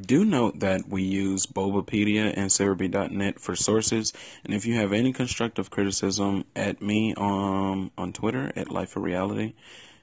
[0.00, 5.12] Do note that we use Bulbapedia and Serebii.net for sources, and if you have any
[5.12, 9.54] constructive criticism, at me on on Twitter at Life of Reality,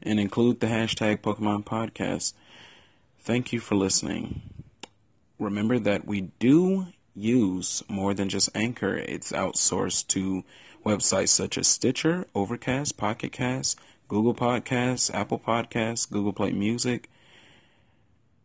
[0.01, 2.31] and include the hashtag Pokemon Podcast.
[3.19, 4.41] Thank you for listening.
[5.37, 10.45] Remember that we do use more than just Anchor; it's outsourced to
[10.85, 13.77] websites such as Stitcher, Overcast, Pocket Cast,
[14.07, 17.09] Google Podcasts, Apple Podcasts, Google Play Music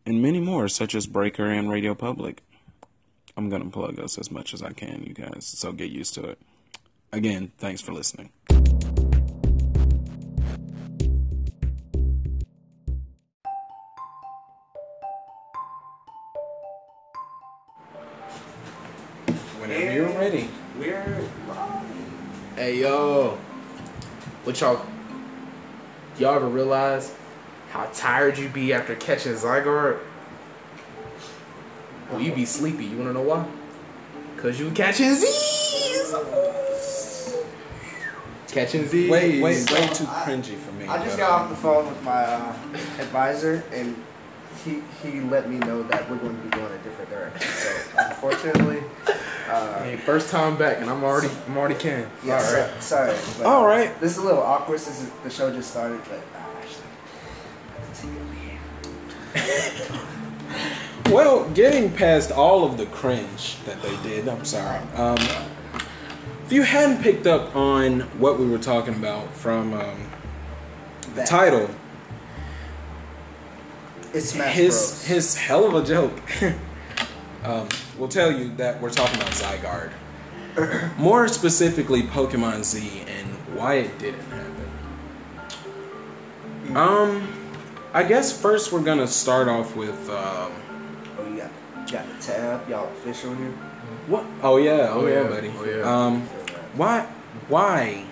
[0.07, 2.41] and many more, such as Breaker and Radio Public.
[3.35, 6.13] I'm going to plug us as much as I can, you guys, so get used
[6.13, 6.39] to it.
[7.11, 8.29] Again, thanks for listening.
[19.59, 20.47] Whenever you're ready.
[20.79, 21.85] We're live.
[22.55, 23.37] Hey yo,
[24.45, 24.85] what y'all?
[26.17, 27.13] Y'all ever realize
[27.71, 29.99] how tired you be after catching Zygarde?
[32.11, 32.85] Well, you be sleepy.
[32.85, 33.45] You wanna know why?
[34.37, 36.15] Cause you catching Z's.
[38.47, 39.09] Catching Z's.
[39.09, 40.87] Wait, wait, So, way too cringy for me.
[40.87, 42.53] I just got off the phone with my uh,
[42.99, 43.95] advisor, and
[44.63, 47.49] he he let me know that we're going to be going a different direction.
[47.51, 48.83] So unfortunately,
[49.49, 52.09] uh, Hey, first time back, and I'm already, I'm already can.
[52.23, 52.83] yeah, All so- right.
[52.83, 53.15] sorry.
[53.37, 53.99] But, All right.
[53.99, 56.46] This is a little awkward since the show just started, but uh, actually,
[61.11, 64.79] Well, getting past all of the cringe that they did, I'm sorry.
[64.95, 65.17] Um,
[66.45, 70.09] if you hadn't picked up on what we were talking about from um,
[71.01, 71.69] the That- title,
[74.13, 75.05] it's Smash his Bros.
[75.05, 76.19] his hell of a joke
[77.45, 79.91] um, will tell you that we're talking about Zygarde.
[80.97, 84.69] More specifically, Pokemon Z and why it didn't happen.
[86.75, 87.36] Um,
[87.97, 90.51] I guess first we're gonna start off with um,
[91.17, 91.49] Oh, you got
[91.87, 93.49] you got the tab, y'all official here.
[94.05, 94.23] what?
[94.43, 95.51] Oh yeah, oh, Oh, yeah, yeah, buddy.
[95.57, 95.81] oh, yeah.
[96.05, 96.21] Um,
[96.75, 97.07] why
[97.47, 98.03] why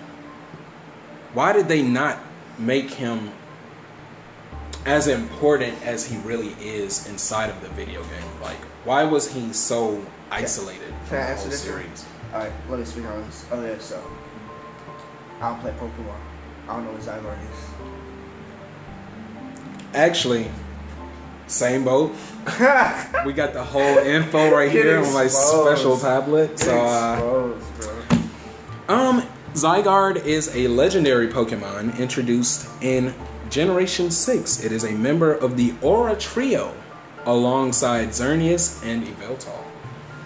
[1.34, 2.18] why did they not
[2.58, 3.30] make him
[4.86, 9.52] as important as he really is inside of the video game like why was he
[9.52, 13.04] so isolated from Can I the answer whole this series All right, let me speak
[13.04, 13.46] on this.
[13.52, 14.02] Okay, so
[15.40, 16.18] I don't play Pokemon.
[16.68, 17.75] I don't know what Zygarde is.
[19.96, 20.50] Actually
[21.48, 22.12] same boat
[23.24, 28.08] we got the whole info right Get here on my special tablet so uh Exposed,
[28.08, 28.96] bro.
[28.96, 29.22] Um,
[29.54, 33.14] Zygarde is a legendary Pokemon introduced in
[33.50, 34.64] Generation 6.
[34.64, 36.74] It is a member of the Aura Trio
[37.24, 39.58] alongside Xerneas and Yveltal.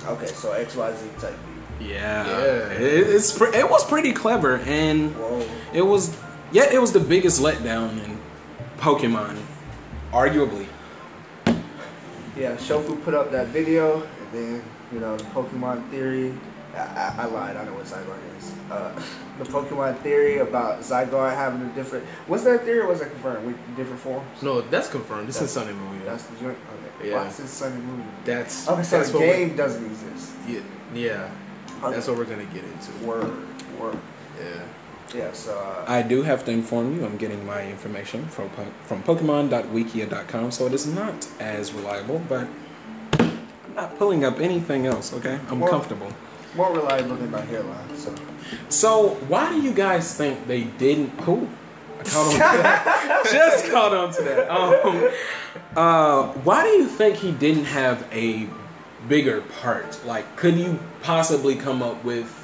[0.07, 1.35] Okay, so XYZ type
[1.81, 2.27] Yeah.
[2.27, 2.73] Yeah.
[2.73, 5.49] It, it's pre- it was pretty clever and Whoa.
[5.73, 6.17] it was
[6.53, 8.19] yeah, it was the biggest letdown in
[8.79, 9.39] Pokemon
[10.13, 10.67] arguably.
[12.37, 14.63] Yeah, Shofu put up that video, and then,
[14.93, 16.33] you know, the Pokemon theory.
[16.75, 18.55] I, I, I lied, I know what Zygarde is.
[18.71, 18.93] Uh,
[19.39, 22.07] the Pokemon theory about Zygarde having a different.
[22.29, 23.45] Was that theory or was that confirmed?
[23.47, 24.43] With different forms?
[24.43, 25.29] No, that's confirmed.
[25.29, 26.05] This is That's- Sunny Moon.
[26.05, 26.59] That's the joint?
[26.99, 27.11] Okay.
[27.11, 27.17] Yeah.
[27.23, 28.05] Why is this Sunny Movie?
[28.25, 30.33] That's Okay, so that's the what we're- game doesn't exist.
[30.47, 30.61] Yeah,
[30.95, 31.31] yeah.
[31.83, 31.95] Okay.
[31.95, 33.05] That's what we're gonna get into.
[33.05, 33.33] Word,
[33.81, 33.99] word.
[34.39, 34.63] Yeah.
[35.15, 35.59] Yeah, so.
[35.59, 38.49] Uh, I do have to inform you I'm getting my information from
[38.85, 42.47] from pokemon.wikia.com so it is not as reliable, but
[43.19, 45.39] I'm not pulling up anything else, okay?
[45.49, 46.13] I'm Well- comfortable.
[46.57, 48.13] more reliable than my hairline, so.
[48.69, 48.91] So,
[49.29, 51.11] why do you guys think they didn't?
[51.21, 51.47] Who?
[52.01, 53.29] I caught on to that.
[53.33, 54.51] Just caught on to that.
[54.51, 55.11] Um,
[55.77, 58.49] uh, why do you think he didn't have a
[59.09, 60.05] bigger part?
[60.05, 62.40] Like, could you possibly come up with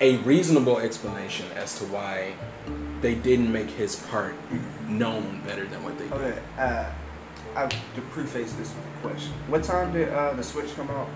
[0.00, 2.34] a reasonable explanation as to why
[3.00, 4.34] they didn't make his part
[4.88, 6.12] known better than what they did?
[6.12, 6.90] Okay, uh,
[7.54, 9.32] I have to preface this with a question.
[9.48, 11.08] What time did uh, the Switch come out?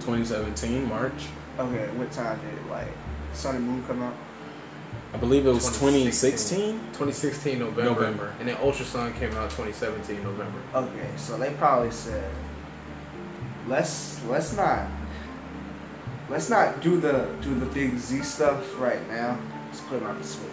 [0.00, 1.26] 2017 March.
[1.58, 2.88] Okay, what time did like
[3.32, 4.14] Sun and Moon come out?
[5.12, 6.72] I believe it was 2016.
[6.72, 7.84] 2016 November.
[7.84, 8.34] November.
[8.40, 10.60] And then Ultra Sun came out 2017 November.
[10.74, 12.28] Okay, so they probably said,
[13.68, 14.88] let's let's not
[16.28, 19.38] let's not do the do the big Z stuff right now.
[19.66, 20.50] Let's put it on the Switch.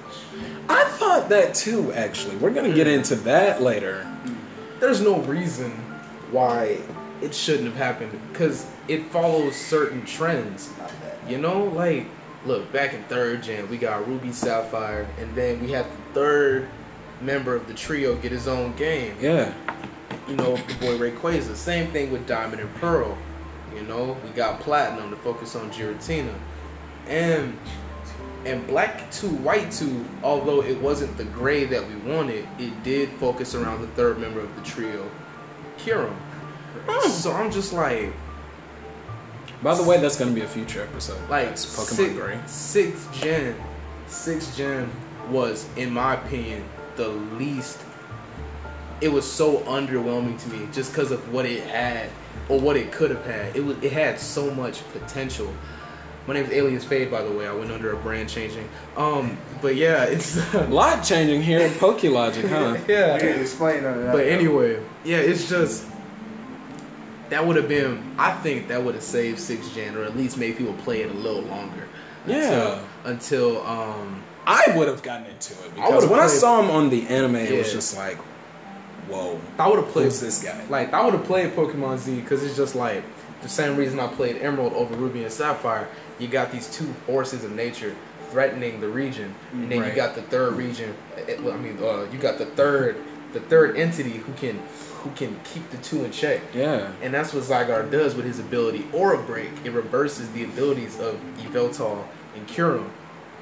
[0.70, 1.92] I thought that too.
[1.94, 2.94] Actually, we're gonna get hmm.
[2.94, 4.04] into that later.
[4.04, 4.34] Hmm.
[4.80, 5.72] There's no reason
[6.32, 6.80] why
[7.22, 10.72] it shouldn't have happened because it follows certain trends.
[11.28, 12.08] You know, like
[12.46, 16.68] look back in third gen, we got Ruby Sapphire, and then we had the third
[17.22, 19.16] member of the trio get his own game.
[19.20, 19.54] Yeah.
[20.28, 21.56] You know, the boy Rayquaza.
[21.56, 23.18] Same thing with Diamond and Pearl.
[23.76, 26.34] You know, we got Platinum to focus on Giratina,
[27.08, 27.58] and
[28.46, 30.04] and Black Two, White Two.
[30.24, 34.40] Although it wasn't the gray that we wanted, it did focus around the third member
[34.40, 35.10] of the trio,
[35.78, 36.14] Kyurem.
[36.88, 37.10] Hmm.
[37.10, 38.12] So I'm just like,
[39.62, 41.20] By the way, that's gonna be a future episode.
[41.30, 42.40] like It's Pokemon six- Gray.
[42.48, 43.56] Sixth gen,
[44.08, 44.90] sixth gen
[45.30, 46.64] was, in my opinion,
[46.96, 47.80] the least.
[49.02, 52.10] It was so underwhelming to me just because of what it had
[52.50, 53.56] or what it could have had.
[53.56, 55.54] It was it had so much potential.
[56.28, 57.48] My name is Alias Fade, by the way.
[57.48, 58.70] I went under a brand changing.
[58.96, 62.78] Um, but yeah, it's a Lot changing here at Pokelogic, huh?
[62.88, 63.16] yeah.
[63.16, 64.12] You didn't explain none of that.
[64.12, 64.30] But though.
[64.30, 65.88] anyway, yeah, it's just
[67.30, 68.16] that would have been.
[68.18, 71.10] I think that would have saved six gen, or at least made people play it
[71.10, 71.88] a little longer.
[72.28, 72.82] Yeah.
[73.04, 76.70] Until, until um, I would have gotten into it because would've when I saw him
[76.70, 78.18] on the anime, it was just like,
[79.10, 80.64] whoa, I would have played who's this guy?
[80.70, 83.04] Like I would have played Pokemon Z because it's just like
[83.42, 85.88] the same reason I played Emerald over Ruby and Sapphire.
[86.20, 87.96] You got these two forces of nature
[88.30, 89.90] threatening the region, and then Right.
[89.90, 90.94] you got the third region.
[91.42, 92.96] well, I mean, uh, you got the third,
[93.34, 94.58] the third entity who can,
[95.04, 96.40] who can keep the two in check.
[96.54, 96.92] Yeah.
[97.02, 99.50] And that's what Zygarde does with his ability Aura Break.
[99.66, 102.04] It reverses the abilities of Yveltal
[102.36, 102.88] and Kyurem.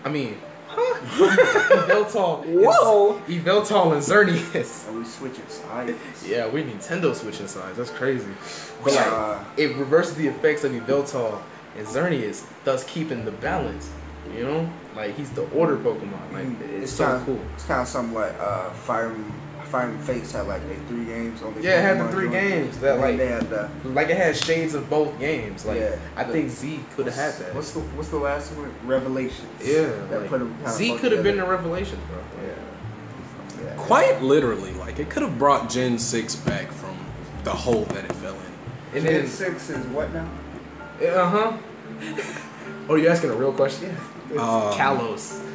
[0.03, 0.37] I mean,
[0.79, 1.85] huh?
[1.87, 2.43] Yveltal.
[2.45, 3.21] and- Whoa.
[3.27, 4.87] Yveltal and Xerneas.
[4.89, 5.97] Are we switching sides?
[6.27, 7.77] Yeah, we Nintendo switching sides.
[7.77, 8.31] That's crazy.
[8.83, 11.39] But like, Uh, it reverses the effects of Yveltal
[11.77, 13.89] and Xerneas, thus keeping the balance.
[14.35, 16.31] You know, like he's the order Pokemon.
[16.33, 16.45] Like
[16.81, 17.39] it's, so kinda, cool.
[17.55, 19.11] It's kind of something like uh, Fire
[19.69, 22.25] Fire and Fates had like they three games on the Yeah, it had the three
[22.25, 22.33] joint.
[22.33, 25.65] games that, And like- they had the Like it has shades of both games.
[25.65, 25.95] Like Yeah.
[26.15, 27.53] I think Z could have had that.
[27.55, 28.71] What's the What's the last one?
[28.85, 29.47] Revelations.
[29.63, 30.55] yeah, that like, put them.
[30.63, 32.17] Kind Z could have been the revelation, bro.
[32.43, 33.65] Yeah.
[33.69, 33.73] yeah.
[33.77, 36.97] Quite literally, like it could have brought Gen Six back from
[37.43, 38.97] the hole that it fell in.
[38.97, 40.27] And Gen then, six is what now?
[41.01, 41.53] uh huh.
[42.89, 43.95] oh, you asking a real question?
[44.33, 44.41] Yeah.
[44.41, 45.45] Um, Kalos.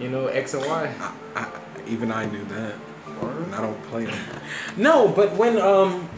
[0.00, 0.94] You know X and Y.
[1.00, 1.48] I, I,
[1.86, 2.74] even I knew that,
[3.22, 3.36] Word?
[3.44, 4.18] and I don't play them.
[4.76, 6.08] No, but when um,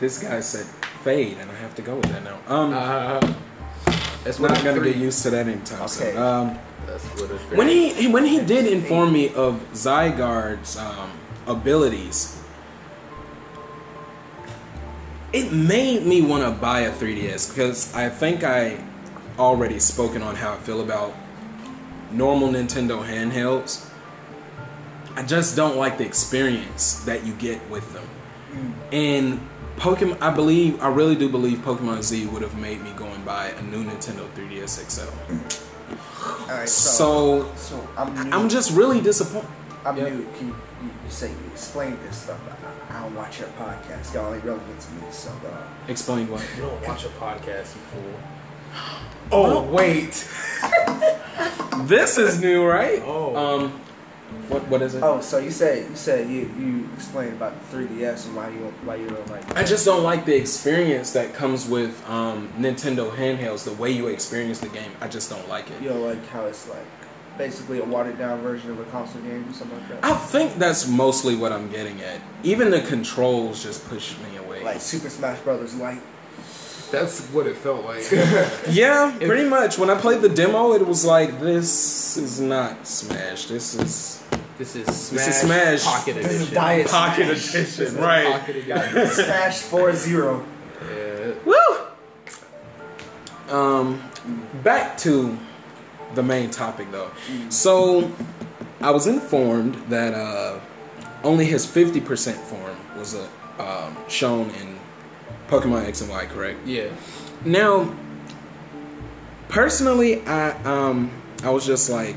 [0.00, 0.66] this guy said
[1.02, 2.38] fade, and I have to go with that now.
[2.48, 3.34] Um, Uh,
[4.24, 4.92] that's not gonna three.
[4.92, 6.08] get used to that anytime soon.
[6.08, 6.16] Okay.
[6.16, 11.10] Um, That's what it's when he he- when he did inform me of Zygarde's um,
[11.46, 12.36] abilities,
[15.32, 18.78] it made me want to buy a 3DS because I think I
[19.38, 21.12] already spoken on how I feel about
[22.12, 23.83] normal Nintendo handhelds.
[25.16, 28.06] I just don't like the experience that you get with them.
[28.92, 29.40] And
[29.76, 33.24] Pokemon, I believe, I really do believe Pokemon Z would have made me go and
[33.24, 35.02] buy a new Nintendo 3DS XL.
[36.24, 36.68] All right.
[36.68, 38.32] So, So so I'm.
[38.32, 39.48] I'm just really disappointed.
[39.84, 40.12] I'm Yep.
[40.12, 40.24] new.
[40.38, 42.38] Can you, you, you say you explain this stuff?
[42.90, 44.14] I, I don't watch your podcast.
[44.14, 45.02] Y'all ain't relevant to me.
[45.10, 46.42] So uh, Explain what?
[46.56, 48.14] You don't watch a podcast, you fool.
[49.32, 50.26] Oh, wait.
[51.84, 53.02] This is new, right?
[53.04, 53.36] Oh.
[53.36, 53.80] Um,
[54.48, 55.02] what what is it?
[55.02, 58.58] oh, so you said you said you you explained about the 3ds and why you
[58.84, 59.56] why you don't like.
[59.56, 63.64] I just don't like the experience that comes with um, Nintendo handhelds.
[63.64, 65.82] The way you experience the game, I just don't like it.
[65.82, 66.86] You know, like how it's like
[67.38, 70.04] basically a watered down version of a console game or something like that.
[70.04, 72.20] I think that's mostly what I'm getting at.
[72.42, 74.62] Even the controls just push me away.
[74.62, 76.00] Like Super Smash Brothers Light.
[76.90, 78.08] That's what it felt like.
[78.70, 79.78] yeah, pretty much.
[79.78, 83.46] When I played the demo, it was like this is not Smash.
[83.46, 84.22] This is
[84.58, 85.84] this is Smash, This is Smash.
[85.84, 87.54] Pocket This is Diet Pocket Smash.
[87.54, 88.40] Edition, This is right.
[88.40, 89.06] Pocket Edition.
[89.24, 90.44] Smash 4-0.
[90.88, 91.32] yeah.
[91.44, 91.54] Woo!
[93.54, 94.02] Um,
[94.62, 95.36] back to
[96.14, 97.10] the main topic though.
[97.48, 98.10] So,
[98.80, 100.58] I was informed that uh,
[101.22, 103.28] only his 50% form was uh,
[103.58, 104.78] um, shown in
[105.48, 106.66] Pokemon X and Y, correct?
[106.66, 106.88] Yeah.
[107.44, 107.94] Now,
[109.48, 111.10] personally, I um,
[111.42, 112.16] I was just like,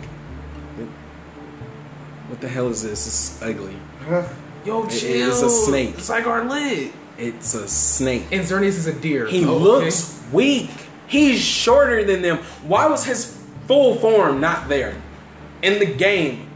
[2.28, 3.08] what the hell is this?
[3.08, 3.76] It's ugly.
[4.08, 4.24] Huh?
[4.66, 5.30] Yo, It chill.
[5.32, 5.96] is a snake.
[5.98, 6.92] It's like our lit.
[7.18, 8.24] It's a snake.
[8.32, 9.26] And Xerneas is a deer.
[9.28, 9.64] He Oh, okay.
[9.86, 10.70] looks weak.
[11.08, 12.38] He's shorter than them.
[12.64, 14.96] Why was his full form not there
[15.62, 16.50] in the game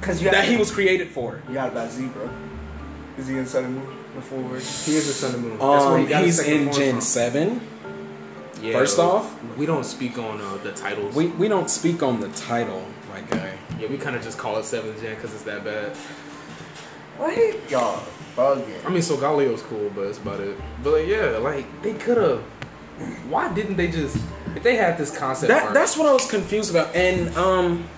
[0.00, 1.42] Cause you that got, he was created for?
[1.48, 2.30] You got about Zebra.
[3.18, 4.38] Is he in Sun and Moon before?
[4.54, 5.52] He is the Sun and Moon.
[5.60, 7.00] Um, got he's in Gen from.
[7.02, 7.60] Seven.
[8.62, 11.14] Yeah, First off- we don't speak on uh, the titles.
[11.14, 13.57] We we don't speak on the title, my guy.
[13.78, 15.96] Yeah, we kind of just call it seventh gen because it's that bad.
[17.16, 17.70] What?
[17.70, 18.02] Y'all
[18.36, 18.84] bugging.
[18.84, 20.56] I mean, so Galeo's cool, but that's about it.
[20.82, 22.40] But like, yeah, like they could have.
[23.28, 24.16] Why didn't they just?
[24.56, 27.88] If they had this concept That art, that's what I was confused about, and um,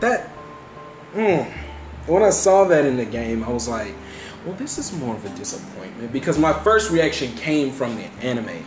[0.00, 0.30] that
[1.14, 1.50] mm,
[2.06, 3.94] when I saw that in the game, I was like,
[4.44, 8.64] well, this is more of a disappointment because my first reaction came from the anime.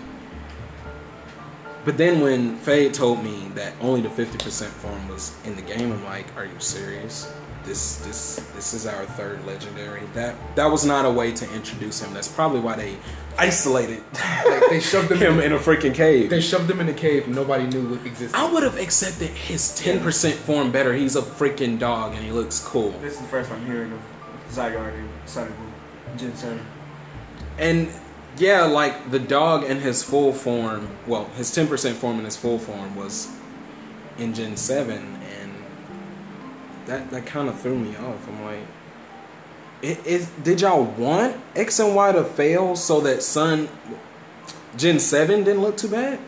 [1.86, 5.62] But then when Fade told me that only the fifty percent form was in the
[5.62, 7.32] game, I'm like, are you serious?
[7.66, 10.02] this this this is our third legendary.
[10.14, 12.14] That that was not a way to introduce him.
[12.14, 12.98] That's probably why they
[13.38, 14.04] isolated
[14.46, 16.30] Like, they shoved him him in- in a freaking cave.
[16.30, 18.36] They shoved him in a cave nobody knew it existed.
[18.38, 20.94] I would have accepted his ten percent form better.
[20.94, 22.92] He's a freaking dog and he looks cool.
[23.02, 24.00] This is the first I'm hearing of
[24.52, 25.74] Zygarde and Sonic Boom,
[26.18, 26.66] Gen 7.
[27.60, 27.90] And
[28.38, 32.36] yeah, like the dog in his full form, well, his ten percent form in his
[32.36, 33.32] full form was
[34.18, 35.52] in Gen Seven, and
[36.86, 38.28] that that kind of threw me off.
[38.28, 38.60] I'm like,
[39.82, 40.30] it is.
[40.44, 43.70] Did y'all want X and Y to fail so that Sun
[44.78, 46.20] Gen Seven didn't look too bad?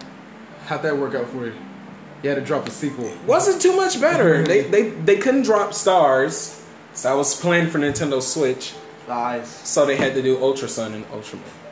[0.68, 1.54] How'd that work out for you?
[2.24, 3.12] You had to drop a sequel.
[3.28, 4.44] Wasn't too much better.
[4.44, 6.62] they they they couldn't drop stars.
[6.94, 8.74] So that was planned for Nintendo Switch.
[9.08, 9.48] Lies.
[9.48, 11.65] So they had to do Ultra Sun and Ultra Moon.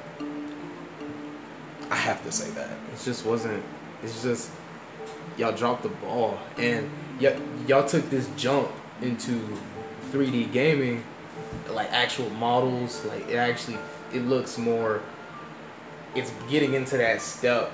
[1.93, 2.71] I have to say that.
[2.71, 3.63] It just wasn't.
[4.01, 4.49] It's just
[5.37, 6.89] y'all dropped the ball, and
[7.21, 8.67] y- y'all took this jump
[9.03, 9.39] into
[10.11, 11.03] 3D gaming,
[11.69, 13.05] like actual models.
[13.05, 13.77] Like it actually,
[14.11, 15.03] it looks more.
[16.15, 17.71] It's getting into that step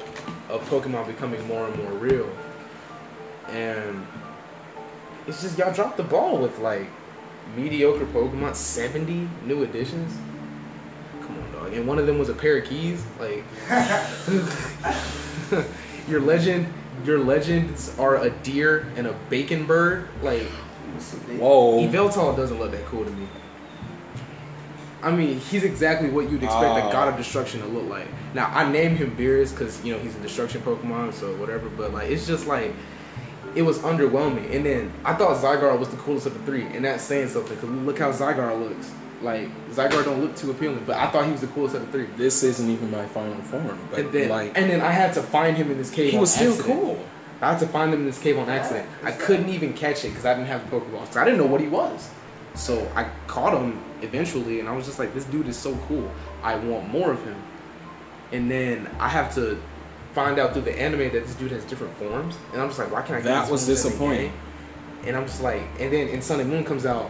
[0.49, 2.29] of Pokemon becoming more and more real,
[3.47, 4.05] and
[5.27, 6.87] it's just y'all dropped the ball with like
[7.55, 8.53] mediocre Pokemon.
[8.53, 10.13] Seventy new additions.
[11.29, 11.73] Come on, dog.
[11.73, 13.05] And one of them was a pair of keys.
[13.19, 13.43] Like
[16.07, 16.67] your legend,
[17.05, 20.07] your legends are a deer and a bacon bird.
[20.21, 20.43] Like
[21.37, 21.79] Whoa.
[21.87, 23.27] Yveltal doesn't look that cool to me.
[25.01, 26.89] I mean, he's exactly what you'd expect Ah.
[26.89, 28.07] a god of destruction to look like.
[28.33, 31.69] Now, I named him Beerus because you know he's a destruction Pokemon, so whatever.
[31.69, 32.73] But like, it's just like
[33.55, 34.53] it was underwhelming.
[34.53, 37.55] And then I thought Zygarde was the coolest of the three, and that's saying something
[37.55, 38.91] because look how Zygarde looks.
[39.21, 39.47] Like
[39.79, 42.07] Zygarde don't look too appealing, but I thought he was the coolest of the three.
[42.17, 45.21] This isn't even my final form, but And then, like and then I had to
[45.23, 46.11] find him in this cave.
[46.11, 46.79] he was still accident.
[46.81, 47.05] cool.
[47.41, 48.87] I had to find him in this cave on accident.
[49.03, 49.07] Oh.
[49.07, 51.07] I couldn't even catch it because I didn't have the Pokeballs.
[51.07, 52.09] 'cause I didn't know what he was.
[52.55, 56.09] So I caught him eventually, and I was just like, "This dude is so cool.
[56.43, 57.35] I want more of him."
[58.33, 59.57] And then I have to
[60.13, 62.91] find out through the anime that this dude has different forms, and I'm just like,
[62.91, 64.33] "Why can't I?" Get That was disappointing.
[65.05, 67.09] And I'm just like, and then in Sun and Moon comes out,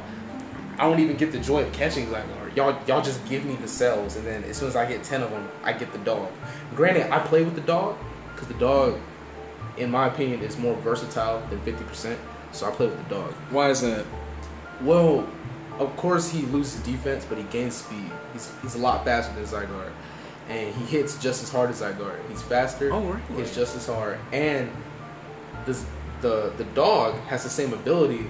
[0.78, 2.39] I don't even get the joy of catching Zygarde.
[2.56, 5.22] Y'all, y'all just give me the cells, and then as soon as I get ten
[5.22, 6.30] of them, I get the dog.
[6.76, 7.98] Granted, I play with the dog
[8.34, 9.00] because the dog,
[9.78, 12.20] in my opinion, is more versatile than fifty percent.
[12.52, 13.32] So I play with the dog.
[13.52, 14.06] Why is that?
[14.82, 15.28] Well,
[15.78, 18.12] of course he loses defense, but he gains speed.
[18.34, 19.92] He's he's a lot faster than Zygarde,
[20.50, 22.20] and he hits just as hard as Zygarde.
[22.30, 22.92] He's faster.
[22.92, 23.42] Oh, really?
[23.42, 24.70] Hits just as hard, and
[25.66, 25.86] this
[26.22, 28.26] the the dog has the same ability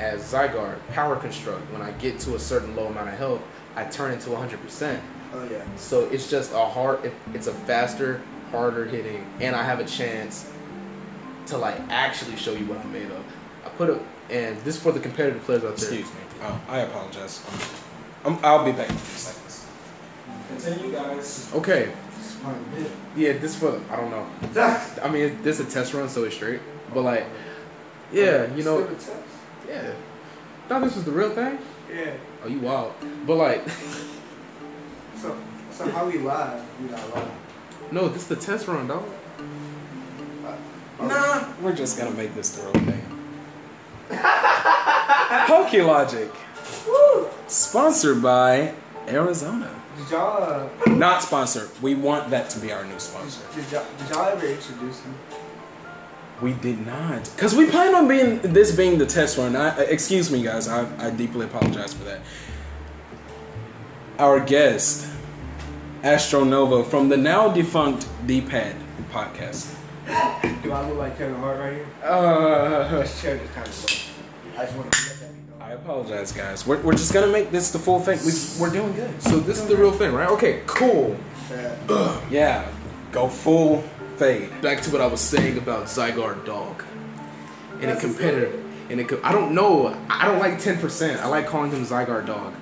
[0.00, 1.70] as Zygarde, Power Construct.
[1.72, 3.42] When I get to a certain low amount of health,
[3.76, 4.98] I turn into 100%.
[5.32, 5.62] Oh, yeah.
[5.76, 7.04] So it's just a hard.
[7.04, 10.50] it- It's a faster, harder hitting, and I have a chance
[11.46, 13.22] to like actually show you what I'm made of.
[13.64, 15.88] I put up, and this is for the competitive players out there.
[15.90, 16.20] Excuse me.
[16.42, 17.44] Oh, I apologize.
[18.24, 19.66] Um, I'll be back in a few seconds.
[20.48, 21.50] Continue, guys.
[21.54, 21.92] Okay,
[23.16, 24.26] yeah, this for I don't know.
[25.02, 26.60] I mean, this is a test run, so it's straight.
[26.92, 27.26] But like,
[28.12, 29.12] yeah, you know, Still a test.
[29.70, 29.92] Yeah.
[30.68, 31.58] Thought this was the real thing.
[31.92, 32.12] Yeah.
[32.44, 32.92] Oh, you wild.
[33.26, 33.68] But like,
[35.16, 35.36] So,
[35.70, 36.64] so how we live?
[36.82, 37.30] We not live.
[37.92, 39.04] no, this is the test run, dog.
[41.00, 43.04] Nah, we're just gonna make this the real thing.
[45.46, 46.30] Pokelogic,
[46.86, 47.28] Woo!
[47.46, 48.74] sponsored by
[49.08, 49.70] Arizona.
[49.96, 50.42] Did y'all,
[50.86, 51.68] uh, Not sponsored.
[51.82, 53.40] We want that to be our new sponsor.
[53.54, 55.14] did y'all, did y'all ever introduce him?
[56.42, 59.54] We did not, because we plan on being this being the test run.
[59.56, 60.68] I, excuse me, guys.
[60.68, 62.20] I, I deeply apologize for that.
[64.18, 65.06] Our guest,
[66.02, 68.74] Astro Nova from the now defunct D-Pad
[69.12, 69.74] podcast.
[70.62, 71.86] Do I look like Kevin Hart right here?
[72.04, 74.60] Uh, This chair just kind of low.
[74.60, 75.30] I just want to that.
[75.60, 76.66] I apologize, guys.
[76.66, 78.18] We're, we're just gonna make this the full thing.
[78.24, 79.22] We, we're doing good.
[79.22, 80.28] so this is the real thing, right?
[80.30, 81.16] Okay, cool.
[81.50, 82.20] Yeah.
[82.30, 82.68] Yeah,
[83.12, 83.84] go full
[84.20, 84.60] fade.
[84.60, 86.84] Back to what I was saying about Zygarde dog.
[87.80, 89.96] In a That's competitive, in a, co- I don't know.
[90.10, 91.20] I don't like ten percent.
[91.22, 92.52] I like calling him Zygarde dog.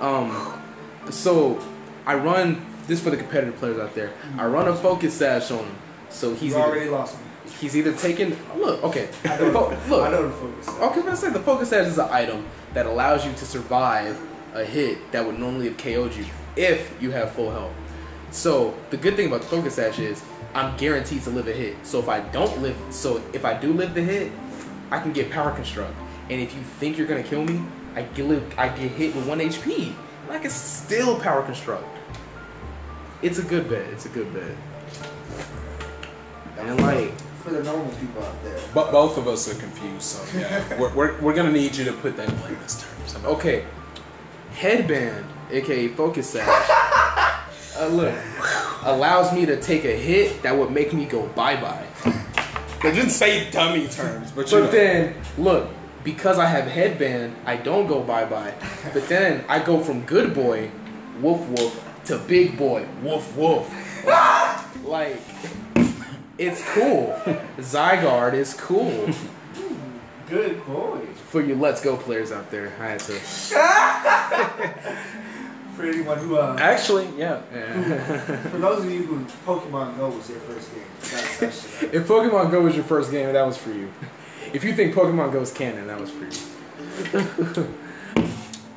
[0.00, 0.62] Um,
[1.10, 1.60] so
[2.06, 4.12] I run this for the competitive players out there.
[4.38, 5.74] I run a focus sash on him,
[6.10, 7.24] so he's you already either, lost me.
[7.60, 9.08] he's either taking look okay.
[9.24, 10.68] I know, fo- look, I know the focus.
[10.68, 14.16] Okay, I'm gonna say the focus sash is an item that allows you to survive
[14.54, 17.72] a hit that would normally have KO'd you if you have full health.
[18.30, 20.22] So the good thing about the focus sash is
[20.54, 21.76] I'm guaranteed to live a hit.
[21.84, 24.30] So if I don't live, so if I do live the hit,
[24.90, 25.94] I can get power construct.
[26.28, 27.62] And if you think you're gonna kill me,
[27.94, 29.94] I get live, I get hit with one HP.
[30.24, 31.86] And I can still power construct.
[33.22, 33.86] It's a good bet.
[33.88, 34.56] It's a good bet.
[36.58, 38.58] And like for the normal people out there.
[38.72, 41.92] But both of us are confused, so yeah, we're, we're, we're gonna need you to
[41.92, 43.24] put that in layman's terms.
[43.24, 43.64] Okay,
[44.52, 46.68] headband, aka focus sash,
[47.78, 48.14] uh, look,
[48.84, 51.86] allows me to take a hit that would make me go bye bye.
[52.82, 54.66] They didn't say dummy terms, but you know.
[54.66, 55.68] Then, look,
[56.04, 58.54] because I have headband, I don't go bye bye.
[58.92, 60.70] But then I go from good boy,
[61.20, 63.70] woof woof, to big boy, woof woof.
[64.84, 65.20] like,
[66.38, 67.18] it's cool.
[67.58, 69.08] Zygarde is cool.
[70.28, 70.98] Good boy.
[71.28, 73.20] For you Let's Go players out there, I had to.
[75.82, 77.40] For anyone who, uh, Actually, yeah.
[78.50, 80.84] for those of you who Pokemon Go was their first game,
[81.40, 81.82] that's.
[81.92, 83.92] If Pokemon Go was your first game, that was for you.
[84.52, 86.30] If you think Pokemon Go is canon, that was for you.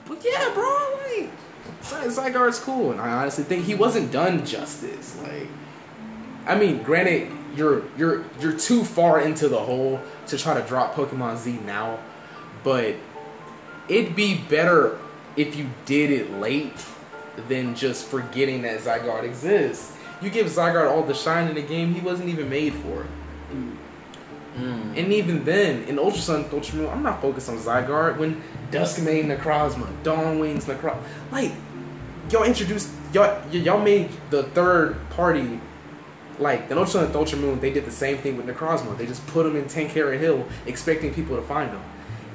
[0.07, 1.29] but yeah, bro, like
[1.83, 5.15] Zy- Zygarde's cool, and I honestly think he wasn't done justice.
[5.21, 5.47] Like,
[6.47, 10.95] I mean, granted, you're you're you're too far into the hole to try to drop
[10.95, 11.99] Pokemon Z now,
[12.63, 12.95] but
[13.89, 14.97] it'd be better
[15.37, 16.83] if you did it late
[17.47, 19.95] than just forgetting that Zygarde exists.
[20.21, 23.05] You give Zygarde all the shine in the game he wasn't even made for.
[23.51, 24.97] Mm.
[24.97, 28.17] And even then, in Ultra Sun, Ultra Moon, I'm not focused on Zygarde.
[28.17, 30.97] When Dusk Duskmane Necrozma, Dawn Wings Necro,
[31.31, 31.51] like
[32.31, 35.59] y'all introduced y'all y'all made the third party.
[36.39, 38.97] Like in Ultra Sun and Ultra Moon, they did the same thing with Necrozma.
[38.97, 41.83] They just put them in Ten Carat Hill, expecting people to find them.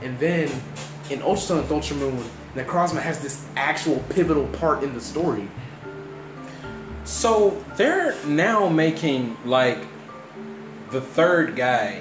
[0.02, 0.50] And then
[1.10, 2.24] in Ultra Sun and Ultra Moon,
[2.54, 5.48] Necrozma has this actual pivotal part in the story.
[7.04, 9.78] So they're now making like
[10.90, 12.00] the third guy,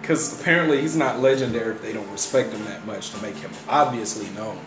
[0.00, 3.50] because apparently he's not legendary if they don't respect him that much to make him
[3.68, 4.58] obviously known.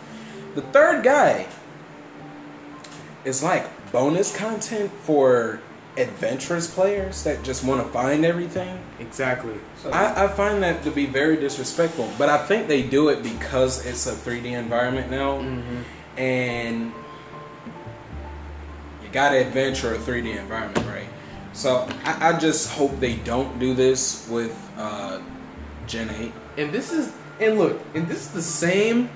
[0.54, 1.46] The third guy
[3.24, 5.60] is like bonus content for
[5.96, 8.82] adventurous players that just want to find everything.
[9.02, 9.54] Exactly.
[9.82, 13.22] So, I, I find that to be very disrespectful, but I think they do it
[13.22, 16.18] because it's a 3D environment now, Mm-hmm.
[16.20, 16.92] and
[19.02, 21.06] you gotta adventure a 3D environment, right?
[21.52, 25.20] So I, I just hope they don't do this with uh,
[25.86, 26.32] Gen 8.
[26.58, 29.10] And this is and look, and this is the same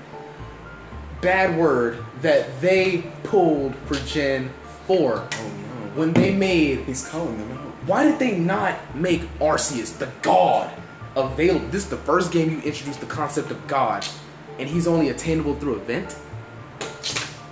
[1.21, 4.51] bad word that they pulled for Gen
[4.85, 7.66] 4 Oh no, when they made he's calling them out.
[7.87, 10.69] Why did they not make Arceus the god
[11.15, 11.65] available?
[11.69, 14.05] This is the first game you introduced the concept of god,
[14.59, 16.17] and he's only attainable through event.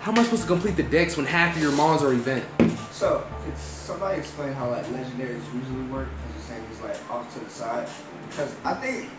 [0.02, 2.44] How am I supposed to complete the dex when half of your mons are event?
[2.92, 6.10] so could somebody explain how like legendaries usually work?
[6.10, 7.88] Because you're saying it's like off to the side.
[8.30, 9.10] Because I think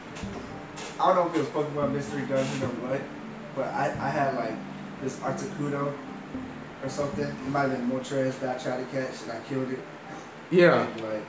[1.00, 3.00] I don't know if it was Pokemon Mystery Dungeon or what,
[3.54, 4.52] but I, I had like
[5.02, 5.94] this Articuno
[6.82, 7.24] or something.
[7.24, 9.78] It might have been Moltres that I tried to catch and I killed it.
[10.50, 10.86] Yeah.
[10.86, 11.22] And, like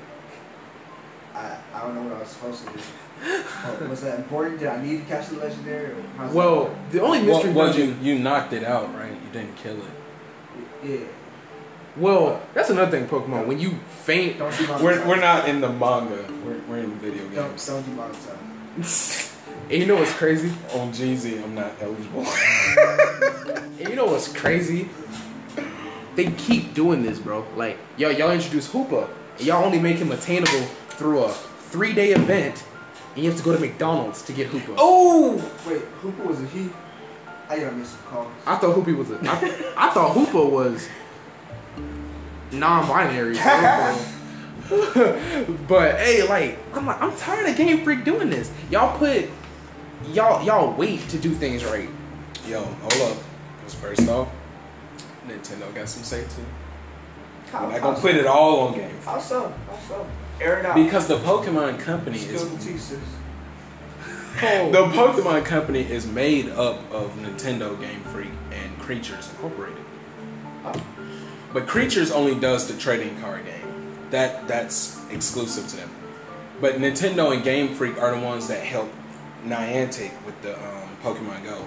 [1.36, 2.80] I I don't know what I was supposed to do.
[3.24, 4.60] Oh, was that important?
[4.60, 5.92] Did I need to catch the legendary?
[5.92, 7.98] Or how's that Well, the only Well, mystery well, dungeon.
[8.04, 9.12] you you knocked it out, right?
[9.12, 9.84] You didn't kill it.
[10.84, 10.98] yeah.
[11.96, 13.48] Well, that's another thing, Pokemon.
[13.48, 13.72] When you
[14.06, 16.24] faint, Don't do We're, we're not in the manga.
[16.46, 17.66] We're, we're in the video Don't games.
[17.66, 19.36] don't do monetize.
[19.72, 20.50] and you know what's crazy?
[20.76, 22.24] On GZ, I'm not eligible.
[23.80, 24.90] And you know what's crazy?
[26.18, 27.46] They keep doing this, bro.
[27.56, 32.64] Like, y'all, y'all introduce Hoopa, and y'all only make him attainable through a three-day event,
[33.14, 34.74] and you have to go to McDonald's to get Hoopa.
[34.80, 35.36] oh!
[35.68, 36.72] Wait, Hoopa was a he?
[37.48, 38.32] I gotta miss some calls.
[38.48, 39.20] I thought Hoopy was a.
[39.22, 40.90] I, I thought Hoopa was
[42.52, 43.36] non-binary.
[45.68, 48.52] but hey, like, I'm like, I'm tired of Game Freak doing this.
[48.72, 49.30] Y'all put,
[50.14, 51.90] y'all, y'all wait to do things right.
[52.48, 53.18] Yo, hold up.
[53.60, 54.28] Because first off,
[55.28, 56.46] Nintendo got some say too.
[57.52, 59.04] How, We're not how gonna put it all on Game Freak.
[59.04, 59.54] How so?
[59.70, 60.08] How so?
[60.42, 60.76] Air it out.
[60.76, 62.78] Because the Pokemon Company Spill is the tea,
[64.72, 69.84] the Pokemon Company is made up of Nintendo, Game Freak, and Creatures Incorporated.
[70.66, 70.86] Oh.
[71.54, 73.94] But Creatures only does the trading card game.
[74.12, 75.90] That that's exclusive to them.
[76.62, 78.92] But Nintendo and Game Freak are the ones that help
[79.46, 81.66] Niantic with the um, Pokemon Go.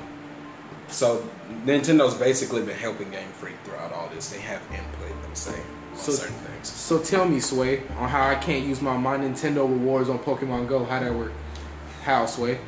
[0.90, 1.22] So
[1.64, 4.29] Nintendo's basically been helping Game Freak throughout all this.
[4.31, 5.53] They have input and say
[5.92, 6.68] on So- certain things.
[6.68, 10.68] So tell me, Sway, on how I can't use my my Nintendo rewards on Pokemon
[10.68, 10.85] Go.
[10.85, 11.33] How that work?
[12.05, 12.59] How, Sway?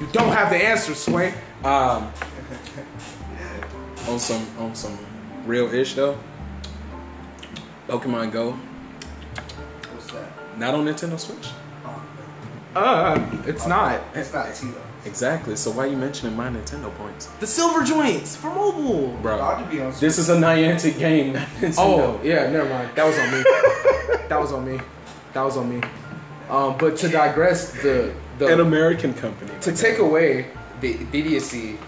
[0.00, 1.32] You don't have the answer, Sway.
[1.64, 2.12] Um,
[4.08, 4.98] on some on some
[5.46, 6.18] real ish though.
[7.88, 8.50] Pokemon Go,
[9.94, 10.58] What's that?
[10.58, 11.48] not on Nintendo Switch.
[11.84, 14.00] Oh, Uh, it's not.
[14.14, 14.80] it's not T though.
[15.06, 15.56] Exactly.
[15.56, 19.16] So why are you mentioning my Nintendo points, The silver joints for mobile.
[19.22, 19.38] Bro?
[19.38, 19.78] to be.
[20.00, 21.34] This is a Niantic game.
[21.34, 21.74] Nintendo.
[21.78, 22.90] Oh, yeah, never mind.
[22.94, 23.42] That was on me.
[24.28, 24.80] that was on me.
[25.32, 25.80] that was on me.
[26.50, 29.50] Um, but to digress, the the An American company.
[29.62, 30.46] to take away
[30.80, 31.78] the, the idiocy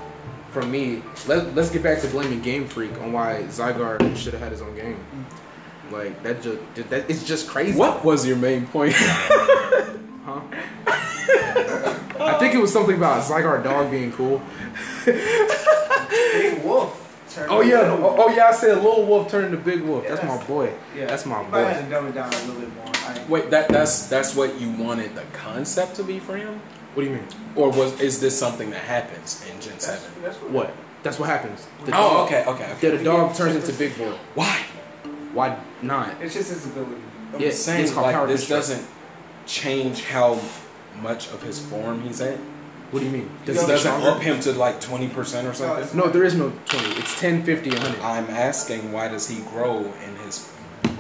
[0.51, 4.41] from me, let, let's get back to blaming Game Freak on why Zygarde should have
[4.43, 4.99] had his own game.
[5.91, 6.59] Like that just
[6.91, 7.79] that it's just crazy.
[7.79, 8.95] What was your main point?
[10.29, 10.43] Huh?
[12.21, 14.43] I think it was something about Zygarde dog being cool.
[15.05, 17.05] Big Wolf.
[17.49, 20.03] Oh yeah, oh, oh yeah, I said Little Wolf turned into Big Wolf.
[20.05, 20.73] Yeah, that's my boy.
[20.97, 21.85] Yeah, That's my you might have boy.
[21.85, 22.87] to dumb it down a little bit more.
[22.95, 26.61] I, Wait, that that's that's what you wanted the concept to be for him,
[26.95, 27.27] What do you mean?
[27.55, 30.23] or was is this something that happens in Gen that's, Seven?
[30.23, 30.51] that's what.
[30.53, 30.75] What?
[31.05, 31.69] That's what happens.
[31.85, 32.67] The Oh, dog- okay, okay.
[32.69, 32.97] Yeah, okay.
[32.97, 34.13] the dog turns into Big Boy.
[34.35, 34.63] Why?
[35.33, 36.21] Why not?
[36.21, 37.01] It's just his ability.
[37.35, 38.81] I'm Yeah, saying it's called like power this construct.
[38.81, 38.87] doesn't
[39.47, 40.41] change how
[41.03, 42.39] much of his form he's at.
[42.91, 43.31] What do you mean?
[43.45, 45.77] Does This he doesn't up him to like twenty percent or something.
[45.79, 46.89] it's- No, there is no 20.
[47.01, 48.01] It's 10, 50, 100.
[48.01, 50.51] I'm asking why does he grow in his?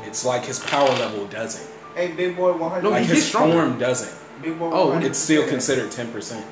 [0.05, 1.67] It's like his power level doesn't.
[1.95, 2.83] Hey, big boy, 100.
[2.85, 3.55] No, Like he his stronger.
[3.55, 4.15] form doesn't.
[4.43, 4.69] big boy.
[4.69, 5.03] 100.
[5.03, 6.45] Oh, It's still considered ten percent.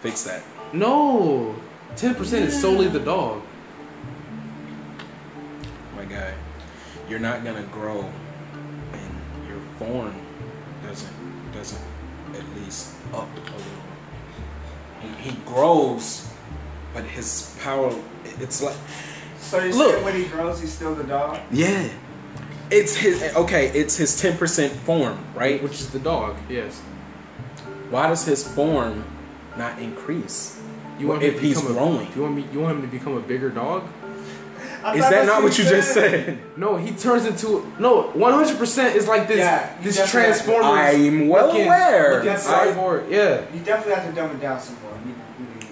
[0.00, 0.42] Fix that.
[0.74, 1.54] No,
[1.96, 3.40] 10% is solely the dog.
[5.96, 6.32] my guy,
[7.08, 8.04] you're not gonna grow,
[8.92, 10.14] and your form
[10.86, 11.12] doesn't
[11.52, 11.91] doesn't at least
[13.14, 13.62] up a little.
[15.00, 16.28] He, he grows,
[16.94, 17.92] but his power,
[18.40, 18.76] it's like
[19.38, 20.04] So you Look.
[20.04, 21.38] when he grows, he's still the dog?
[21.50, 21.88] yeah,
[22.70, 23.68] it's his okay.
[23.68, 25.62] It's his ten percent form, right?
[25.62, 26.80] Which is the dog, yes.
[27.90, 29.04] Why does his form
[29.58, 30.58] not increase?
[30.98, 32.46] You want if he's become growing, A, you want me?
[32.52, 33.84] You want him to become a bigger dog?
[34.84, 36.24] I is that not what you just said.
[36.26, 36.38] said?
[36.58, 38.10] No, he turns into no.
[38.14, 39.38] One hundred percent is like this.
[39.38, 40.26] Yeah, this transformer.
[40.26, 41.22] has to- Transformers.
[41.22, 42.14] I'm well looking- aware.
[42.16, 43.10] looking I- cyborg.
[43.10, 44.92] Yeah, You definitely have to dumb it down some more.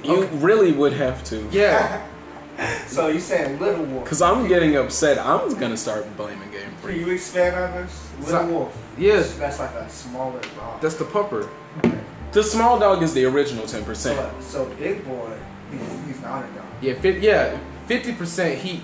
[0.04, 1.46] You- you- You really would have to.
[1.50, 2.02] yeah.
[2.86, 4.06] so you saying Little Wolf?
[4.08, 5.18] Cause I'm getting upset.
[5.18, 8.08] I'm gonna start blaming Game Can you expand on this?
[8.20, 8.76] Little So- Wolf.
[8.98, 9.22] Yeah.
[9.38, 10.80] That's like a smaller dog.
[10.80, 11.48] That's the pupper.
[12.32, 14.18] The small dog is the original ten percent.
[14.40, 15.30] so, so big boy,
[15.72, 16.64] he's, he's not a dog.
[16.80, 17.56] Yeah, fit, yeah.
[17.86, 18.58] Fifty percent.
[18.58, 18.80] He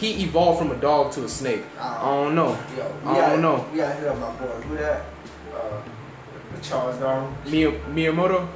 [0.00, 1.62] he evolved from a dog to a snake.
[1.78, 2.58] I don't know.
[2.76, 3.66] Yo, I gotta, don't know.
[3.70, 4.46] We gotta hit up my boy.
[4.62, 5.02] Who that?
[5.54, 5.80] Uh,
[6.62, 7.34] Charles Darwin.
[7.46, 8.48] Miya, Miyamoto.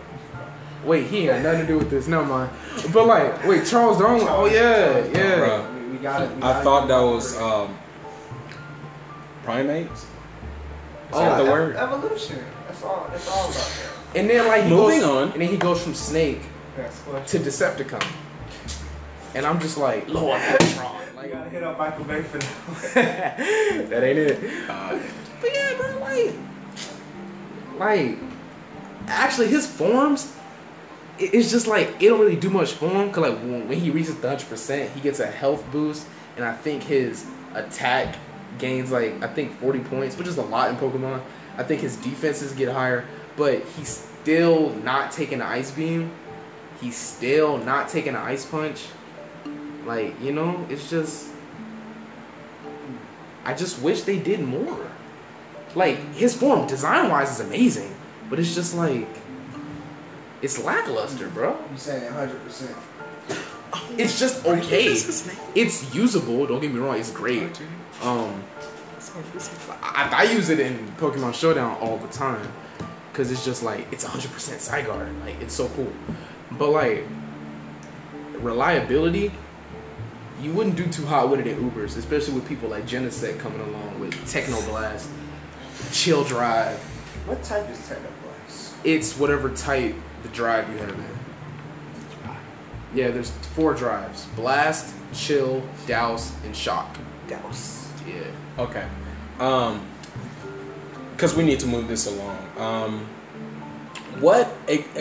[0.84, 2.08] Wait, he ain't got nothing to do with this.
[2.08, 2.50] Never mind.
[2.92, 4.26] But like, wait, Charles Darwin.
[4.28, 5.38] Oh yeah, Charles yeah.
[5.38, 5.74] Bruh.
[5.86, 6.34] We, we gotta.
[6.34, 7.76] We I thought that was um,
[9.44, 10.02] primates.
[10.02, 10.08] Is
[11.12, 11.76] Oh, that the Ev- word?
[11.76, 12.44] Evolution.
[12.66, 13.06] That's all.
[13.10, 13.90] That's all about that.
[14.18, 15.32] And then like he Moving goes, on.
[15.32, 16.40] and then he goes from snake
[16.76, 17.00] That's
[17.32, 18.06] to Decepticon.
[19.34, 21.00] And I'm just like, Lord, Metron.
[21.13, 23.38] We Like, gotta hit up Michael Bay for that.
[23.88, 24.68] that ain't it.
[24.68, 24.98] Uh,
[25.40, 26.34] But yeah, bro, like,
[27.78, 28.18] like,
[29.06, 30.36] actually, his forms,
[31.18, 33.10] it- it's just like it don't really do much for him.
[33.10, 36.06] Cause like when, when he reaches the hundred percent, he gets a health boost,
[36.36, 38.16] and I think his attack
[38.58, 41.22] gains like I think forty points, which is a lot in Pokemon.
[41.56, 43.06] I think his defenses get higher,
[43.38, 43.88] but he's
[44.20, 46.10] still not taking the ice beam.
[46.82, 48.84] He's still not taking an ice punch.
[49.86, 51.30] Like you know, it's just.
[53.44, 54.86] I just wish they did more.
[55.74, 57.94] Like his form, design wise, is amazing,
[58.30, 59.08] but it's just like
[60.40, 61.58] it's lackluster, bro.
[61.72, 62.76] You saying 100 percent?
[63.98, 64.86] It's just okay.
[65.54, 66.46] It's usable.
[66.46, 66.98] Don't get me wrong.
[66.98, 67.60] It's great.
[68.02, 68.42] Um,
[69.82, 72.46] I, I use it in Pokemon Showdown all the time
[73.10, 75.20] because it's just like it's 100% Zygarde.
[75.24, 75.92] Like it's so cool.
[76.52, 77.04] But like
[78.38, 79.32] reliability,
[80.44, 83.60] you wouldn't do too hot with it in Ubers, especially with people like Genesect coming
[83.60, 85.08] along with Technoblast,
[85.90, 86.78] Chill Drive.
[87.26, 88.74] What type is Technoblast?
[88.84, 91.04] It's whatever type the drive you have in.
[92.94, 96.96] Yeah, there's four drives: Blast, Chill, Douse, and Shock.
[97.26, 97.90] Douse.
[98.06, 98.62] Yeah.
[98.62, 98.86] okay.
[99.40, 99.84] Um,
[101.12, 102.38] because we need to move this along.
[102.58, 103.06] Um,
[104.20, 104.46] what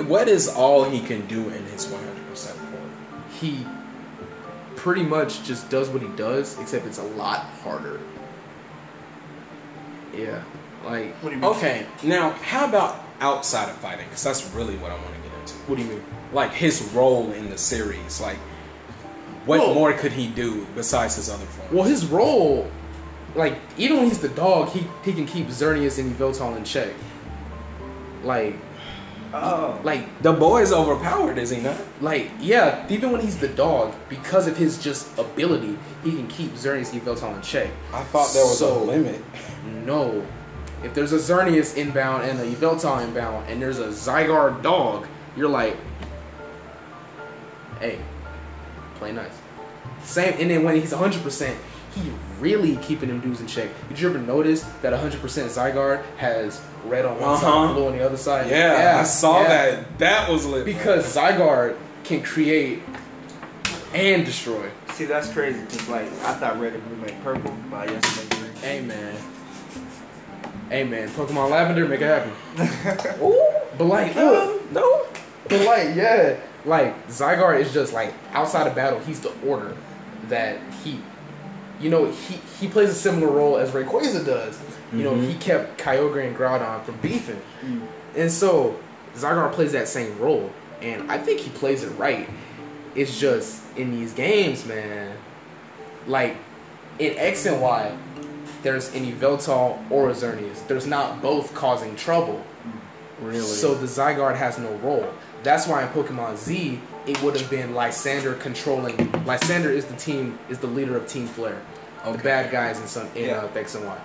[0.07, 2.73] what is all he can do in his 100 percent form?
[3.39, 3.65] he
[4.83, 8.01] pretty much just does what he does, except it's a lot harder.
[10.13, 10.43] Yeah,
[10.85, 11.51] like What do you mean?
[11.51, 14.05] Okay, now how about outside of fighting?
[14.09, 15.53] Because that's really what I want to get into.
[15.67, 16.03] what do you mean?
[16.33, 18.19] Like his role in the series.
[18.19, 18.37] Like,
[19.45, 21.71] what Well- more could he do besides his other forms?
[21.71, 22.69] Well, his role,
[23.35, 26.89] like even when he's the dog, he he can keep Xerneas and Yveltal in check.
[28.23, 28.55] Like,
[29.33, 29.79] Oh.
[29.83, 31.75] like, the boy is overpowered, is he not?
[32.01, 32.85] like, yeah.
[32.89, 37.35] Even when he's the dog, because of his just ability, he can keep Xerneas Yveltal
[37.35, 37.69] in check.
[37.93, 39.21] I thought there was So- a limit.
[39.85, 40.23] No.
[40.83, 45.49] If there's a Xerneas inbound and a Yveltal inbound, and there's a Zygarde dog, you're
[45.49, 45.77] like,
[47.79, 47.97] hey,
[48.95, 49.31] play nice.
[50.03, 51.55] Same, and then when he's 100%,
[51.95, 53.69] he really keeping them dudes in check.
[53.89, 57.41] Did you ever notice that 100% Zygarde has red on one Uh-huh.
[57.41, 58.49] side, blue on the other side?
[58.49, 59.47] Yeah, I saw yeah.
[59.47, 59.99] that.
[59.99, 60.65] That was lit.
[60.65, 62.81] Because Zygarde can create
[63.93, 64.69] and destroy.
[64.93, 68.23] See, that's crazy because like I thought red and blue made purple, but I guess
[68.23, 68.55] it made green.
[68.61, 69.15] Hey man.
[70.69, 72.31] Hey man, Pokemon Lavender, make it happen.
[73.23, 75.05] Ooh, but like, look, no.
[75.47, 79.75] but like, yeah, like Zygarde is just like outside of battle, he's the order
[80.29, 80.99] that he,
[81.83, 84.57] you know, he he plays a similar role as Rayquaza does.
[84.93, 85.27] You know, Mhm.
[85.27, 87.81] he kept Kyogre and Groudon from beefing, Mm.
[88.15, 88.75] and so
[89.17, 90.49] Zygarde plays that same role,
[90.81, 92.29] and I think he plays it right.
[92.95, 95.11] It's just in these games, man.
[96.07, 96.35] Like
[96.99, 97.91] in X and Y,
[98.61, 100.65] there's an Yveltal or a Xerneas.
[100.67, 102.41] There's not both causing trouble.
[103.21, 103.39] Really?
[103.41, 105.07] So the Zygarde has no role.
[105.43, 108.95] That's why in Pokemon Z, it would have been Lysandre controlling.
[109.25, 111.57] Lysandre is the team, is the leader of Team Flare,
[112.11, 113.37] the bad guys in some in Yeah.
[113.37, 113.97] uh, X and Y.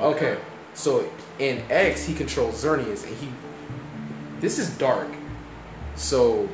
[0.00, 0.32] Okay.
[0.32, 0.40] Okay.
[0.74, 3.28] so in X he controls Xerneas, and he.
[4.40, 5.08] This is dark,
[5.96, 6.48] so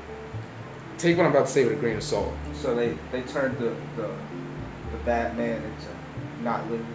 [0.98, 2.32] take what I'm about to say with a grain of salt.
[2.54, 4.08] So they they turned the the
[4.92, 5.88] the Batman into
[6.42, 6.86] not living.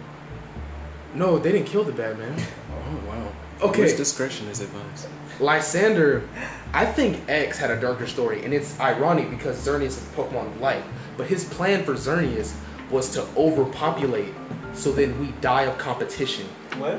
[1.14, 2.36] No, they didn't kill the bad man.
[2.92, 3.32] Oh wow.
[3.68, 3.82] Okay.
[3.84, 5.06] Which discretion is advised.
[5.38, 6.26] Lysandre,
[6.72, 10.46] I think X had a darker story, and it's ironic because Xerneas is a Pokemon
[10.48, 10.84] of life.
[11.16, 12.54] But his plan for Xerneas
[12.90, 14.34] was to overpopulate,
[14.74, 16.46] so then we die of competition.
[16.78, 16.98] Well,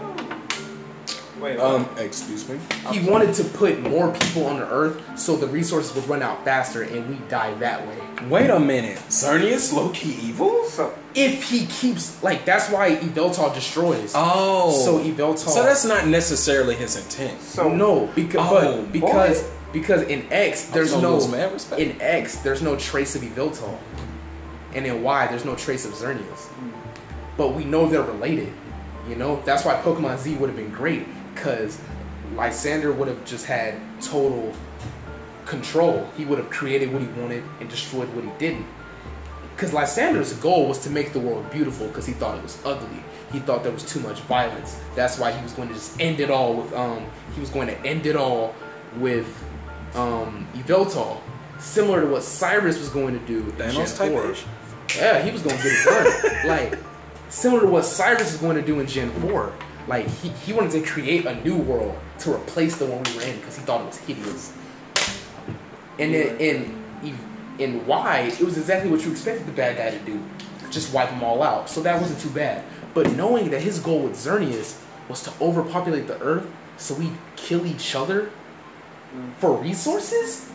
[1.39, 1.57] wait.
[1.59, 2.59] Um, excuse me.
[2.91, 6.43] He wanted to put more people on the Earth, so the resources would run out
[6.45, 7.97] faster, and we die that way.
[8.29, 8.97] Wait a minute.
[9.09, 10.63] Xerneas low key evil?
[10.65, 14.13] so If he keeps like, that's why Yveltal destroys.
[14.15, 14.71] Oh.
[14.85, 15.37] So Yveltal.
[15.49, 17.41] So that's not necessarily his intent.
[17.41, 19.49] so no, because Oh, but because boy.
[19.73, 21.81] because in X there's no lose respect.
[21.81, 23.75] in X there's no trace of Yveltal,
[24.73, 26.49] and in Y there's no trace of Xerneas.
[27.37, 28.51] But we know they're related.
[29.07, 31.79] You know that's why Pokemon Z would have been great because
[32.35, 34.53] Lysandre would have just had total
[35.45, 36.07] control.
[36.17, 38.65] He would have created what he wanted and destroyed what he didn't.
[39.55, 43.03] Because Lysandre's goal was to make the world beautiful because he thought it was ugly.
[43.31, 44.79] He thought there was too much violence.
[44.95, 47.67] That's why he was going to just end it all with um he was going
[47.67, 48.55] to end it all
[48.97, 49.27] with
[49.95, 51.17] um Yveltal.
[51.59, 54.31] Similar to what Cyrus was going to do with Thanos type 4.
[54.31, 54.45] ish.
[54.97, 56.47] Yeah, he was gonna get it done.
[56.47, 56.79] like
[57.29, 59.53] similar to what Cyrus is going to do in Gen 4.
[59.87, 63.23] Like he, he wanted to create a new world to replace the one we were
[63.23, 64.53] in because he thought it was hideous.
[65.99, 66.81] And then in
[67.59, 70.23] in Y, it was exactly what you expected the bad guy to do.
[70.71, 71.69] Just wipe them all out.
[71.69, 72.63] So that wasn't too bad.
[72.93, 77.65] But knowing that his goal with Xerneas was to overpopulate the earth so we'd kill
[77.65, 78.31] each other
[79.15, 79.33] mm.
[79.35, 80.49] for resources,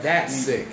[0.00, 0.42] that's neat.
[0.42, 0.68] sick.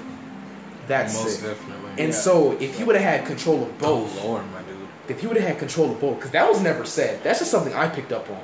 [0.87, 1.49] That's Most sick.
[1.49, 1.89] definitely.
[2.03, 2.19] And Yeah.
[2.19, 4.77] so if he would have had control of both, oh lord, my dude.
[5.07, 7.23] if he would have had control of both, because that was never said.
[7.23, 8.41] That's just something I picked up on.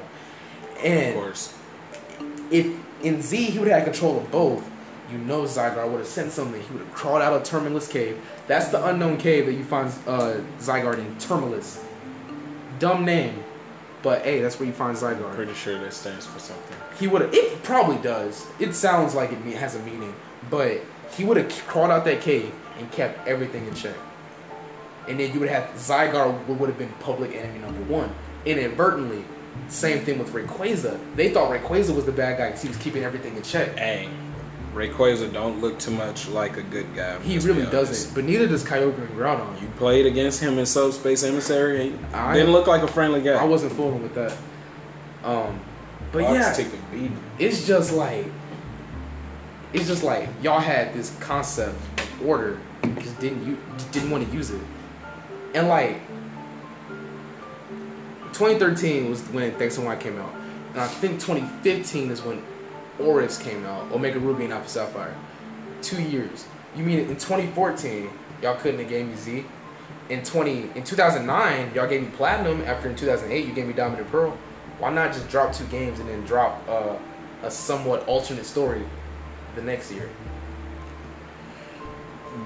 [0.83, 1.53] And Of course.
[2.51, 2.67] if
[3.03, 4.69] in Z he would have had control of both,
[5.11, 6.61] you know Zygarde would have sent something.
[6.61, 8.17] He would have crawled out of Terminus Cave.
[8.47, 11.17] That's the unknown cave that you find uh, Zygarde in.
[11.17, 11.83] Terminus.
[12.77, 13.43] Dumb name,
[14.03, 15.33] but hey, that's where you find Zygarde.
[15.35, 16.77] Pretty sure that stands for something.
[16.99, 17.33] He would have.
[17.33, 18.45] It probably does.
[18.59, 20.13] It sounds like it has a meaning,
[20.49, 20.79] but
[21.15, 23.95] he would have crawled out that cave and kept everything in check.
[25.07, 28.13] And then you would have Zygarde would have been public enemy number one
[28.45, 29.23] inadvertently.
[29.67, 30.99] Same thing with Rayquaza.
[31.15, 33.75] They thought Rayquaza was the bad guy because he was keeping everything in check.
[33.77, 34.07] Hey,
[34.73, 37.19] Rayquaza don't look too much like a good guy.
[37.21, 39.59] He really doesn't, but neither does Kyogre and Groudon.
[39.61, 41.89] You played against him in Subspace Emissary.
[41.89, 43.33] He I- didn't look like a friendly guy.
[43.33, 44.31] I wasn't fooling with that.
[45.23, 45.59] Um,
[46.11, 47.19] but Box yeah, took a beating.
[47.39, 48.25] it's just like
[49.73, 52.59] it's just like y'all had this concept of order,
[52.99, 53.57] just didn't you
[53.91, 54.61] didn't want to use it,
[55.53, 56.01] and like
[58.33, 60.33] 2013 was when Thanks and came out,
[60.71, 62.41] and I think 2015 is when
[62.99, 65.15] ORAS came out, Omega Ruby and Alpha Sapphire.
[65.81, 66.45] Two years.
[66.75, 68.09] You mean in 2014
[68.41, 69.45] y'all couldn't have gave me Z?
[70.09, 72.61] In 20 in 2009 y'all gave me Platinum.
[72.63, 74.37] After in 2008 you gave me Diamond and Pearl.
[74.79, 76.97] Why not just drop two games and then drop uh,
[77.43, 78.83] a somewhat alternate story
[79.55, 80.09] the next year?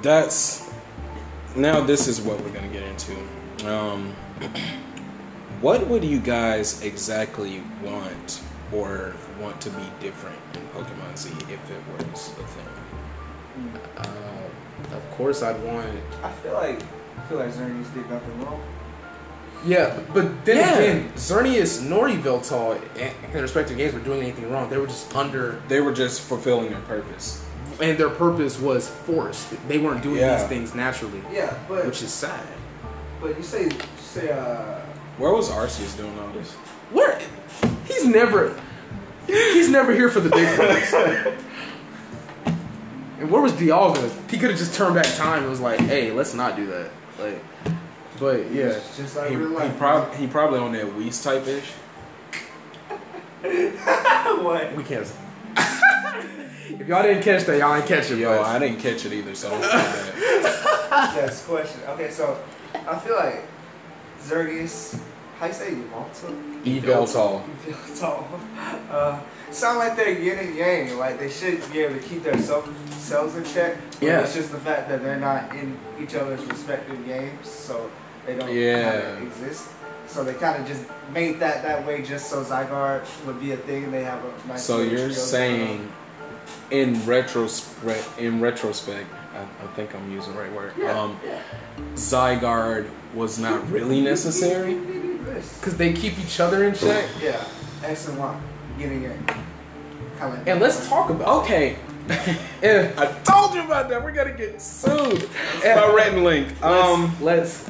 [0.02, 0.72] That's
[1.56, 1.82] now.
[1.82, 3.16] This is what we're gonna get into.
[3.68, 4.14] Um,
[5.62, 11.72] what would you guys exactly want or want to be different in Pokemon Z if
[11.72, 12.74] it was a thing?
[13.98, 15.88] Uh, of course, I'd want.
[16.24, 16.82] I feel like
[17.18, 18.62] I feel like Xerneas did nothing wrong.
[19.66, 20.78] Yeah, but then Yeah.
[20.78, 24.70] again, Xerneas nor Yveltal in their respective games were doing anything wrong.
[24.70, 27.42] They were just under, They were just fulfilling their purpose.
[27.80, 29.48] and their purpose was forced.
[29.68, 30.38] They weren't doing Yeah.
[30.38, 32.42] these things naturally, Yeah, but which is sad.
[33.22, 33.72] But you say, you
[34.02, 34.80] say, uh,
[35.18, 36.52] Where was Arceus doing all this?
[36.92, 37.20] Where?
[37.86, 38.52] He's never.
[39.28, 40.94] He's never here for the big things.
[43.20, 44.10] and where was Dialga?
[44.30, 46.90] He could have just turned back time and was like, "Hey, let's not do that."
[47.22, 47.42] Like,
[48.20, 51.46] but yeah, it's just like He, real he, prob- he probably on that Whis type
[51.48, 51.72] ish.
[53.44, 54.76] what?
[54.76, 55.12] we can't.
[55.58, 58.18] if y'all didn't catch that, y'all ain't catch it.
[58.20, 59.70] Yo, but- I didn't catch it either, so don't feel.
[61.16, 61.82] Yes, question.
[61.90, 62.38] Okay, so
[62.88, 63.44] I feel like
[64.22, 65.00] Xerneas,
[65.40, 66.64] how you say Yveltal?
[66.64, 67.44] Eveltal.
[67.66, 68.26] Yveltal.
[68.90, 69.20] Uh,
[69.52, 70.98] sound like they're yin and yang.
[70.98, 73.78] Like they should be able to keep their self selves in check.
[74.00, 74.22] but Yeah.
[74.22, 77.90] It's just the fact that they're not in each other's respective games, so
[78.26, 79.18] they don't Yeah.
[79.18, 79.70] exist.
[80.08, 80.84] So they kind of just
[81.14, 83.86] made that that way just so Zygarde would be a thing.
[83.86, 84.64] And they have a nice.
[84.64, 85.92] So you're trio going saying,
[86.72, 90.74] in retrospect, in retrospect, I, I think I'm using the right word.
[90.78, 91.20] Yeah, Um,
[91.96, 94.80] Zygarde was not really necessary.
[95.62, 97.06] Cause they keep each other in check.
[97.22, 97.44] Yeah,
[97.84, 98.40] X and Y,
[98.78, 99.10] yin it.
[99.10, 100.44] yang.
[100.48, 101.44] And let's talk about.
[101.44, 101.76] Okay,
[102.62, 102.92] Yeah.
[102.98, 104.04] I told you about that.
[104.04, 105.28] We're gonna get sued
[105.64, 106.48] by Red Link.
[106.64, 106.74] Um,
[107.06, 107.70] Um, let's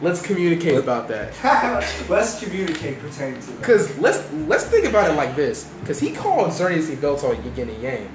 [0.00, 1.32] let's communicate about that.
[2.08, 3.62] Let's communicate pertaining to that.
[3.62, 5.70] Cause let's let's think about it like this.
[5.84, 8.10] Cause he called Xerneas and Veltal yin and yang,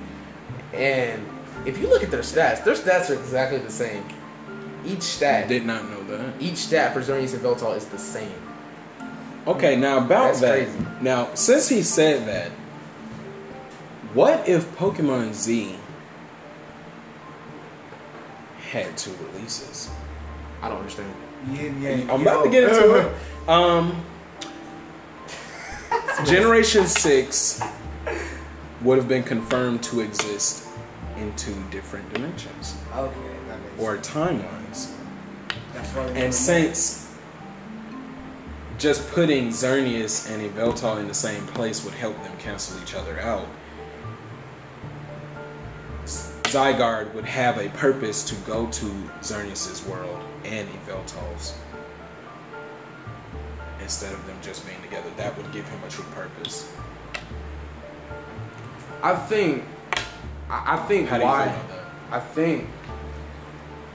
[0.74, 1.26] and
[1.66, 4.04] if you look at their stats, their stats are exactly the same.
[4.86, 6.34] Each I stat, did not know that.
[6.42, 8.32] each stat for Xerneas and Veltal is the same.
[9.48, 10.68] Okay, now about That's that.
[10.68, 10.88] crazy.
[11.02, 12.50] Now, since he said that,
[14.14, 15.76] what if Pokemon Z
[18.70, 19.90] had two releases?
[20.62, 21.14] I don't understand.
[21.52, 22.10] Yin yang.
[22.10, 23.14] I'm about to get into it.
[23.46, 24.06] Um,
[26.26, 27.62] Generation Six
[28.84, 30.70] would have been confirmed to exist
[31.18, 33.14] in two different dimensions Okay,
[33.78, 34.94] or timelines.
[35.74, 37.14] That's why they And since
[38.78, 43.20] just putting Xerneas and Yveltal in the same place would help them cancel each other
[43.20, 43.48] out,
[46.06, 48.86] Zygarde would have a purpose to go to
[49.22, 51.58] Xerneas' world and Yveltal's
[53.82, 55.10] instead of them just being together.
[55.18, 56.74] That would give him a true purpose.
[59.02, 59.64] I think,
[60.50, 61.86] I, I think why, feel about that?
[62.12, 62.70] I think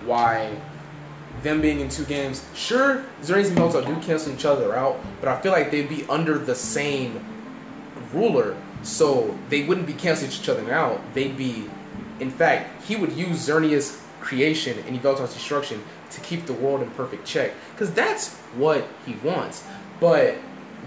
[0.04, 0.54] why
[1.42, 5.28] them being in two games, sure, Xerneas and Veltal do cancel each other out, but
[5.28, 7.24] I feel like they'd be under the same
[8.12, 11.00] ruler, so they wouldn't be canceling each other out.
[11.14, 11.70] They'd be,
[12.20, 16.90] in fact, he would use Xerneas' creation and Yveltal's destruction to keep the world in
[16.92, 19.64] perfect check, because that's what he wants.
[20.00, 20.36] But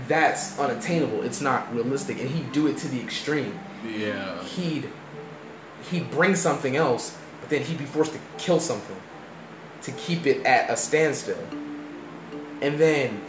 [0.07, 1.23] that's unattainable.
[1.23, 4.41] It's not realistic, and he'd do it to the extreme Yeah.
[4.43, 4.89] he'd
[5.89, 8.95] he'd bring something else, but then he'd be forced to kill something
[9.81, 11.43] to keep it at a standstill.
[12.61, 13.21] And then,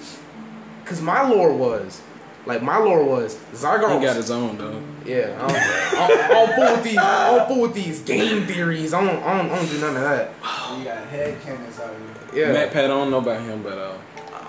[0.84, 2.02] cause my lore was,
[2.46, 4.00] like my lore was Zygarde.
[4.00, 4.80] He got his own though.
[5.06, 6.98] yeah, I don't, I I don't fool with these.
[6.98, 8.92] I don't fool with these game theories.
[8.94, 10.30] I don't, I don't, I don't do none of that.
[10.78, 11.90] You got head cannons out
[12.32, 12.52] here.
[12.54, 12.66] Yeah.
[12.68, 13.92] MatPat, I don't know about him, but uh,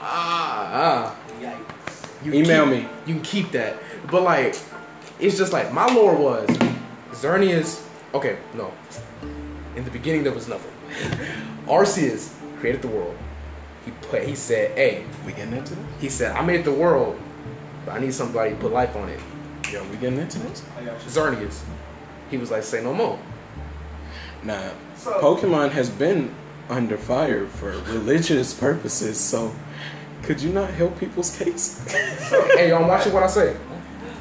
[0.06, 1.15] Ah, ah.
[1.41, 2.25] Yikes.
[2.25, 2.89] You Email keep- me.
[3.06, 3.77] You can keep that.
[4.10, 4.56] But like,
[5.19, 6.47] it's just like my lore was
[7.12, 7.84] Xerneas.
[8.13, 8.71] Okay, no.
[9.75, 10.71] In the beginning, there was nothing.
[11.67, 13.15] Arceus created the world.
[13.86, 14.23] He put.
[14.23, 15.86] He said, "Hey," we getting into this?
[15.99, 17.19] he said, "I made the world,
[17.86, 19.19] but I need somebody to put life on it."
[19.72, 20.63] Yo, we getting into this?
[20.78, 20.82] I.
[21.10, 21.62] Xerneas.
[22.30, 23.17] He was like, "Say no more."
[24.43, 26.34] Nah, So- Pokemon has been
[26.69, 29.54] under fire for religious purposes, so
[30.24, 31.86] could you not help people's case?
[32.56, 33.56] hey, y'all watching what I say?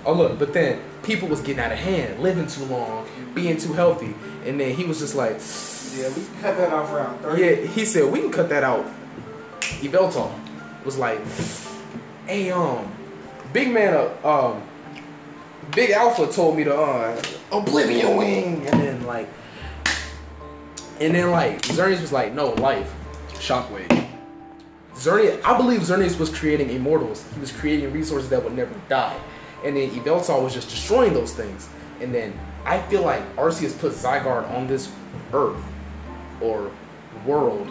[0.05, 3.73] Oh look, but then people was getting out of hand, living too long, being too
[3.73, 5.39] healthy, and then he was just like,
[5.97, 7.43] Yeah, we can cut that off around 30.
[7.43, 8.85] Yeah, he said we can cut that out.
[9.61, 10.31] Yveltal
[10.85, 11.21] was like,
[12.27, 12.91] "Hey, um,
[13.53, 14.63] big man, uh, um,
[15.75, 19.29] Big Alpha told me to uh, Oblivion Wing," and then like,
[21.01, 22.93] and then like Xerneas was like, "No, life."
[23.35, 24.09] Shockwave.
[24.95, 27.25] Xerneas, I believe Xerneas was creating immortals.
[27.35, 29.19] He was creating resources that would never die,
[29.65, 31.69] and then Yveltal was just destroying those things.
[32.01, 34.93] And then I feel like Arceus put Zygarde on this
[35.33, 35.63] earth
[36.41, 36.71] or
[37.25, 37.69] world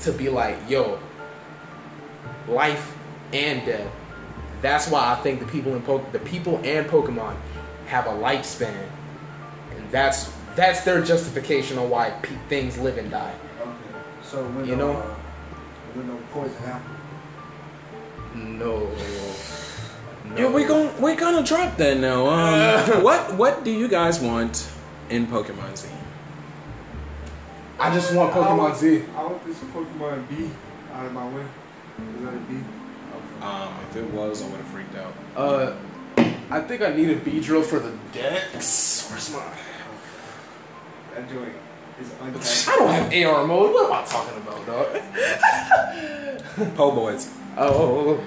[0.00, 0.98] to be like, yo,
[2.46, 2.96] life
[3.32, 3.90] and death.
[4.62, 7.36] That's why I think the people in po- the people and Pokemon
[7.86, 8.74] have a lifespan,
[9.76, 13.34] and that's that's their justification on why pe- things live and die.
[13.60, 13.70] Okay.
[14.22, 14.98] So when You no, know?
[14.98, 15.14] uh,
[15.94, 16.94] when no poison apple.
[18.34, 18.90] No.
[20.36, 22.26] Yeah, we gon' we gonna drop that now.
[22.28, 24.68] Um, what what do you guys want
[25.08, 25.88] in Pokemon Z?
[27.80, 29.04] I just want I Pokemon want- Z.
[29.16, 30.50] I want this Pokemon B.
[30.92, 31.42] out of my way?
[32.16, 32.56] Is that a B?
[33.40, 35.14] Um, if it was, I would have freaked out.
[35.36, 35.74] Uh,
[36.50, 39.06] I think I need a Beedrill for the dex.
[39.10, 39.44] Where's my?
[41.14, 41.52] That joint
[42.00, 42.68] is untapped.
[42.68, 43.72] I don't have AR mode.
[43.74, 44.86] What am I talking about, dog?
[46.76, 47.30] Po boys.
[47.56, 48.20] Oh, oh,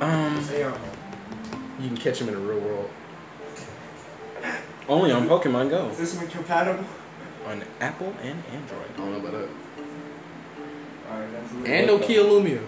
[0.00, 0.80] oh, Um, AR mode.
[1.52, 1.56] oh.
[1.80, 2.90] you can catch them in the real world.
[4.88, 6.84] only on Pokemon Go Is this one compatible?
[7.46, 8.86] on Apple and Android.
[8.94, 9.48] I don't know about that.
[11.10, 12.62] Alright, that's a little And Nokia Lumia.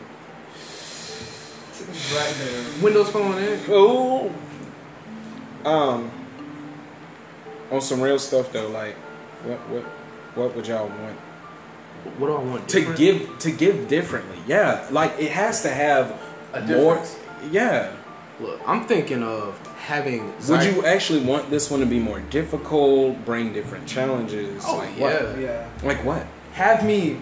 [1.81, 2.83] Right there.
[2.83, 3.59] Windows Phone eh?
[3.69, 4.33] Oh.
[5.65, 6.11] Um.
[7.71, 8.95] On some real stuff though, like,
[9.45, 9.83] what what
[10.35, 11.17] what would y'all want
[12.19, 12.69] What do I want?
[12.69, 14.39] to give to give differently?
[14.47, 16.19] Yeah, like it has to have
[16.53, 16.95] A more.
[16.97, 17.19] difference.
[17.51, 17.93] Yeah.
[18.41, 20.27] Look, I'm thinking of having.
[20.49, 24.63] Would Zy- you actually want this one to be more difficult, bring different challenges?
[24.67, 25.03] Oh, like yeah.
[25.25, 25.41] What?
[25.41, 25.69] Yeah.
[25.83, 26.27] Like what?
[26.53, 27.17] have me,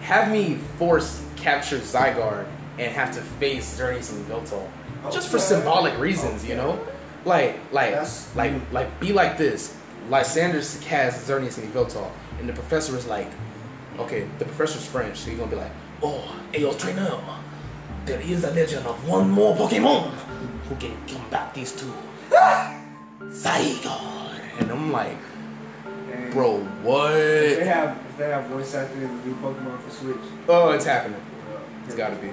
[0.00, 2.46] have me force capture Zygarde
[2.78, 4.68] and have to face Xerneas and Viltol,
[5.10, 6.78] just for symbolic reasons, you know.
[7.24, 9.76] Like, like, That's- like, like, be like this.
[10.10, 12.08] Lysandre has Xerneas and Viltol,
[12.38, 13.28] and the professor is like,
[13.98, 15.72] okay, the professor's French, so he's gonna be like,
[16.02, 16.22] oh,
[16.52, 17.18] ayo trainer,
[18.04, 20.12] there is a legend of one more Pokemon
[20.68, 21.92] who can combat these two.
[23.20, 24.40] Zygarde.
[24.60, 25.18] And I'm like,
[26.12, 27.12] And bro, what?
[27.14, 30.16] If they have if they have voice acting in the new Pokemon for Switch.
[30.48, 31.20] Oh, it's happening.
[31.84, 32.32] It's gotta be.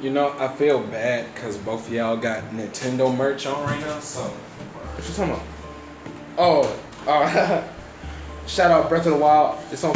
[0.00, 4.00] You know, I feel bad because both of y'all got Nintendo merch on right now.
[4.00, 5.44] So What you talking about?
[6.38, 7.62] Oh, uh,
[8.46, 9.58] shout out Breath of the Wild.
[9.70, 9.94] It's on.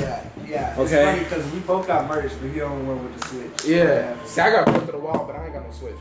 [0.00, 0.70] Yeah, yeah.
[0.70, 1.04] It's Okay.
[1.04, 3.64] funny because we both got merch, but he only went with the Switch.
[3.64, 4.24] Yeah.
[4.24, 5.94] See, I got Breath of the Wild, but I ain't got no Switch.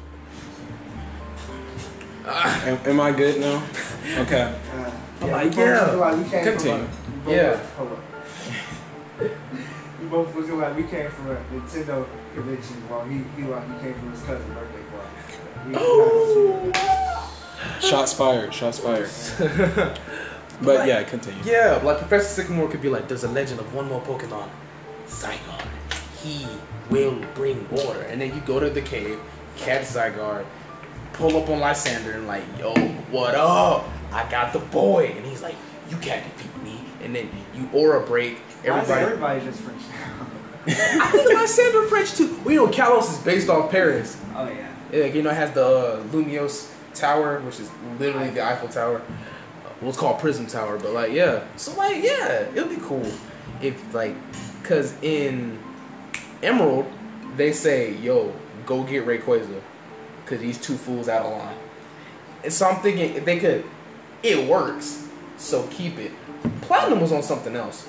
[2.25, 3.63] am, am I good now?
[4.19, 4.41] Okay.
[4.73, 4.91] Uh,
[5.21, 5.91] I'm yeah, like, we both yeah.
[5.91, 6.57] like we Continue.
[6.57, 7.59] From a, we both Yeah.
[10.09, 10.33] Like- hold up.
[10.33, 13.79] we both feel like we came from a Nintendo convention while he, he like he
[13.81, 15.09] came from his cousin's birthday party.
[15.65, 18.53] We- we not gonna see Shots fired.
[18.53, 19.09] Shots fired.
[20.59, 21.39] But yeah, continue.
[21.45, 24.49] Yeah, like Professor Sycamore could be like, there's a legend of one more Pokemon,
[25.07, 25.67] Zygarde.
[26.23, 26.47] He
[26.89, 28.01] will bring water.
[28.09, 29.19] And then you go to the cave,
[29.55, 30.45] catch Zygarde,
[31.13, 32.73] pull up on Lysandre and like, yo,
[33.11, 33.87] what up?
[34.11, 35.13] I got the boy.
[35.15, 35.55] And he's like,
[35.91, 36.79] you can't defeat me.
[37.03, 38.39] And then you aura break.
[38.69, 39.05] Why is Everybody.
[39.05, 40.27] everybody just French now?
[41.03, 42.37] I think Lysandre French too.
[42.45, 44.19] We know Kalos is based off Paris.
[44.35, 44.73] oh yeah.
[44.91, 49.01] Yeah, you know, it has the uh, Lumiose Tower, which is literally the Eiffel Tower.
[49.81, 51.43] Well, it's called Prism Tower, but like, yeah.
[51.57, 53.05] So like, yeah, it'll be cool
[53.61, 54.15] if like,
[54.63, 55.59] cause in
[56.41, 56.85] Emerald
[57.35, 58.33] they say, "Yo,
[58.65, 59.61] go get Rayquaza,"
[60.25, 61.55] cause these two fools out of line.
[62.43, 63.65] And so I'm thinking if they could,
[64.23, 65.07] it works.
[65.37, 66.11] So keep it.
[66.61, 67.87] Platinum was on something else.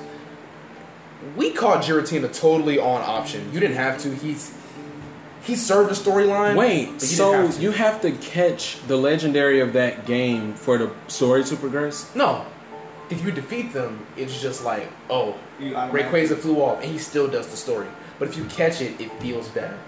[1.36, 3.52] We caught Giratina totally on option.
[3.52, 4.14] You didn't have to.
[4.14, 4.54] He's
[5.42, 6.56] he served a storyline.
[6.56, 11.44] Wait, so have you have to catch the legendary of that game for the story
[11.44, 12.10] to progress?
[12.14, 12.44] no.
[13.10, 16.98] If you defeat them, it's just like, oh, You automatically- Rayquaza flew off, and he
[16.98, 17.86] still does the story.
[18.18, 19.78] But if you catch it, it feels better.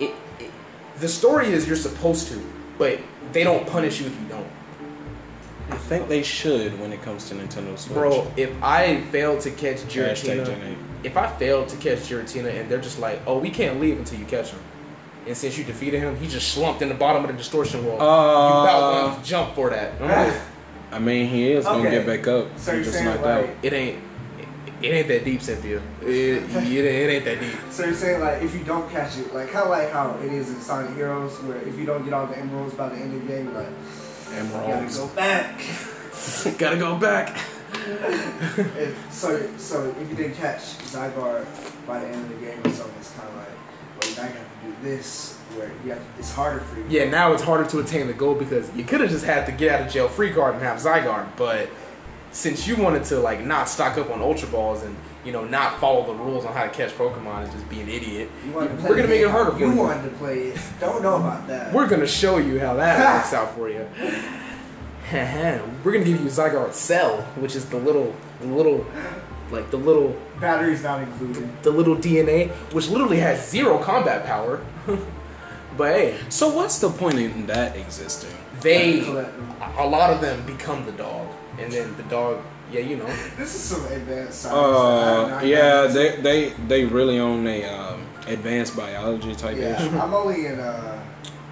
[0.00, 0.50] It, it
[0.98, 2.42] the story is you're supposed to,
[2.78, 2.98] but
[3.30, 4.46] they don't punish you if you don't.
[5.92, 7.94] I think they should when it comes to Nintendo Switch.
[7.94, 12.70] Bro, if I fail to catch Hashtag Giratina, if I fail to catch Giratina and
[12.70, 14.60] they're just like, oh, we can't leave until you catch him.
[15.26, 18.00] And since you defeated him, he just slumped in the bottom of the distortion world.
[18.00, 18.64] wall.
[18.64, 19.92] you about Uh, want to jump for that.
[20.00, 20.40] I'm like,
[20.92, 22.46] I mean, he is gonna get back up.
[22.58, 23.48] So you're just saying like, out.
[23.62, 23.98] it ain't,
[24.38, 25.80] it, it ain't that deep, Cynthia.
[26.02, 27.54] It, it, it ain't that deep.
[27.70, 30.32] So you're saying like if you don't catch it, like kind of like how it
[30.32, 33.14] is in Sonic Heroes, where if you don't get all the emeralds by the end
[33.14, 33.54] of the game,
[34.34, 35.60] you're like you gotta go back.
[36.58, 37.38] Gotta go back.
[38.78, 41.46] And so so if you didn't catch Zygarde
[41.86, 43.48] by the end of the game or something, it's kind of like
[44.00, 46.86] well now you have to do this where you have to, it's harder for you.
[46.88, 49.52] Yeah, now it's harder to attain the goal because you could have just had to
[49.52, 51.68] get out of jail free card and have Zygarde, but
[52.30, 55.78] since you wanted to like not stock up on Ultra Balls and you know not
[55.80, 58.96] follow the rules on how to catch Pokemon and just be an idiot, to we're
[58.96, 59.70] gonna make it harder for you.
[59.70, 59.76] you.
[59.76, 60.60] wanted to play it.
[60.80, 61.72] Don't know about that.
[61.72, 63.86] We're gonna show you how that works out for you.
[65.12, 68.84] we're gonna give you Zygarde Cell, which is the little, the little,
[69.50, 71.48] like the little, Batteries not included.
[71.62, 74.64] the little DNA, which literally has zero combat power.
[75.76, 78.30] but hey, So what's the point in that existing?
[78.60, 79.00] they,
[79.78, 81.26] a lot of them become the dog,
[81.58, 82.40] and then the dog,
[82.72, 83.06] yeah, you know.
[83.36, 84.54] This is some advanced science.
[84.54, 89.34] that I have Uh, yeah, gotten they they they really own a um, advanced biology
[89.34, 89.96] type Yeah, issue.
[89.98, 91.02] I'm only in uh,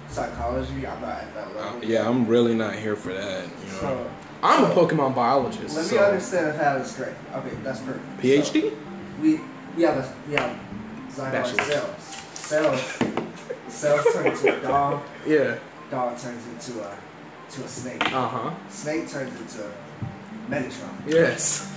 [0.09, 0.85] psychology.
[0.87, 3.43] I'm not at that Uh, yeah, I'm really not here for that.
[3.43, 4.09] You know, So,
[4.43, 5.75] I'm a Pokemon biologist.
[5.77, 7.17] let me understand if that is correct.
[7.35, 8.05] Okay, that's perfect.
[8.21, 8.61] PhD.
[8.61, 8.77] So,
[9.21, 9.39] we
[9.77, 10.57] we have a we have
[11.11, 11.67] Zygarde Bachelors.
[11.67, 12.03] cells.
[12.33, 12.81] Cells.
[13.67, 15.01] Cells turn into a dog.
[15.27, 15.57] Yeah.
[15.91, 16.91] Dog turns into a
[17.51, 18.03] to a snake.
[18.13, 18.51] Uh huh.
[18.69, 19.63] Snake turns into
[20.49, 20.93] Megatron.
[21.07, 21.71] Yes.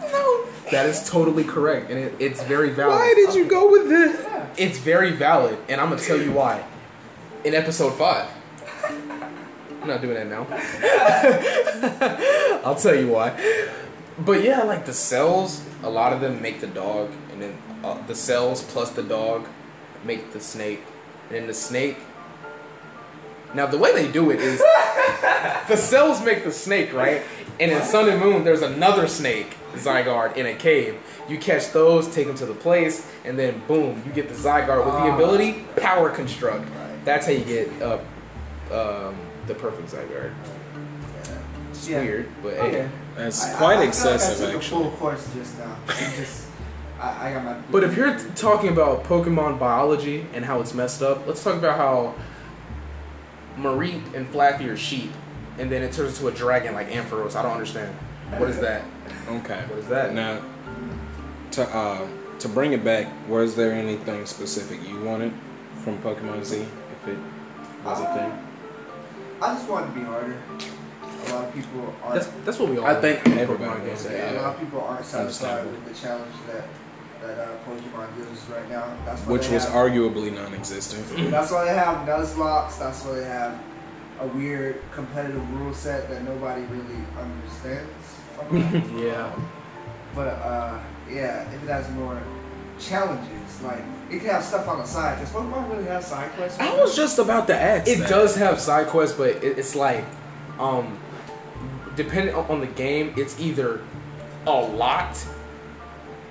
[0.00, 0.44] No.
[0.70, 2.96] That is totally correct, and it, it's very valid.
[2.96, 4.20] Why did you go with this?
[4.22, 4.46] Yeah.
[4.56, 6.64] It's very valid, and I'm gonna tell you why.
[7.44, 8.28] In episode five.
[8.84, 10.46] I'm not doing that now.
[12.64, 13.38] I'll tell you why.
[14.18, 18.00] But yeah, like the cells, a lot of them make the dog, and then uh,
[18.06, 19.46] the cells plus the dog
[20.04, 20.80] make the snake,
[21.28, 21.98] and then the snake.
[23.54, 24.58] Now the way they do it is
[25.68, 27.22] the cells make the snake, right?
[27.60, 30.96] And in Sun and Moon, there's another snake, Zygarde, in a cave.
[31.28, 34.84] You catch those, take them to the place, and then boom, you get the Zygarde
[34.84, 35.14] with the Ah.
[35.14, 36.66] ability Power Construct.
[37.04, 37.98] That's how you get uh,
[38.72, 39.14] um,
[39.46, 40.32] the perfect Zygarde.
[41.70, 42.00] It's Yeah.
[42.00, 42.60] weird, but hey.
[42.60, 42.88] Okay.
[43.16, 44.80] That's I- I- quite I feel excessive, like I took actually.
[44.86, 45.76] A full course just now.
[46.16, 46.46] Just,
[47.00, 47.54] I, I got my.
[47.70, 51.76] But if you're talking about Pokemon biology and how it's messed up, let's talk about
[51.76, 52.14] how
[53.56, 55.10] Mareep and Flaaffy are sheep,
[55.58, 57.34] and then it turns into a dragon like Ampharos.
[57.36, 57.94] I don't understand.
[58.38, 58.82] What is that?
[59.28, 59.62] Okay.
[59.68, 60.14] What is that?
[60.14, 60.40] Now,
[61.52, 62.06] to uh,
[62.40, 65.32] to bring it back, was there anything specific you wanted
[65.82, 66.60] from Pokemon Z?
[66.62, 67.18] If it
[67.84, 68.32] was a thing.
[69.42, 70.36] I just wanted to be harder.
[71.26, 72.14] A lot of people aren't.
[72.14, 72.86] That's that's what we all.
[72.86, 74.06] I think everybody Pokemon games.
[74.10, 76.64] yeah, a lot of people aren't satisfied with the challenge that
[77.26, 78.94] that uh, Pokemon gives right now.
[79.04, 81.30] That's why Which was have, arguably non-existent.
[81.30, 82.78] That's why they have Nuzlockes.
[82.78, 83.58] That's why they have
[84.20, 87.90] a weird competitive rule set that nobody really understands.
[89.00, 89.34] Yeah.
[90.14, 90.78] But uh,
[91.10, 92.20] yeah, if it has more
[92.78, 95.18] challenges, like it can have stuff on the side.
[95.18, 96.60] Does Pokemon really have side quests?
[96.60, 97.88] I was just about to ask.
[97.88, 98.08] It that.
[98.08, 100.04] does have side quests, but it, it's like,
[100.58, 100.98] um,
[101.96, 103.80] depending on on the game, it's either
[104.46, 105.16] a lot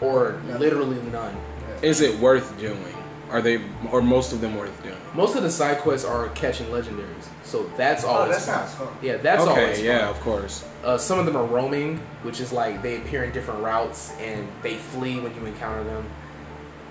[0.03, 0.57] or Yeah.
[0.57, 1.35] literally none.
[1.81, 2.77] Is it worth doing?
[3.31, 3.59] Are they,
[3.91, 4.95] or most of them worth doing?
[5.15, 8.67] Most of the side quests are catching legendaries, so that's Oh, always that fun.
[8.67, 8.87] sounds fun.
[9.01, 9.85] Yeah, that's okay, always fun.
[9.85, 10.63] yeah, of course.
[10.83, 14.47] Uh, some of them are roaming, which is like they appear in different routes and
[14.61, 16.05] they flee when you encounter them.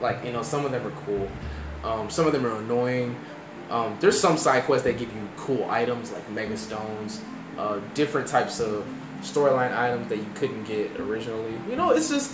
[0.00, 1.28] Like you know, some of them are cool.
[1.84, 3.14] Um, some of them are annoying.
[3.70, 7.20] Um, there's some side quests that give you cool items like Mega Stones,
[7.58, 8.84] uh, different types of
[9.22, 11.52] storyline items that you couldn't get originally.
[11.70, 12.32] You know, it's just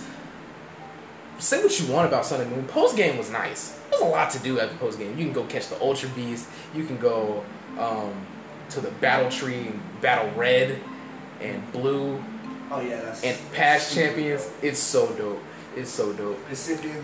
[1.39, 2.65] say what you want about Sun and Moon.
[2.65, 3.79] Post game was nice.
[3.89, 5.17] There's a lot to do at the post game.
[5.17, 6.47] You can go catch the Ultra Beast.
[6.75, 7.43] You can go
[7.77, 8.13] um,
[8.69, 10.79] to the Battle Tree and battle Red
[11.41, 12.21] and Blue
[12.71, 13.23] Oh yeah, that's.
[13.23, 14.49] and past champions.
[14.61, 15.41] It's so dope.
[15.75, 16.39] It's so dope.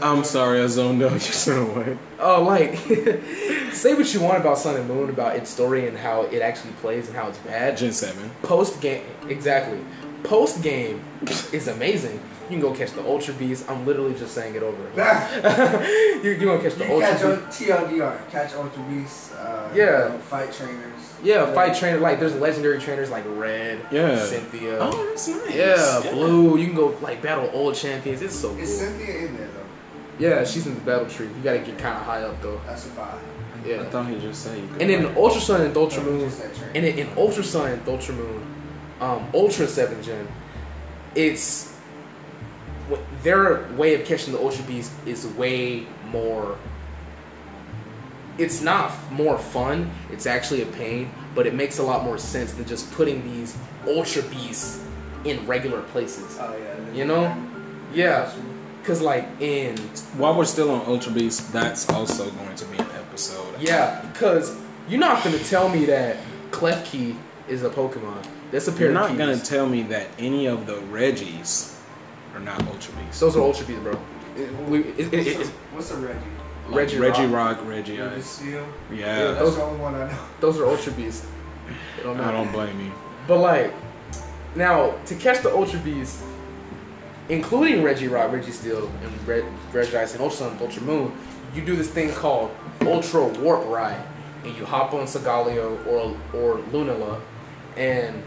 [0.01, 1.13] I'm sorry, I zoned out.
[1.13, 1.97] You said what?
[2.19, 2.77] Oh, like
[3.73, 6.73] say what you want about Sun and Moon, about its story and how it actually
[6.73, 7.77] plays and how it's bad.
[7.77, 8.29] Gen seven.
[8.43, 9.79] Post game, exactly.
[10.23, 11.03] Post game
[11.51, 12.19] is amazing.
[12.49, 13.65] You can go catch the Ultra Beast.
[13.69, 14.77] I'm literally just saying it over.
[16.23, 17.61] you you gonna catch the You catch Ultra Beast.
[17.61, 19.33] o- TLDR, catch Ultra Beasts.
[19.33, 20.03] Uh, Yeah.
[20.07, 21.01] you know, fight trainers.
[21.23, 21.99] Yeah, fight trainer.
[21.99, 24.17] Like there's legendary trainers like Red, Yeah.
[24.23, 24.77] Cynthia.
[24.79, 25.55] Oh, that's nice.
[25.55, 26.57] Yeah, Blue.
[26.57, 28.21] You can go like battle old champions.
[28.21, 28.59] It's so cool.
[28.59, 29.61] Is Cynthia in there though?
[30.19, 31.25] Yeah, she's in the battle tree.
[31.27, 32.61] You gotta get kind of high up though.
[32.67, 33.01] That's a vibe.
[33.65, 33.83] I Yeah.
[33.89, 34.81] thought he just said you could.
[34.83, 36.71] And then Ultra Sun and Ultra Moon, just that trainer.
[36.75, 38.45] and in, in Ultra Sun and Ultra Moon,
[39.01, 40.27] um, Ultra Seven Gen,
[41.15, 41.74] it's wh-
[43.26, 46.57] their way of catching the Ultra Beast is way more.
[48.38, 49.89] It's not more fun.
[50.11, 53.57] It's actually a pain, but it makes a lot more sense than just putting these
[53.88, 54.86] Ultra Beasts
[55.23, 56.38] in regular places.
[56.39, 56.93] Oh yeah.
[56.93, 57.36] You know?
[57.93, 58.32] Yeah,
[58.84, 59.76] cause like in
[60.17, 63.59] While we're still on Ultra Beast, that's also going to be an episode.
[63.59, 64.55] Yeah, because
[64.88, 66.17] you're not gonna tell me that
[66.51, 67.17] Klefki
[67.47, 68.23] is a Pokemon.
[68.51, 71.74] That's a pair You're of not gonna tell me that any of the Regis
[72.36, 73.19] are not Ultra Beasts.
[73.19, 73.99] Those are Ultra Beasts, bro.
[74.36, 76.19] It, we, it, it, What's, it's- a, what's a Reggie?
[76.67, 77.33] Like Reggie Regirock.
[77.33, 78.23] Rock, Reggie Regice.
[78.23, 78.67] Steel.
[78.91, 80.17] Yeah, That's those- the only one I know.
[80.39, 81.27] those are Ultra Beasts.
[82.03, 82.91] Don't I don't blame you.
[83.27, 83.73] But like,
[84.55, 86.23] now to catch the Ultra Beast,
[87.29, 91.11] including Regirock, Reggie Steel, and Red, Red Ice, and Ultra Sun, Ultra Moon,
[91.55, 94.01] you do this thing called Ultra Warp Ride,
[94.43, 97.19] and you hop on Solgaleo or or Lunala,
[97.77, 98.21] and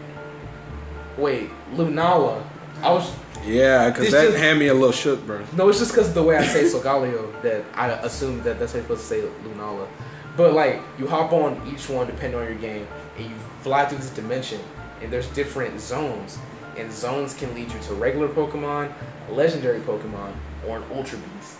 [1.17, 2.41] wait, Lunala.
[2.81, 3.13] I was
[3.45, 5.41] Yeah, because that just- had me a little shook, bro.
[5.55, 8.73] no, it's just because of the way I say Solgaleo that I assume that that's
[8.73, 9.87] how you're supposed to say Lunala.
[10.37, 12.87] But like, you hop on each one depending on your game,
[13.17, 14.59] and you fly through this dimension,
[15.01, 16.37] and there's different zones,
[16.77, 18.91] and zones can lead you to regular Pokemon,
[19.29, 20.33] legendary Pokemon,
[20.67, 21.57] or an Ultra Beast.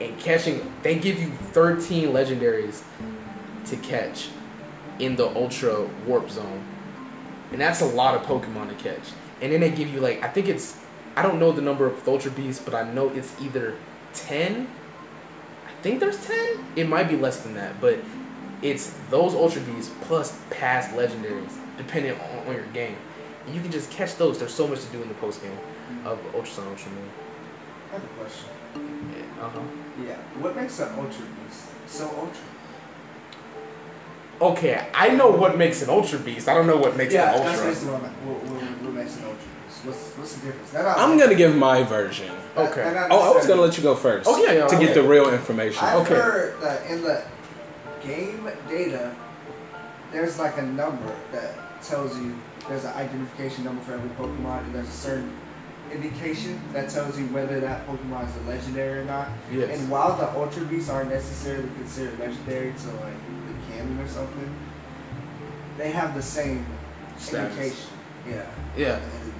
[0.00, 2.82] And catching, they give you 13 legendaries
[3.66, 4.28] to catch
[4.98, 6.62] in the Ultra Warp Zone,
[7.52, 9.10] and that's a lot of Pokemon to catch.
[9.42, 10.78] And then they give you like, I think it's
[11.20, 13.76] I don't know the number of Ultra Beasts, but I know it's either
[14.14, 14.66] 10
[15.66, 16.64] I think there's ten.
[16.76, 17.98] It might be less than that, but
[18.62, 22.96] it's those Ultra Beasts plus past legendaries, depending on, on your game.
[23.44, 24.38] And you can just catch those.
[24.38, 25.58] There's so much to do in the post game
[26.06, 27.10] of Ultra Sun, Ultra Moon.
[27.90, 28.48] I have a question.
[28.74, 29.60] Yeah, Uh huh.
[30.06, 30.16] Yeah.
[30.40, 32.44] What makes an ultra beast so ultra?
[34.40, 36.48] Okay, I know what makes an Ultra Beast.
[36.48, 37.66] I don't know what makes yeah, an Ultra.
[37.66, 39.49] basically what, what, what, what makes an ultra.
[39.84, 40.70] What's, what's the difference?
[40.70, 42.30] That I'm gonna give my version.
[42.56, 42.82] Okay.
[42.82, 44.28] that not Oh, I was gonna let you go first.
[44.28, 44.86] Oh, yeah, yeah, To okay.
[44.86, 45.82] get the real information.
[45.84, 46.14] I've Okay.
[46.14, 47.22] heard that in the
[48.02, 49.14] game data,
[50.12, 52.36] there's like a number that tells you
[52.68, 55.32] there's an identification number for every Pokemon, and there's a certain
[55.92, 59.28] indication that tells you whether that Pokemon is a legendary or not.
[59.50, 59.78] Yes.
[59.78, 63.14] And while the Ultra Beasts aren't necessarily considered legendary to like
[63.48, 64.54] the canon or something,
[65.78, 66.64] they have the same
[67.18, 67.56] Status.
[67.56, 67.90] indication.
[68.28, 68.42] Yeah.
[68.76, 68.96] Yeah.
[68.98, 69.32] In,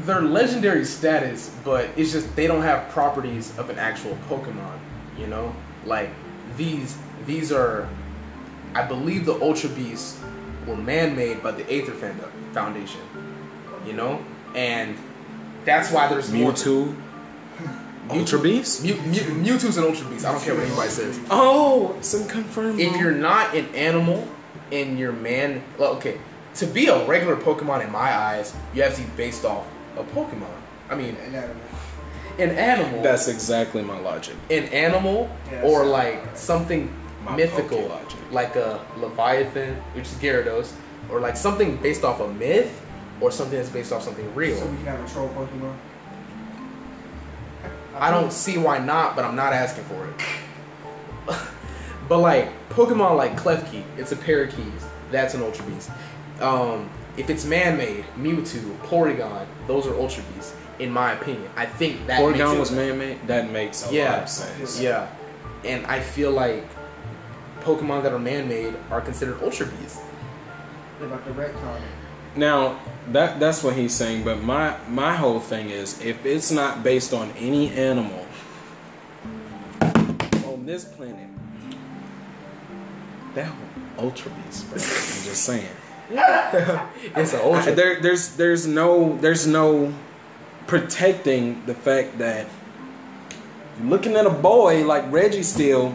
[0.00, 0.20] in the game data.
[0.20, 4.78] They're legendary status, but it's just they don't have properties of an actual Pokemon.
[5.18, 6.10] You know, like
[6.56, 6.96] these
[7.26, 7.88] these are,
[8.74, 10.20] I believe the Ultra Beasts
[10.66, 11.92] were man-made by the Aether
[12.52, 13.00] Foundation.
[13.86, 14.24] You know,
[14.54, 14.96] and
[15.64, 16.96] that's why there's more- Mewtwo.
[18.10, 18.82] Ultra Beast?
[18.82, 20.24] Mew, Mew, Mewtwo's an Ultra Beast.
[20.26, 21.20] I don't care what anybody says.
[21.30, 22.80] Oh, some confirmed.
[22.80, 24.26] If you're not an animal
[24.72, 26.18] and you're man, well, okay,
[26.54, 29.64] to be a regular Pokemon in my eyes, you have to be based off
[29.96, 30.46] a Pokemon.
[30.88, 31.50] I mean, And that,
[32.38, 33.02] an animal.
[33.02, 34.34] That's exactly my logic.
[34.50, 36.92] an animal Yeah, or like something
[37.24, 38.18] My mythical, logic.
[38.30, 40.72] like a Leviathan, which is Gyarados,
[41.10, 42.80] or like something based off a myth,
[43.20, 44.56] or something that's based off something real.
[44.56, 45.74] so we can have a troll Pokemon.
[47.96, 51.36] I don't see why not, but I'm not asking for it.
[52.08, 54.86] but like Pokemon like Klefki, it's a pair of keys.
[55.10, 55.90] That's an Ultra Beast.
[56.40, 61.50] Um, if it's man-made, Mewtwo, Porygon, those are Ultra Beasts, in my opinion.
[61.56, 63.26] I think that makes Porygon it- was man-made.
[63.26, 64.12] That makes a Yeah.
[64.12, 64.80] lot of sense.
[64.80, 65.06] Yeah,
[65.64, 66.64] and I feel like
[67.62, 69.98] Pokemon that are man-made are considered Ultra Beasts.
[70.98, 71.80] They're about the retcon.
[72.36, 72.76] Now
[73.12, 77.12] that that's what he's saying, but my my whole thing is if it's not based
[77.12, 78.24] on any animal
[79.82, 81.26] on this planet,
[83.34, 84.74] that one, Ultra Beast, bro.
[84.76, 85.66] I'm just saying.
[87.16, 87.74] It's an Ultra.
[87.74, 89.92] there, there's there's no there's no
[90.66, 92.46] protecting the fact that
[93.78, 95.94] you're looking at a boy like Registeel,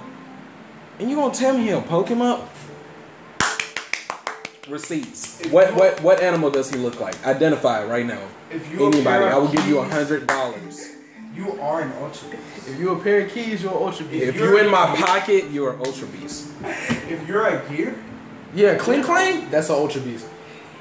[0.99, 2.47] and you gonna tell me he a Pokemon?
[4.70, 5.45] Receipts.
[5.51, 7.16] What what what animal does he look like?
[7.26, 8.22] Identify it right now.
[8.49, 10.91] If you Anybody, I will give you a hundred dollars.
[11.36, 12.70] You are an Ultra Beast.
[12.70, 14.24] if you a pair of keys, you're an Ultra Beast.
[14.24, 16.49] If you're in my pocket, you're an Ultra Beast.
[17.09, 18.01] If you're a gear,
[18.56, 20.26] Yeah, Klinklang, that's an Ultra Beast.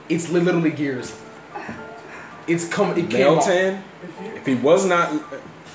[0.08, 1.14] It's literally gears.
[2.46, 2.96] It's come.
[2.96, 3.26] It came.
[3.26, 5.10] off- Meltan, if if he was not,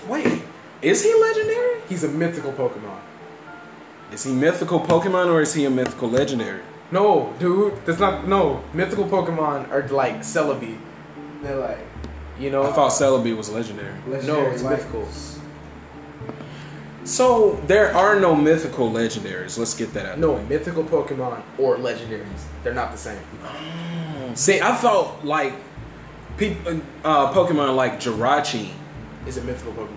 [0.07, 0.41] wait,
[0.81, 1.81] is he legendary?
[1.89, 2.99] He's a mythical Pokemon.
[4.13, 6.61] Is he mythical Pokemon or is he a mythical legendary?
[6.91, 8.27] No, dude, that's not.
[8.27, 10.77] No, mythical Pokemon are like Celebi.
[11.43, 11.79] they're like
[12.39, 12.63] You know.
[12.63, 13.93] I thought Celebi was legendary.
[14.07, 15.07] legendary it's like- mythical.
[17.05, 19.57] So there are no mythical legendaries.
[19.57, 20.19] Let's get that out.
[20.19, 22.43] no, mythical Pokemon or legendaries.
[22.63, 23.19] They're not the same.
[24.35, 25.53] See, I felt like
[26.37, 28.69] people, uh, Pokemon like Jirachi.
[29.25, 29.95] is a mythical Pokemon.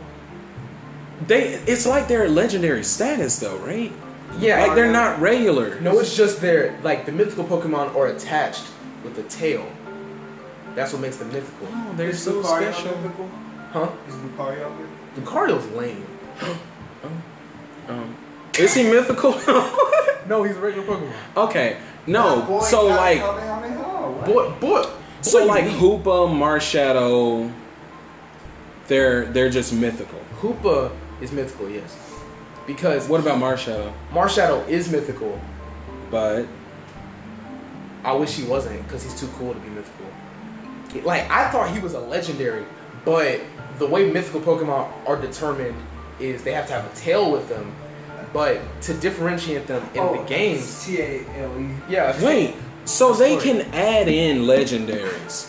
[1.26, 3.92] They, it's like they're legendary status though, right?
[4.38, 5.78] Yeah, Like they're not regular.
[5.80, 8.64] No, it's just they're like the mythical Pokemon are attached
[9.04, 9.70] with a tail.
[10.74, 11.68] That's what makes them mythical.
[11.70, 12.96] Oh, they're Is so Lucario special.
[13.02, 13.28] mythical?
[13.72, 13.90] Huh?
[14.08, 15.32] Is Lucario mythical?
[15.32, 16.06] Lucario's lame.
[17.88, 18.16] Um,
[18.58, 19.34] is he mythical?
[20.28, 21.12] No, he's a regular Pokemon.
[21.36, 22.42] okay, no.
[22.42, 24.24] Boy So got like, Kamehameha, what?
[24.24, 24.90] Boy, boy.
[25.20, 27.52] so like you- Hoopa, Marshadow,
[28.86, 30.20] they're they're just mythical.
[30.40, 31.96] Hoopa is mythical, yes.
[32.68, 33.92] Because What about Marshadow?
[34.12, 35.40] Marshadow is mythical.
[36.08, 36.46] But
[38.04, 40.06] I wish he wasn't because he's too cool to be mythical.
[41.04, 42.64] Like I thought he was a legendary,
[43.04, 43.40] but
[43.78, 45.74] the way mythical Pokemon are determined
[46.20, 47.74] is they have to have a tail with them.
[48.32, 51.68] But to differentiate them in Oh, the games, T A L E.
[51.88, 52.24] yeah.
[52.24, 52.54] wait,
[52.86, 55.48] so they can add in legendaries.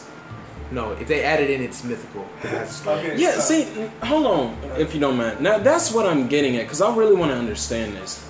[0.71, 2.27] No, if they add it in, it's mythical.
[2.41, 2.99] That's a story.
[2.99, 3.17] Okay.
[3.21, 5.39] Yeah, so- see, hold on, if you don't mind.
[5.39, 8.21] Now that's what I'm getting at, cause I really want to understand this.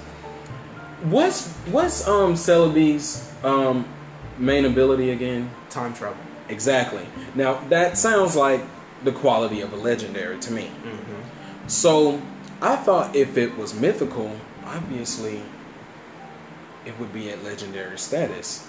[1.03, 3.86] What's what's um Celebi's um
[4.38, 5.49] main ability again?
[5.69, 6.17] Time travel.
[6.49, 7.05] Exactly.
[7.34, 8.61] Now that sounds like
[9.03, 10.65] the quality of a legendary to me.
[10.84, 11.43] Mm-hmm.
[11.68, 12.22] So
[12.61, 14.36] I thought if it was mythical,
[14.66, 15.41] obviously
[16.86, 18.68] it would be at legendary status.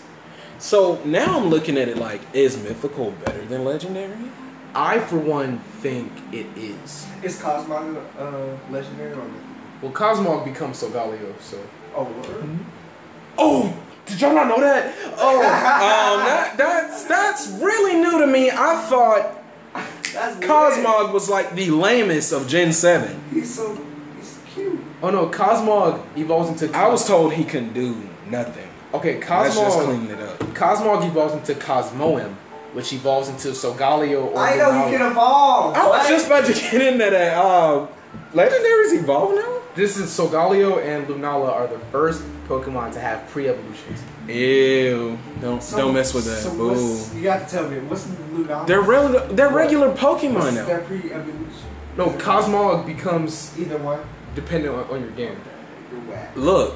[0.58, 4.16] So now I'm looking at it like, is mythical better than legendary?
[4.74, 7.06] I, for one, think it is.
[7.22, 9.40] Is Cosmog uh, legendary or mythical?
[9.82, 11.60] Well, Cosmog becomes Solgaleo, so.
[11.94, 12.58] Oh, word?
[13.38, 13.76] Oh,
[14.06, 14.94] did y'all not know that?
[15.16, 18.50] Oh, um, that, that's that's really new to me.
[18.50, 19.43] I thought
[20.14, 20.36] That's.
[20.38, 23.20] Cosmog was like the lamest of Gen Seven.
[23.32, 23.76] He's so
[24.16, 24.80] he's cute.
[25.02, 26.74] Oh no, Cosmog evolves into.
[26.76, 27.96] I was told he couldn't do
[28.30, 28.68] nothing.
[28.94, 29.84] Okay, Let's just Cosmog.
[29.84, 30.38] clean it up.
[30.54, 32.32] Cosmog evolves into Cosmoem,
[32.74, 34.38] which evolves into Solgaleo or.
[34.38, 35.74] I know he can evolve.
[35.74, 36.08] I was What?
[36.08, 37.36] just about to get into that.
[37.36, 37.88] Um,
[38.32, 39.50] legendaries evolve now.
[39.74, 44.00] This is Solgaleo and Lunala are the first Pokemon to have pre-evolutions.
[44.28, 45.18] Ew!
[45.40, 46.42] Don't So- don't mess with that.
[46.42, 46.98] So Boo.
[47.16, 48.66] you got to tell me what's Lunala?
[48.66, 49.26] They're regular.
[49.28, 50.64] They're regular Pokemon What's now.
[50.66, 51.68] their pre-evolution?
[51.96, 54.00] No, Cosmog becomes Either one.
[54.34, 55.36] dependent on, on your game.
[55.92, 56.32] You're whack.
[56.34, 56.74] Look,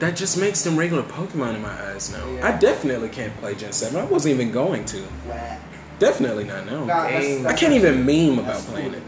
[0.00, 2.28] that just makes them regular Pokemon in my eyes now.
[2.32, 2.48] Yeah.
[2.48, 4.00] I definitely can't play Gen Seven.
[4.00, 4.98] I wasn't even going to.
[5.28, 5.60] Whack.
[5.98, 6.84] Definitely not now.
[6.84, 7.44] Nah, that's-.
[7.46, 9.02] I can't even meme about playing it.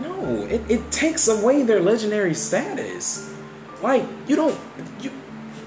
[0.00, 3.30] No, it, it takes away their legendary status.
[3.82, 4.56] Like you don't,
[5.00, 5.10] you,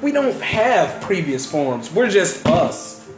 [0.06, 1.92] we don't have previous forms.
[1.92, 3.10] We're just us.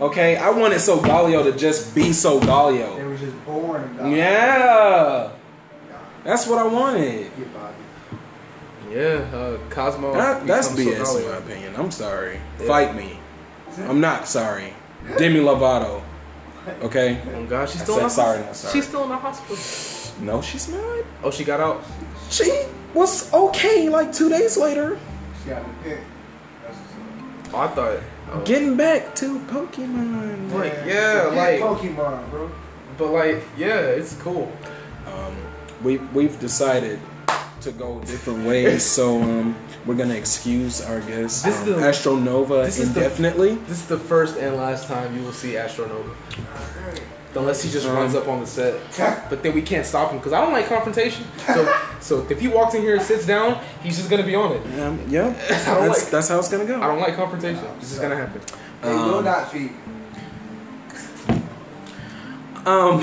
[0.00, 3.06] Okay, I wanted Solgaleo to just be They Solgaleo.
[3.06, 4.16] were just born and.
[4.16, 5.30] Yeah,
[6.24, 7.30] that's what I wanted.
[8.90, 10.14] Yeah, uh, Cosmo.
[10.14, 11.74] That, that's becomes BS in my opinion.
[11.76, 12.40] I'm sorry.
[12.58, 12.66] Yeah.
[12.66, 13.18] Fight me.
[13.80, 14.72] I'm not sorry.
[15.18, 16.02] Demi Lovato.
[16.80, 17.20] Okay.
[17.34, 18.72] Oh God, she's I still in the said sorry, not sorry.
[18.72, 20.24] She's still in the hospital.
[20.24, 21.04] No, she's not.
[21.24, 21.84] Oh, she got out.
[22.30, 22.64] She
[22.94, 24.98] was okay like two days later.
[25.42, 25.98] She got the pick.
[27.52, 28.02] That's what's I thought.
[28.32, 28.40] Oh.
[28.44, 30.48] Getting back to Pokemon.
[30.48, 30.54] up.
[30.58, 32.50] Like, yeah, Get like- Pokemon, bro.
[32.98, 34.50] But like, yeah, it's cool.
[35.06, 35.36] Um,
[35.82, 36.98] we we've decided
[37.62, 41.86] to go different ways, so um, we're gonna excuse our guest, This is um, the-
[41.88, 43.54] Astro Nova, this is the- indefinitely.
[43.68, 46.10] This is the first and last time you will see Astro Nova,
[47.34, 48.74] unless he just Um, runs up on the set.
[49.30, 51.24] But then we can't stop him because I don't like confrontation.
[51.46, 54.52] So, so if he walks in here and sits down, he's just gonna be on
[54.52, 54.80] it.
[54.80, 55.66] Um, yeah, that's,
[56.02, 56.80] like- that's how it's gonna go.
[56.82, 57.64] I don't like confrontation.
[57.78, 58.40] It's just gonna happen.
[58.82, 59.70] They will Um, not feed.
[62.64, 63.00] Um,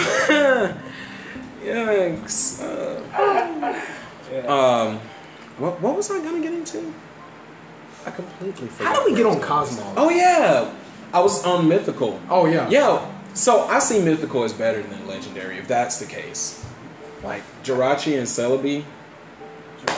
[1.64, 2.62] yikes.
[2.62, 5.00] Uh, um,
[5.58, 6.94] what what was I gonna get into?
[8.06, 8.96] I completely forgot.
[8.96, 9.84] How did we get on I Cosmo?
[9.98, 10.74] Oh yeah,
[11.14, 12.20] I was on Mythical.
[12.30, 12.70] Oh yeah.
[12.70, 13.06] Yeah,
[13.40, 16.66] so I see Mythical as better than Legendary, if that's the case.
[17.24, 18.84] Like Jirachi and Celebi,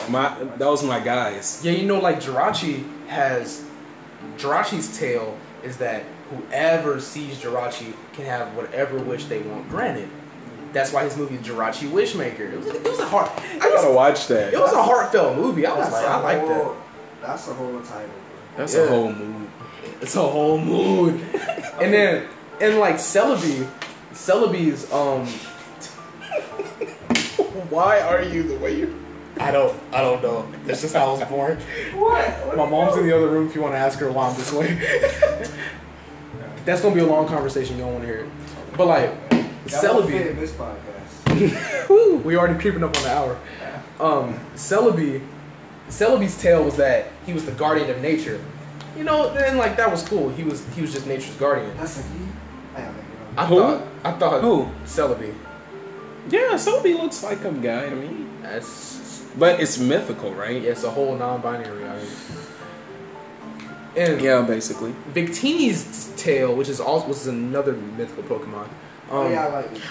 [0.08, 1.60] my those my guys.
[1.64, 3.64] Yeah, you know, like Jirachi has
[4.36, 10.08] Jirachi's tale is that whoever sees Jirachi can have whatever wish they want granted.
[10.72, 12.52] That's why his movie is Jirachi Wishmaker.
[12.52, 13.30] It was, it was a heart.
[13.36, 14.54] I gotta watch that.
[14.54, 15.66] It was a heartfelt movie.
[15.66, 16.74] I was That's like, I like that.
[17.20, 18.56] That's a whole title, bro.
[18.56, 18.80] That's Yeah.
[18.82, 19.48] a whole mood.
[20.00, 21.20] It's a whole mood.
[21.80, 22.26] and then,
[22.62, 23.68] and like Celebi,
[24.12, 25.26] Celebi's um.
[27.68, 28.98] Why are you the way you?
[29.38, 29.78] I don't.
[29.92, 30.50] I don't know.
[30.64, 31.58] That's just how I was born.
[31.94, 32.56] What?
[32.56, 33.48] My mom's in the other room.
[33.48, 34.74] If you want to ask her why I'm this way.
[36.64, 37.76] That's gonna be a long conversation.
[37.76, 38.30] You don't want to hear it.
[38.76, 42.22] But like That won't fit Celebi, in this podcast.
[42.24, 43.38] We already creeping up on the hour.
[43.98, 45.26] Um, Celebi,
[45.88, 48.40] Celebi's tale was that he was the guardian of nature.
[48.96, 50.28] You know, and like that was cool.
[50.30, 51.76] He was he was just nature's guardian.
[51.76, 52.18] That's a he.
[53.36, 53.60] I don't think I Who?
[53.60, 54.68] thought I thought Who?
[54.84, 55.34] Celebi.
[56.28, 58.26] Yeah, Celebi looks like a guy to me.
[58.42, 60.60] That's But it's mythical, right?
[60.62, 61.84] yeah, it's a whole non-binary.
[61.84, 62.06] I mean.
[63.96, 64.94] And Yeah, basically.
[65.12, 68.68] Victini's tail, which is also which is another mythical Pokemon.
[69.10, 69.82] Oh Um, yeah, I like this.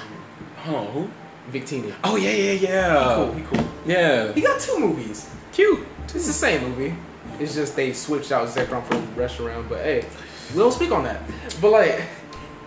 [0.68, 1.10] Oh, who?
[1.52, 1.94] Victini.
[2.04, 3.10] Oh yeah, yeah, yeah.
[3.10, 3.34] He cool.
[3.34, 3.72] He cool.
[3.86, 4.32] Yeah.
[4.34, 5.30] He got two movies.
[5.52, 5.86] Cute.
[6.06, 6.96] It's the same movie.
[7.40, 9.68] It's just they switched out Zekrom for the restaurant.
[9.68, 10.06] But hey,
[10.54, 11.22] we don't speak on that.
[11.60, 12.02] But like,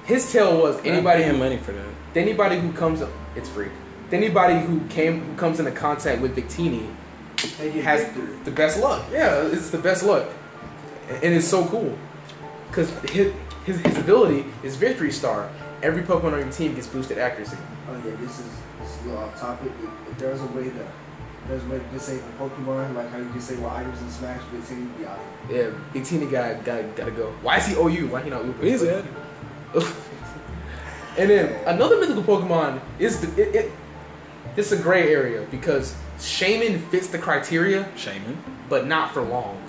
[0.04, 1.86] his tale was Anybody anybody have who money for that?
[2.16, 3.02] anybody who comes
[3.36, 3.68] it's free.
[4.12, 6.86] Anybody who came who comes into contact with Victini
[7.58, 8.36] They get has victory.
[8.44, 9.04] the best luck.
[9.10, 10.28] Yeah, it's the best luck,
[11.08, 11.98] and it's so cool
[12.68, 13.32] because his,
[13.66, 15.48] his his ability is Victory Star.
[15.82, 17.56] Every Pokemon on your team gets boosted accuracy.
[17.88, 18.46] Oh yeah, this is
[18.80, 19.72] this is a little off topic.
[19.82, 20.86] If, if there's a way to
[21.48, 24.94] there's a way to disable Pokemon, like how you disable items in Smash, but team
[24.96, 25.18] be out.
[25.50, 27.32] Yeah, Victini got got gotta go.
[27.42, 28.06] Why is he OU?
[28.08, 28.64] Why he not Uber?
[28.64, 29.04] He's it.
[31.18, 33.72] and then another mythical Pokemon is the it, it
[34.56, 38.36] it's a gray area because Shaymin fits the criteria, Shaymin.
[38.68, 39.60] but not for long.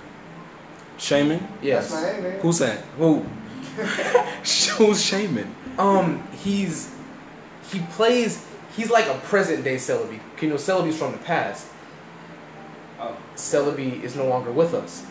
[0.98, 1.46] Shaymin.
[1.62, 1.92] Yes.
[1.92, 2.40] That's my name, man.
[2.40, 2.80] Who's that?
[2.98, 3.20] Who?
[3.76, 5.48] Who's Shaymin?
[5.78, 6.94] Um, he's
[7.72, 8.46] he plays.
[8.76, 10.20] He's like a present day Celebi.
[10.42, 11.68] You know, Celebi's from the past.
[13.00, 13.18] Oh.
[13.36, 15.06] Celebi is no longer with us.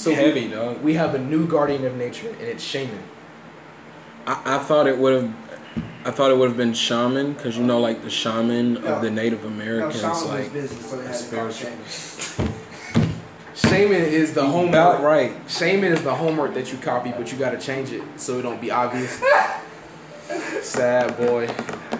[0.00, 0.80] So Heavy dog.
[0.80, 3.02] we have a new guardian of nature, and it's Shaymin.
[4.26, 5.34] I, I thought it would have.
[6.06, 8.80] I thought it would have been shaman because you know, like the shaman No.
[8.94, 11.52] of the Native No, Americans, Shaman was like business, so they had to call it
[11.52, 12.46] spiritual.
[12.46, 12.54] Shaman.
[13.54, 14.70] Shaymin is the homework.
[14.70, 15.32] about right.
[15.46, 18.58] Shaymin is the homework that you copy, but you gotta change it so it don't
[18.60, 19.20] be obvious.
[20.62, 21.46] Sad boy.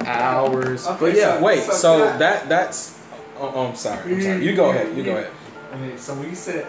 [0.06, 0.86] Hours.
[0.86, 2.98] Okay, but yeah, so- Wait, So so that that's.
[3.38, 4.14] Oh, oh, I'm sorry.
[4.14, 4.42] I'm sorry.
[4.46, 4.96] You go ahead.
[4.96, 5.30] You go ahead.
[5.74, 6.66] Okay, so when you said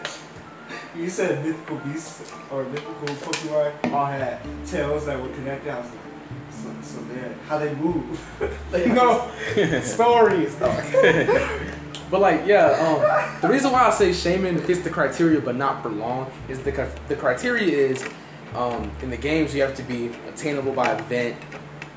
[0.96, 5.90] you said mythical beasts or mythical Pokemon all had tails that were connected, I was
[5.90, 6.00] like,
[6.52, 7.00] so, so
[7.48, 8.22] how they move.
[8.72, 9.32] like, no
[9.82, 10.56] stories.
[12.12, 15.82] but like, yeah, um, the reason why I say Shaymin fits the criteria, but not
[15.82, 18.04] for long, is because the criteria is
[18.56, 21.38] um, in the games you have to be attainable by event,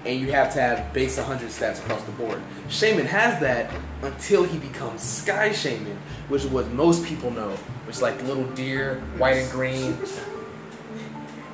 [0.05, 2.41] and you have to have base 100 stats across the board.
[2.69, 3.71] Shaymin has that
[4.03, 5.97] until he becomes Sky Shaymin,
[6.29, 7.51] which is what most people know,
[7.87, 9.97] which is like little deer, white and green.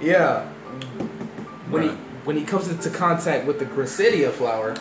[0.01, 0.47] Yeah.
[1.71, 1.89] When he
[2.25, 4.75] when he comes into contact with the Gracidea flower,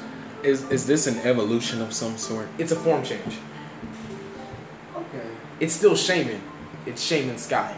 [0.43, 2.47] Is is this an evolution of some sort?
[2.57, 3.37] it's a form change.
[4.95, 5.27] okay,
[5.59, 6.39] It's still Shaymin.
[6.85, 7.75] It's Shaymin Sky.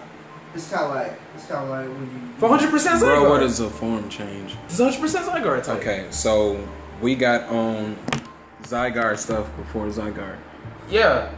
[0.55, 2.99] it's kind of like it's kind of like when you For 100% Zygarde.
[2.99, 4.55] Bro, what is a form change?
[4.65, 5.77] It's 100% Zygarde type.
[5.79, 6.65] Okay, so
[7.01, 7.95] we got on
[8.63, 10.37] Zygarde stuff before Zygarde.
[10.89, 11.31] Yeah.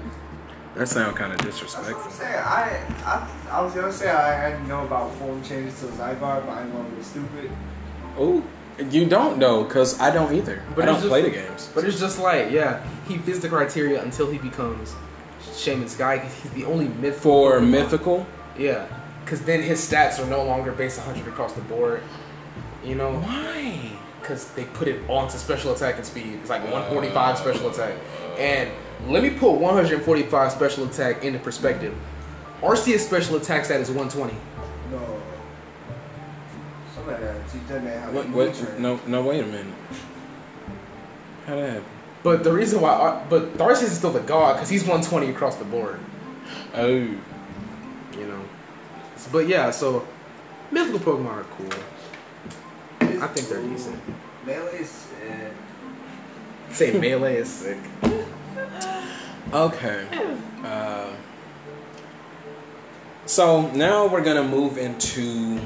[0.76, 2.12] That sound kind of That's what I'm disrespectful.
[2.12, 2.34] saying.
[2.36, 6.20] I, I I was gonna say I, I didn't know about form changes to Zygarde,
[6.20, 7.52] but I didn't want to be stupid.
[8.18, 8.44] Oh,
[8.90, 10.64] you don't know, cause I don't either.
[10.76, 11.70] But I don't it's just- play the games.
[11.76, 14.96] But it's just like, yeah, he fits the criteria until he becomes
[15.44, 16.18] Shaymin Sky.
[16.18, 18.26] 'cause He's the only myth For mythical,
[18.58, 18.88] Yeah.
[19.24, 22.04] Because then his stats are no longer based 100 across the board.
[22.84, 23.14] You know?
[23.20, 23.94] why?
[24.24, 26.40] because they put it onto special attack and speed.
[26.42, 27.36] It's like 145 uh.
[27.36, 27.96] special attack.
[28.38, 28.72] And
[29.08, 31.94] let me put 145 special attack into perspective.
[32.62, 34.34] Arceus special attack stat is 120.
[34.92, 35.22] No.
[36.96, 38.48] Somebody had to teach that man how to What?
[38.48, 38.80] use What?
[38.80, 39.22] No, no.
[39.24, 39.74] Wait a minute.
[41.46, 41.86] How that happen?
[42.24, 45.58] But the reason why, Ar- but Arceus is still the god because he's 120 across
[45.58, 46.00] the board.
[46.74, 47.20] Oh, You
[48.14, 48.42] know.
[49.32, 50.08] But yeah, so
[50.72, 51.70] mythical Pokemon are cool.
[53.02, 54.00] It's I think they're decent.
[54.46, 55.50] Melee is eh.
[56.72, 57.78] Say melee is sick.
[59.54, 60.06] okay.
[60.64, 61.14] Uh,
[63.26, 65.62] so now we're gonna move into,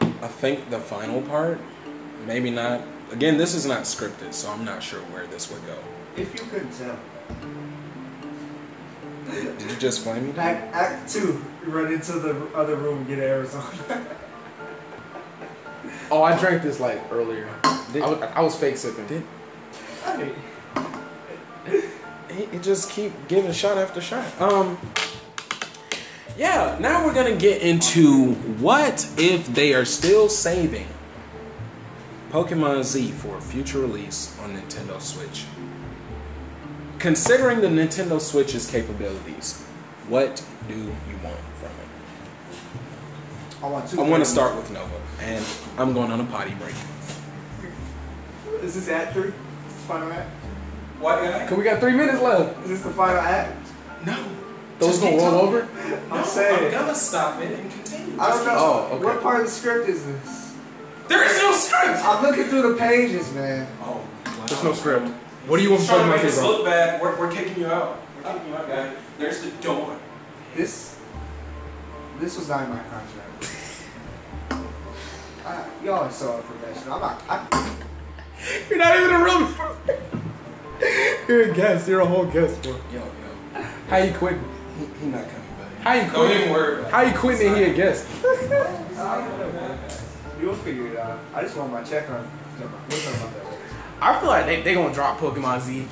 [0.00, 1.60] I think the final part.
[2.26, 2.80] Maybe not.
[3.12, 5.78] Again, this is not scripted, so I'm not sure where this would go.
[6.16, 6.98] If you couldn't tell.
[9.58, 10.38] Did you just flame me?
[10.38, 14.06] Act, act two, you run into the other room and get Arizona.
[16.08, 17.48] Oh, I drank this like earlier.
[17.92, 19.06] Did- I was, I was fake sipping.
[19.08, 19.24] Did-
[20.04, 20.32] Hey,
[22.28, 24.24] It, it just keep giving shot after shot.
[24.40, 24.78] Um.
[26.38, 30.86] Yeah, now we're gonna get into what if they are still saving
[32.30, 35.44] Pokemon Z for a future release on Nintendo Switch.
[37.06, 39.62] Considering the Nintendo Switch's capabilities,
[40.08, 43.62] what do you want from it?
[43.62, 44.02] I want two.
[44.02, 45.44] I want to start with Nova, and
[45.78, 46.74] I'm going on a potty break.
[48.60, 49.32] Is this act three?
[49.86, 50.28] Final act?
[50.98, 51.46] What guy?
[51.46, 52.60] Cause we got three minutes left.
[52.64, 53.68] Is this the final act?
[54.04, 54.24] No.
[54.80, 55.58] Those Just gonna keep roll talking.
[55.60, 56.02] over?
[56.10, 56.72] I'm saying.
[56.72, 58.20] gonna stop it and continue.
[58.20, 58.56] I don't know.
[58.56, 59.04] Oh, okay.
[59.04, 60.56] What part of the script is this?
[61.06, 62.04] There is no script.
[62.04, 63.68] I'm looking through the pages, man.
[63.80, 64.04] Oh,
[64.48, 65.08] There's no script.
[65.46, 67.00] What do you want Trying to from make Pokemon us look bad.
[67.00, 68.00] We're, we're kicking you out.
[68.16, 68.92] We're kicking you out, guy.
[69.16, 69.96] There's the door.
[70.56, 70.98] This,
[72.18, 73.52] this was not in my contract.
[75.46, 76.94] I, y'all are so unprofessional.
[76.94, 77.22] I'm not.
[77.28, 77.46] I,
[78.68, 79.48] You're not even a real.
[81.28, 81.86] You're a guest.
[81.86, 82.72] You're a whole guest, bro.
[82.92, 83.04] Yo, yo.
[83.88, 84.42] How you quitting?
[84.80, 85.70] He, he not coming back.
[85.82, 86.38] How you Don't quitting?
[86.38, 88.04] even worry about How you quitting and he a guest?
[90.40, 91.20] you'll figure it out.
[91.32, 92.28] I just want my check on.
[92.58, 92.84] Never mind.
[92.88, 93.45] About that later.
[94.00, 95.86] I feel like they they gonna drop Pokemon Z,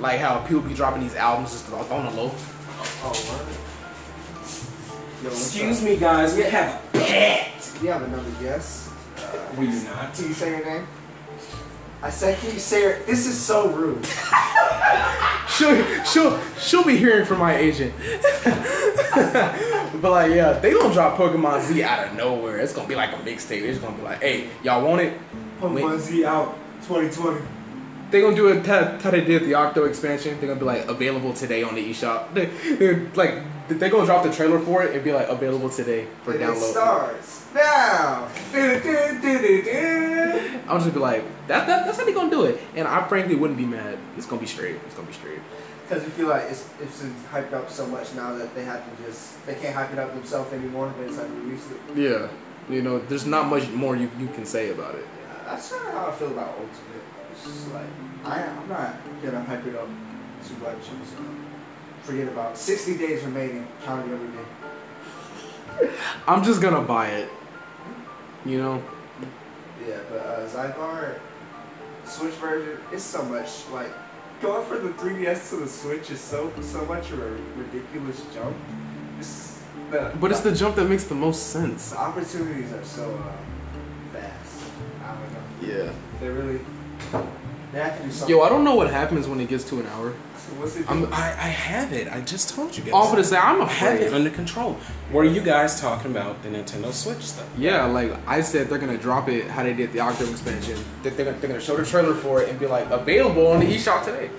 [0.00, 2.30] like how people be dropping these albums just on on the low.
[3.02, 5.24] Oh, what?
[5.24, 5.84] Yo, Excuse up?
[5.84, 6.34] me, guys.
[6.34, 7.70] We have a pet.
[7.82, 8.90] You have another guess.
[9.58, 10.14] We do not.
[10.14, 10.86] Can you say your name?
[12.02, 12.98] I said, can you say your?
[13.00, 14.04] This is so rude.
[15.48, 17.92] She'll she'll she'll be hearing from my agent.
[19.14, 22.58] but like yeah, they gonna drop Pokemon Z out of nowhere.
[22.58, 23.62] It's gonna be like a mixtape.
[23.62, 25.16] It's gonna be like, hey, y'all want it?
[25.60, 27.40] Pokemon Z out 2020.
[28.10, 30.38] They gonna do it how how they did the Octo expansion.
[30.38, 32.32] They're gonna be like available today on the eShop.
[32.34, 33.34] They, they're like
[33.68, 36.46] they gonna drop the trailer for it and be like available today for And it
[36.46, 36.70] download.
[36.70, 38.28] starts now.
[40.68, 42.60] I'll just be like, that, that that's how they gonna do it.
[42.76, 43.98] And I frankly wouldn't be mad.
[44.16, 44.76] It's gonna be straight.
[44.86, 45.40] It's gonna be straight.
[45.88, 49.02] Because you feel like it's it's hyped up so much now that they have to
[49.04, 50.92] just they can't hype it up themselves anymore.
[50.98, 51.78] They just have to release it.
[51.96, 52.28] Yeah.
[52.74, 55.04] You know, there's not much more you, you can say about it.
[55.44, 57.04] That's kind of how I feel about Ultimate.
[57.32, 57.86] It's just like
[58.24, 59.88] I, I'm not gonna hype it up
[60.46, 60.76] too much.
[60.90, 61.28] I'm just gonna
[62.02, 65.92] forget about 60 days remaining, counting every day.
[66.26, 67.28] I'm just gonna buy it.
[68.44, 68.82] You know?
[69.86, 71.18] Yeah, but uh, Zygarde
[72.04, 73.90] Switch version is so much like
[74.40, 78.56] going from the 3DS to the Switch is so so much of a ridiculous jump.
[79.18, 81.90] It's the, But it's the jump that makes the most sense.
[81.90, 83.32] the opportunities are so uh,
[85.66, 85.92] Yeah.
[86.20, 86.60] They really
[87.72, 88.36] they have to do something.
[88.36, 90.10] Yo, I don't know what happens when it gets to an hour.
[90.58, 90.88] What's it?
[90.88, 92.06] I'm- I, I have it.
[92.12, 92.92] I just told you guys.
[92.92, 94.76] Off of the say, I'm I have it under control.
[95.10, 97.48] Were you guys talking about the Nintendo Switch stuff?
[97.58, 100.78] Yeah, like I said, they're gonna drop it how they did the October expansion.
[101.02, 103.60] They're, they're, gonna, they're gonna show the trailer for it and be like available on
[103.60, 104.30] the eShop today.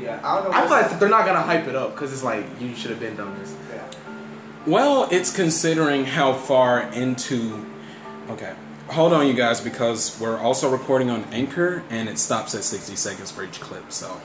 [0.00, 0.50] yeah, I don't know.
[0.50, 2.74] I what's- feel like that they're not gonna hype it up because it's like you
[2.74, 3.54] should have been done this.
[3.72, 3.84] Yeah.
[4.66, 7.64] Well, it's considering how far into.
[8.30, 8.54] Okay.
[8.90, 12.96] Hold on, you guys, because we're also recording on Anchor and it stops at 60
[12.96, 14.18] seconds for each clip, so.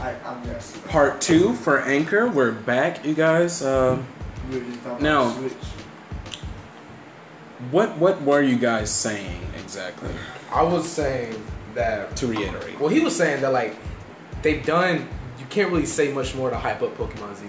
[0.00, 0.80] I, I'm guessing.
[0.82, 2.28] Part two for Anchor.
[2.28, 3.62] We're back, you guys.
[3.62, 4.00] Uh,
[4.50, 5.52] We were just talking Now- Switch.
[7.72, 10.10] what what were you guys saying exactly?
[10.52, 11.34] I was saying
[11.78, 12.14] that.
[12.16, 12.78] To reiterate.
[12.78, 13.74] Well, he was saying that like
[14.42, 15.08] they've done.
[15.40, 17.46] You can't really say much more to hype up Pokemon Z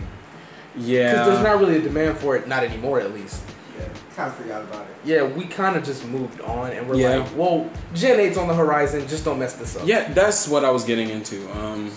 [0.77, 1.11] Yeah.
[1.11, 1.33] because Yeah.
[1.33, 3.41] there's not really a demand for it, not anymore at least.
[3.77, 4.95] Yeah, kind of forgot about it.
[5.05, 7.17] Yeah, we kind of just moved on and we're Yeah.
[7.17, 9.07] like, well, Gen 8's on the horizon.
[9.07, 9.83] Just don't mess this up.
[9.85, 11.49] Yeah, that's what I was getting into.
[11.59, 11.91] Um,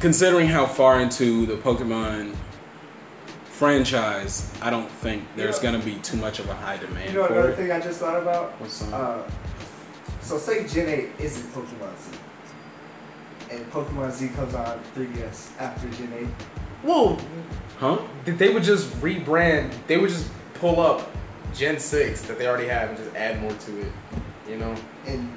[0.00, 2.34] considering how far into the Pokemon
[3.44, 5.70] franchise, I don't think there's Yeah.
[5.72, 7.56] gonna be too much of a high demand You know for another it.
[7.56, 8.52] thing I just thought about?
[8.58, 8.94] What's that?
[8.94, 9.18] Uh,
[10.26, 12.18] so say Gen 8 isn't Pokemon Z.
[13.50, 16.26] And Pokemon Z comes on 3DS after Gen 8.
[16.82, 17.16] Whoa!
[17.78, 17.98] Huh?
[18.24, 19.72] th- they would just rebrand.
[19.86, 21.08] They would just pull up
[21.54, 23.92] Gen 6 that they already have and just add more to it.
[24.48, 24.74] You know?
[25.06, 25.30] And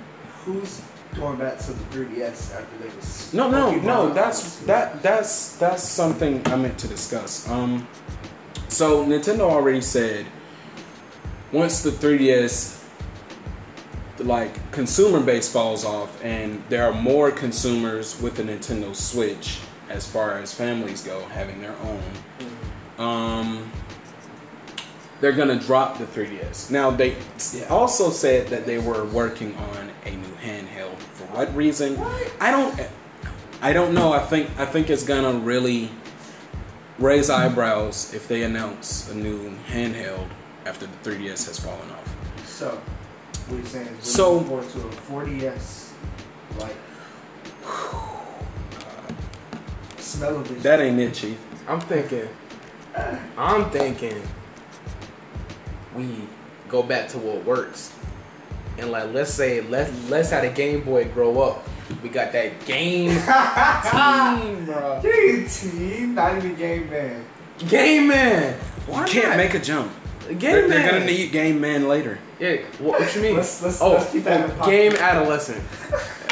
[0.43, 0.81] who's
[1.15, 4.13] going back to the 3DS after they was No, no, Pokemon no.
[4.13, 5.01] That's that.
[5.03, 7.47] That's that's something I meant to discuss.
[7.49, 7.87] Um,
[8.67, 10.25] so Nintendo already said
[11.51, 12.78] once the 3DS
[14.19, 19.59] like consumer base falls off and there are more consumers with the Nintendo Switch
[19.89, 23.05] as far as families go having their own.
[23.05, 23.71] Um
[25.21, 27.15] they're gonna drop the 3ds now they
[27.53, 27.65] Yeah.
[27.69, 31.99] also said that they were working on a new handheld for what reason?
[32.39, 32.79] I don't
[33.61, 34.13] i don't know.
[34.13, 35.89] I think i think it's gonna really
[36.99, 40.27] raise eyebrows if they announce a new handheld
[40.65, 42.15] after the 3ds has fallen off.
[42.45, 42.77] So,
[43.49, 44.91] what you're saying is So- looking forward to a
[45.21, 45.89] 4DS,
[46.59, 46.75] like,
[47.65, 47.97] uh,
[49.97, 50.63] smell of it.
[50.63, 51.37] that ain't it chief
[51.67, 52.27] I'm thinking.
[53.37, 54.21] I'm thinking.
[55.95, 56.07] We
[56.67, 57.93] go back to what works,
[58.77, 61.67] and like let's say let's let's have the Game Boy grow up.
[62.03, 63.09] We got that game
[63.91, 64.99] team, bro.
[65.01, 67.23] Game team, not even Game Man.
[67.67, 68.55] Game Man.
[68.87, 69.37] Why you can't not?
[69.37, 69.91] make a jump
[70.27, 70.69] Game they're, Man.
[70.69, 72.57] they're gonna need game man later Yeah.
[72.79, 73.35] What, what you mean?
[73.35, 75.61] Let's- let's- oh, let's keep that in the game adolescent.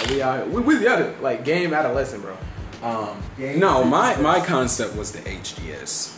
[0.10, 0.46] We are.
[0.46, 1.22] We, we got it.
[1.22, 2.38] Like game adolescent, bro.
[2.84, 6.16] Um, Game no, my, my concept was the HDS.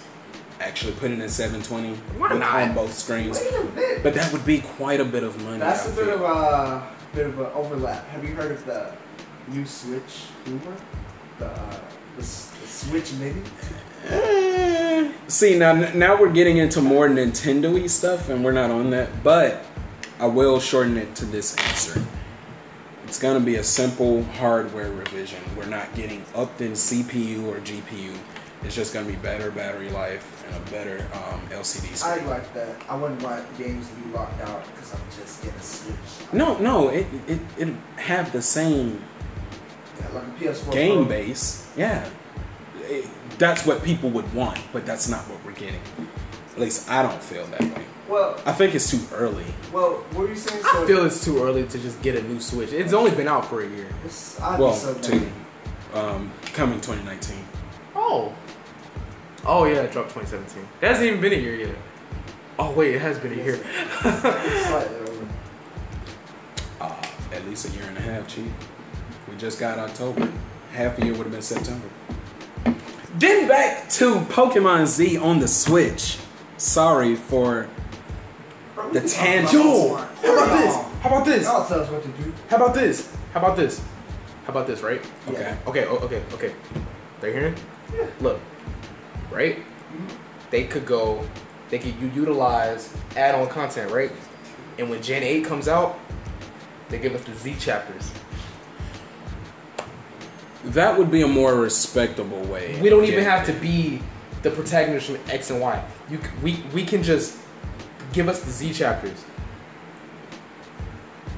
[0.60, 3.40] Actually putting in 720 Why with- on both screens.
[3.40, 4.04] Wait a minute.
[4.04, 5.58] But that would be quite a bit of money.
[5.60, 8.06] That's I a bit of a bit of an overlap.
[8.10, 8.94] Have you heard of the
[9.48, 10.76] new Switch Boomer?
[11.40, 11.80] The, uh,
[12.18, 12.24] the, the
[12.68, 13.42] Switch Mini?
[14.08, 19.24] Eh, See now, now we're getting into more Nintendo-y stuff, and we're not on that.
[19.24, 19.64] But
[20.20, 22.01] I will shorten it to this answer.
[23.05, 25.39] It's gonna be a simple hardware revision.
[25.57, 28.13] We're not getting upped in CPU or GPU.
[28.63, 32.28] It's just gonna be better battery life and a better um, LCD I screen.
[32.28, 32.76] like that.
[32.89, 36.34] I wouldn't want games to be locked out because I'm just getting a Switch.
[36.34, 39.01] No, no, it it it have the same
[39.99, 41.05] Yeah, like a PS4 game Pro.
[41.05, 41.67] base.
[41.78, 42.07] Yeah,
[42.84, 43.07] It-
[43.38, 45.80] that's what people would want, but that's not what we're getting.
[46.53, 47.84] At least I don't feel that way.
[48.10, 49.45] Well, I think it's too early.
[49.72, 50.64] well, what were you saying?
[50.66, 52.74] I feel it's too early to just get a new Switch.
[52.74, 53.88] It's only been out for a year.
[54.03, 55.32] It's, I'd Well, be so to mad.
[55.93, 57.38] um, coming 2019.
[57.95, 58.34] Oh.
[59.45, 60.68] Oh yeah, it dropped 2017.
[60.82, 61.76] It hasn't even been a year yet.
[62.57, 63.57] Oh wait, it has been a year.
[64.01, 65.28] Slightly over.
[66.82, 66.95] Uh,
[67.32, 68.51] at least a year and a half, chief.
[69.30, 70.30] We just got October.
[70.74, 71.88] Half a year would have been September.
[73.20, 76.18] Then back to Pokemon Z on the Switch.
[76.57, 77.78] Sorry for Bro, we
[78.93, 79.53] The can talk tangent.
[79.53, 80.75] Yo, how about this?
[81.01, 81.43] How about this?
[81.43, 82.34] Y'all tell us what to do.
[82.49, 83.13] How about this?
[83.34, 83.82] How about this?
[84.45, 85.01] How about this, right?
[85.27, 85.57] Okay.
[85.67, 86.53] Okay, oh, okay, okay.
[87.21, 87.55] They hearing?
[87.95, 88.07] Yeah.
[88.21, 88.39] Look,
[89.32, 89.57] right?
[89.57, 90.15] Mhm.
[90.49, 91.23] They could go,
[91.69, 94.11] they could u- utilize add-on content, right?
[94.80, 95.99] And when Gen 8 comes out,
[96.89, 98.11] they give us the Z chapters.
[100.65, 102.80] That would be a more respectable way.
[102.82, 104.01] We don't even have to be
[104.41, 105.84] the protagonist from X and Y.
[106.09, 107.38] You, we, we can just
[108.14, 109.24] give us the Z chapters.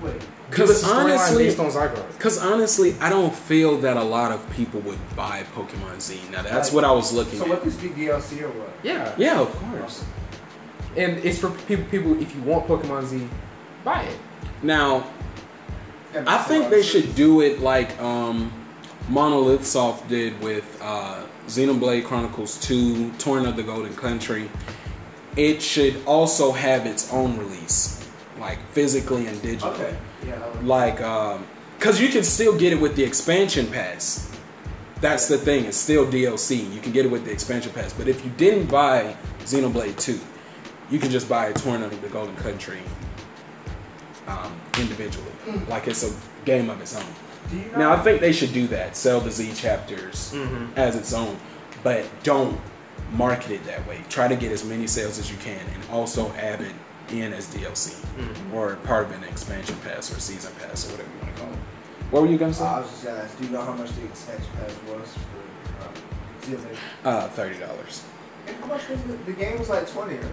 [0.03, 0.13] Wait.
[0.19, 2.03] Give 'Cause us a storyline honestly- based on Zygarde.
[2.17, 6.19] Because honestly, I don't feel that a lot of people would buy Pokemon Z.
[6.31, 7.49] Now that's Like, what I was looking So at.
[7.51, 8.69] what this be DLC or what?
[8.83, 9.11] Yeah.
[9.17, 10.03] yeah, of course.
[10.97, 13.25] And it's for people, people if you want Pokemon Z,
[13.85, 14.17] buy it.
[14.61, 15.05] Now,
[16.27, 18.51] I think they should do it like um,
[19.07, 24.49] Monolith Soft did with uh, Xenoblade Chronicles 2, Torna of the Golden Country.
[25.37, 28.05] It should also have its own release,
[28.39, 29.73] like physically and digitally.
[29.75, 29.97] Okay.
[30.27, 30.35] Yeah.
[30.43, 31.45] I would- Like, um,
[31.79, 34.27] cause you can still get it with the expansion pass.
[34.99, 35.65] That's the thing.
[35.65, 36.57] It's still DLC.
[36.73, 37.91] You can get it with the expansion pass.
[37.93, 39.15] But if you didn't buy
[39.45, 40.19] Xenoblade 2,
[40.91, 42.79] you can just buy Torna of the Golden Country
[44.27, 45.31] um, individually.
[45.67, 46.13] Like it's a
[46.45, 47.03] game of its own.
[47.51, 47.77] You know?
[47.79, 48.95] Now, I think they should do that.
[48.95, 50.77] Sell the Z chapters Mhm.
[50.77, 51.37] as its own.
[51.83, 52.59] But don't
[53.11, 54.03] market it that way.
[54.09, 56.73] Try to get as many sales as you can and also add it
[57.09, 58.53] in as DLC Mhm.
[58.53, 61.51] or part of an expansion pass or season pass or whatever you want to call
[61.53, 61.59] it.
[62.11, 62.63] What were you gonna say?
[62.65, 63.37] I was just gonna ask.
[63.37, 66.77] Do you know how much the expansion pass was for Xenoblade?
[67.05, 68.03] Uh, thirty dollars.
[68.47, 69.25] And how much was it?
[69.25, 70.25] The game was like twenty, right?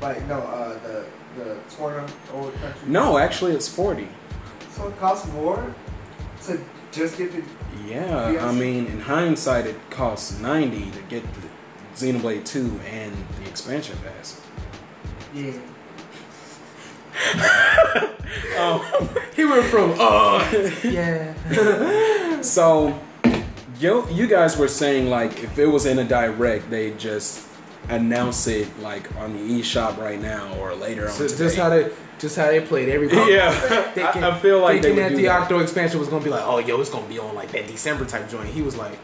[0.00, 1.04] Like no, uh, the
[1.42, 2.80] the Torna old country.
[2.86, 4.08] No, actually, it's forty.
[4.74, 5.74] So it costs more
[6.46, 6.60] to
[6.92, 7.42] just get the.
[7.86, 8.42] Yeah, Yes.
[8.42, 11.48] I mean, in hindsight, it costs ninety to get the
[11.96, 14.40] Xenoblade Two and the expansion pass.
[15.34, 15.52] Yeah.
[18.58, 18.82] Um,
[19.34, 20.44] He went from uh
[20.82, 22.40] yeah.
[22.42, 22.98] so,
[23.78, 27.46] yo, you guys were saying like if it was in a direct, they just
[27.88, 31.12] announce it like on the eShop right now or later on.
[31.12, 31.38] So today.
[31.44, 33.50] just how they just how they played every Yeah,
[33.92, 35.28] Thinking, I, I feel like they thinking would that the.
[35.28, 38.04] Octo expansion was gonna be like, oh yo, it's gonna be on like that December
[38.04, 38.48] type joint.
[38.48, 38.98] He was like,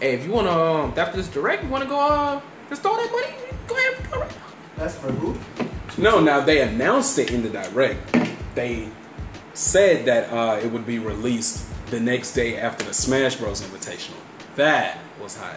[0.00, 3.10] hey, if you wanna um, after this direct, you wanna go uh just throw that
[3.12, 3.34] money,
[3.66, 3.94] go ahead.
[3.94, 4.36] and do it right now."
[4.76, 5.36] That's for who?
[6.02, 8.00] No, now they announced it in the direct.
[8.54, 8.88] They
[9.54, 13.62] said that uh, it would be released the next day after the Smash Bros.
[13.62, 14.16] Invitational.
[14.56, 15.56] That was hot.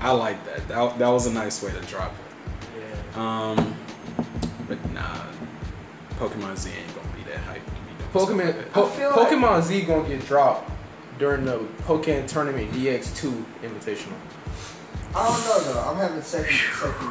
[0.00, 0.66] I like that.
[0.68, 2.80] That, that was a nice way to drop it.
[3.14, 3.50] Yeah.
[3.50, 3.76] Um,
[4.68, 5.26] but nah,
[6.18, 7.64] Pokemon Z ain't gonna be that hype.
[7.64, 10.70] to be Pokemon po- I feel like- Pokemon Z gonna get dropped
[11.22, 14.18] during the Pokemon Tournament DX2 Invitational.
[15.14, 15.88] I don't know though.
[15.88, 17.08] I'm having second second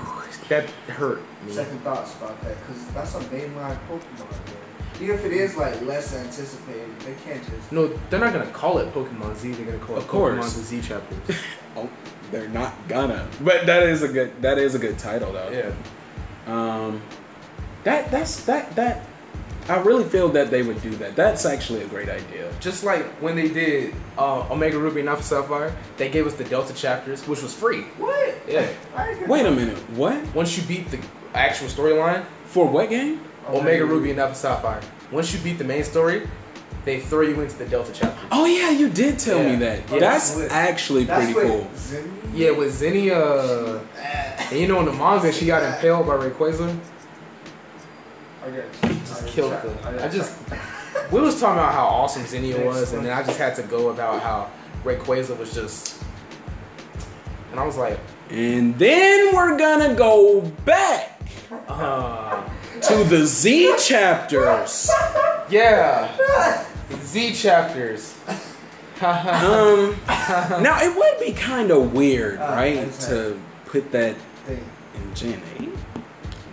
[0.49, 1.53] That hurt me.
[1.53, 4.29] second thoughts about that because that's a mainline Pokemon.
[4.29, 4.55] Man.
[5.01, 7.71] Even if it is like less anticipated, they can't just.
[7.71, 9.53] No, they're not gonna call it Pokemon Z.
[9.53, 10.35] They're gonna call Of it course.
[10.57, 11.37] Pokemon Z chapters.
[11.77, 11.89] Oh,
[12.31, 13.25] they're not gonna.
[13.39, 14.33] But that is a good.
[14.41, 15.49] That is a good title though.
[15.51, 15.71] yeah.
[16.53, 17.01] Um,
[17.85, 19.05] that that's that that.
[19.71, 21.15] I really feel that they would do that.
[21.15, 22.51] That's actually a great idea.
[22.59, 26.43] Just like when they did uh, Omega Ruby and Alpha Sapphire, they gave us the
[26.43, 27.81] Delta chapters, which was free.
[27.97, 28.35] What?
[28.47, 28.67] Yeah.
[28.95, 29.77] I ain't gonna- Wait a minute.
[29.91, 30.21] What?
[30.35, 30.99] Once you beat the
[31.33, 33.21] actual storyline, For what game?
[33.49, 34.81] Omega Ruby and Alpha Sapphire.
[35.11, 36.27] Once you beat the main story,
[36.85, 38.19] they throw you into the Delta chapter.
[38.31, 39.51] Oh yeah, you did tell Yeah.
[39.51, 39.89] me that.
[39.91, 39.99] Yeah.
[39.99, 41.67] That's That's actually That's pretty cool.
[41.77, 46.75] Zen- Yeah, with Zinnia, and you know in the manga she got impaled by Rayquaza.
[48.43, 48.55] I got
[48.89, 48.99] you.
[48.99, 49.77] Just I killed them.
[49.99, 50.37] I just
[51.11, 53.89] we was talking about how awesome Zinnia was, and then I just had to go
[53.89, 54.49] about how
[54.83, 56.01] Rayquaza was just,
[57.51, 57.99] and I was like,
[58.29, 61.21] And then we're gonna go back
[61.67, 62.41] uh,
[62.81, 64.89] to the Z chapters.
[65.49, 66.65] yeah,
[67.03, 68.15] Z chapters.
[69.03, 69.97] Um,
[70.61, 73.35] now it would be kind of weird, Uh, right, to
[73.65, 74.15] put that
[74.47, 74.63] in
[75.15, 75.69] Gen 8.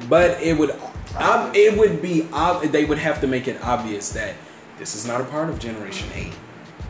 [0.09, 0.70] But it would,
[1.20, 4.34] ob- it would be, ob- they would have to make it obvious that
[4.78, 6.32] this is not a part of Generation 8.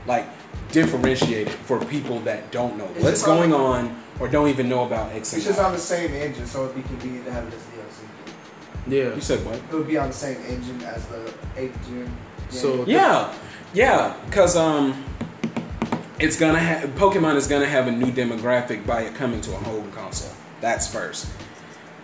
[0.06, 0.26] Like,
[0.72, 4.48] differentiate it for people that don't know It's what's just on- going on or don't
[4.48, 7.32] even know about X It's just on the same engine, so it'd be convenient to
[7.32, 8.92] have it as DLC.
[9.08, 9.14] Yeah.
[9.14, 9.54] You said what?
[9.56, 12.04] It would be on the same engine as the 8th gen.
[12.04, 12.16] game.
[12.50, 13.32] So Yeah,
[13.74, 15.04] yeah, because um,
[16.18, 19.56] it's gonna have Pokemon is gonna have a new demographic by it coming to a
[19.58, 20.32] home console.
[20.60, 21.28] That's first.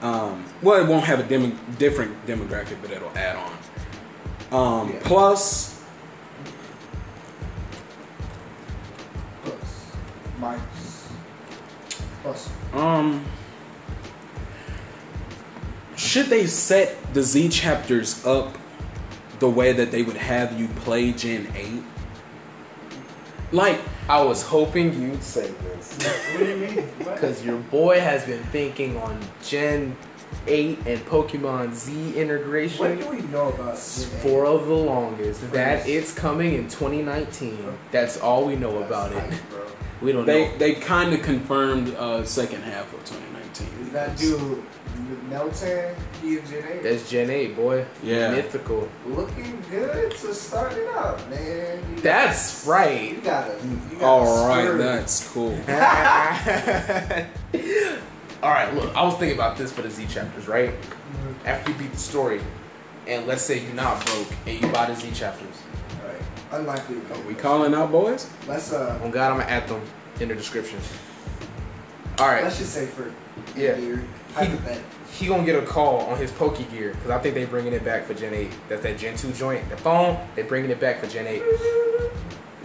[0.05, 4.83] Um, well, it won't have a demo, different demographic, but it'll add on.
[4.83, 5.01] Um, Yeah.
[5.03, 5.83] Plus,
[9.43, 9.93] plus,
[10.39, 11.09] minus,
[12.23, 12.51] plus.
[12.75, 13.25] um,
[15.97, 18.59] should they set the Z chapters up
[19.39, 21.83] the way that they would have you play Gen Eight?
[23.53, 25.97] Like, I was hoping you'd say this.
[26.35, 26.89] What do you mean?
[26.99, 29.97] Because your boy has been thinking on Gen
[30.47, 32.81] 8 and Pokemon Z integration.
[32.81, 34.21] What do we know about Gen A?
[34.21, 35.51] for of the longest.
[35.53, 37.59] That it's coming in 2019.
[37.93, 39.41] That's all we know That's about it.
[39.51, 39.67] bro.
[40.03, 40.59] We don't they know.
[40.59, 43.93] they kind of confirmed uh, second half of 2019.
[43.93, 44.63] That dude
[45.31, 45.95] Meltan?
[46.23, 46.83] He in Gen 8?
[46.83, 47.85] That's Gen 8, boy.
[48.03, 48.31] Yeah.
[48.31, 48.89] Mythical.
[49.07, 51.79] Looking good to start it out, man.
[51.95, 53.13] You That's got, right.
[53.15, 53.53] You gotta.
[53.67, 54.81] You gotta All right, splurge.
[54.81, 55.53] that's cool.
[58.43, 60.71] All right, look, I was thinking about this for the Z chapters, right?
[60.71, 61.47] Mhm.
[61.47, 62.41] After you beat the story,
[63.07, 65.55] and let's say you're not broke and you buy the Z chapters.
[66.03, 66.61] All right.
[66.61, 66.97] Unlikely.
[67.13, 68.29] Are we calling out boys?
[68.47, 69.01] Let's uh.
[69.03, 69.81] On God, I'm gonna add them
[70.21, 70.79] in the description.
[72.19, 73.11] All right, Let's just say for
[73.57, 73.77] Yeah.
[73.77, 74.03] year,
[74.39, 74.49] He-
[75.13, 77.85] he gonna get a call on his Poke Gear because I think they bringing it
[77.85, 78.51] back for Gen 8.
[78.69, 79.69] That's that Gen 2 joint.
[79.71, 81.43] The phone, they bringing it back for Gen 8.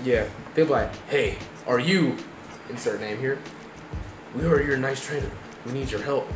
[0.04, 0.26] Yeah,
[0.56, 1.38] they'll be like, hey,
[1.68, 2.18] are you,
[2.70, 3.38] insert name here,
[4.36, 5.30] we heard you're a nice trainer.
[5.66, 6.28] We need your help.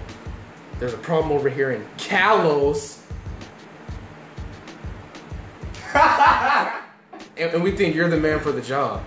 [0.79, 2.99] There's a problem over here in Kalos.
[7.37, 9.03] and, and we think you're the man for the job.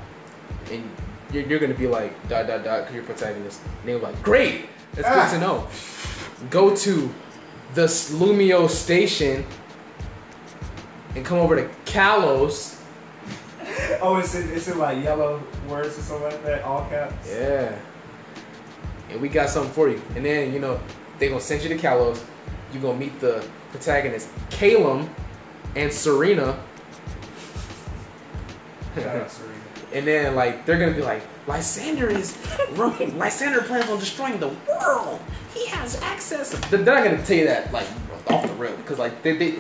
[0.70, 0.88] And
[1.32, 3.60] you're, you're gonna be like, dot, dot, dot, because you're protagonist.
[3.80, 4.66] And they're like, great,
[5.04, 5.28] Ah.
[5.30, 5.68] good to know.
[6.50, 7.12] Go to
[7.74, 9.44] the Lumiose station
[11.14, 12.74] and come over to Kalos.
[14.00, 17.28] Oh, it's in, it's in like yellow words or something like that, all caps.
[17.28, 17.74] Yeah.
[19.10, 20.00] And we got something for you.
[20.14, 20.80] And then, you know,
[21.18, 22.22] they're gonna send you to Kalos.
[22.72, 25.08] You're gonna meet the protagonist, Calem
[25.74, 26.58] and Serena.
[28.94, 29.55] Shout out Serena.
[29.92, 32.36] And then like they're gonna be like, Lysandre is
[32.74, 35.20] Lysandre plans on destroying the world.
[35.54, 36.50] He has access.
[36.68, 37.86] They're not gonna tell you that like
[38.28, 39.54] off the rip because like they they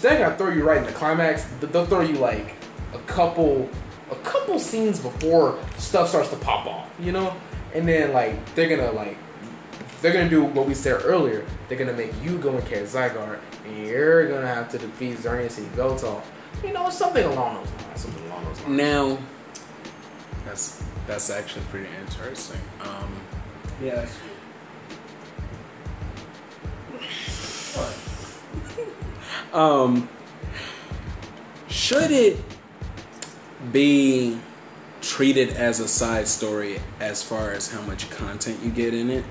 [0.00, 1.44] they're gonna throw you right in the climax.
[1.60, 2.54] They'll throw you like
[2.92, 3.68] a couple
[4.10, 7.34] a couple scenes before stuff starts to pop off, you know.
[7.74, 9.16] And then like they're gonna like
[10.02, 11.46] they're gonna do what we said earlier.
[11.68, 15.58] They're gonna make you go and catch Zygarde, and you're gonna have to defeat Xerneas
[15.58, 16.20] and Yveltal.
[16.64, 18.00] You know, something along those lines.
[18.00, 18.76] Something along those lines.
[18.76, 19.18] Now,
[20.44, 22.60] that's that's actually pretty interesting.
[22.80, 23.12] Um,
[23.82, 24.28] Yeah, that's true.
[27.74, 29.54] What?
[29.54, 30.08] um,
[31.68, 32.38] should it
[33.72, 34.38] be
[35.00, 39.24] treated as a side story as far as how much content you get in it,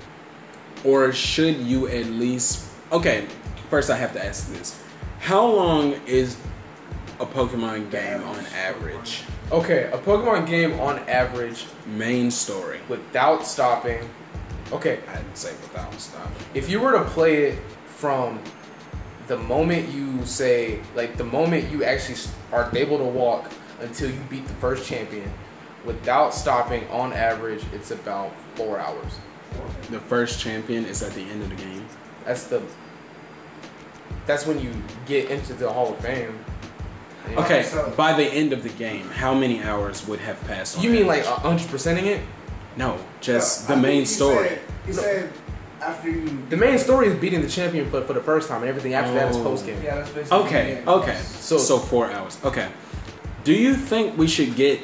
[0.84, 2.68] or should you at least?
[2.92, 3.28] Okay,
[3.70, 4.82] first I have to ask this:
[5.20, 6.38] How long is
[7.20, 9.24] a Pokemon game on average?
[9.52, 12.80] Okay, a Pokemon game on average Main story.
[12.88, 14.10] without stopping.
[14.72, 16.32] Okay, I didn't say without stopping.
[16.54, 18.40] if you were to play it from
[19.28, 22.18] the moment you say, like the moment you actually
[22.54, 23.52] are able to walk
[23.82, 25.30] until you beat the first champion,
[25.84, 29.20] without stopping, on average, it's about four hours.
[29.90, 31.86] The first champion is at the end of the game.
[32.26, 32.62] That's the.
[34.26, 34.72] That's when you
[35.06, 36.40] get into the Hall of Fame.
[37.32, 37.38] You?
[37.38, 40.78] Okay, so- by the end of the game, how many hours would have passed?
[40.78, 41.40] On You mean like average?
[41.42, 42.22] hundred percenting it?
[42.78, 44.48] no, just No, the I main think he story.
[44.50, 45.30] Said, he said
[45.82, 46.44] after you.
[46.50, 49.14] The main story is beating the champion for, for the first time, and everything after
[49.14, 49.44] that is Oh.
[49.44, 49.82] post game.
[49.84, 50.38] Yeah, that's basically.
[50.40, 50.88] Okay, it.
[50.88, 51.16] okay.
[51.40, 52.38] So- So so four hours.
[52.44, 52.68] Okay.
[53.44, 54.80] Do you think we should get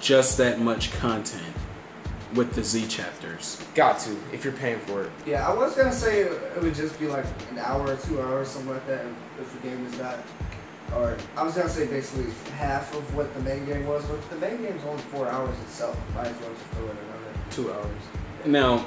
[0.00, 1.42] just that much content
[2.34, 3.58] with the Z chapters?
[3.74, 5.10] Got to if you're paying for it.
[5.26, 8.48] Yeah, I was gonna say it would just be like an hour or two hours,
[8.48, 9.04] something like that,
[9.40, 10.16] if the game is not.
[10.96, 12.26] Or I was gonna say basically
[12.56, 15.96] half of what the main game was, but the main game's only four hours itself.
[16.14, 17.00] Might as well just throw in another.
[17.50, 18.02] Two hours.
[18.44, 18.86] Now,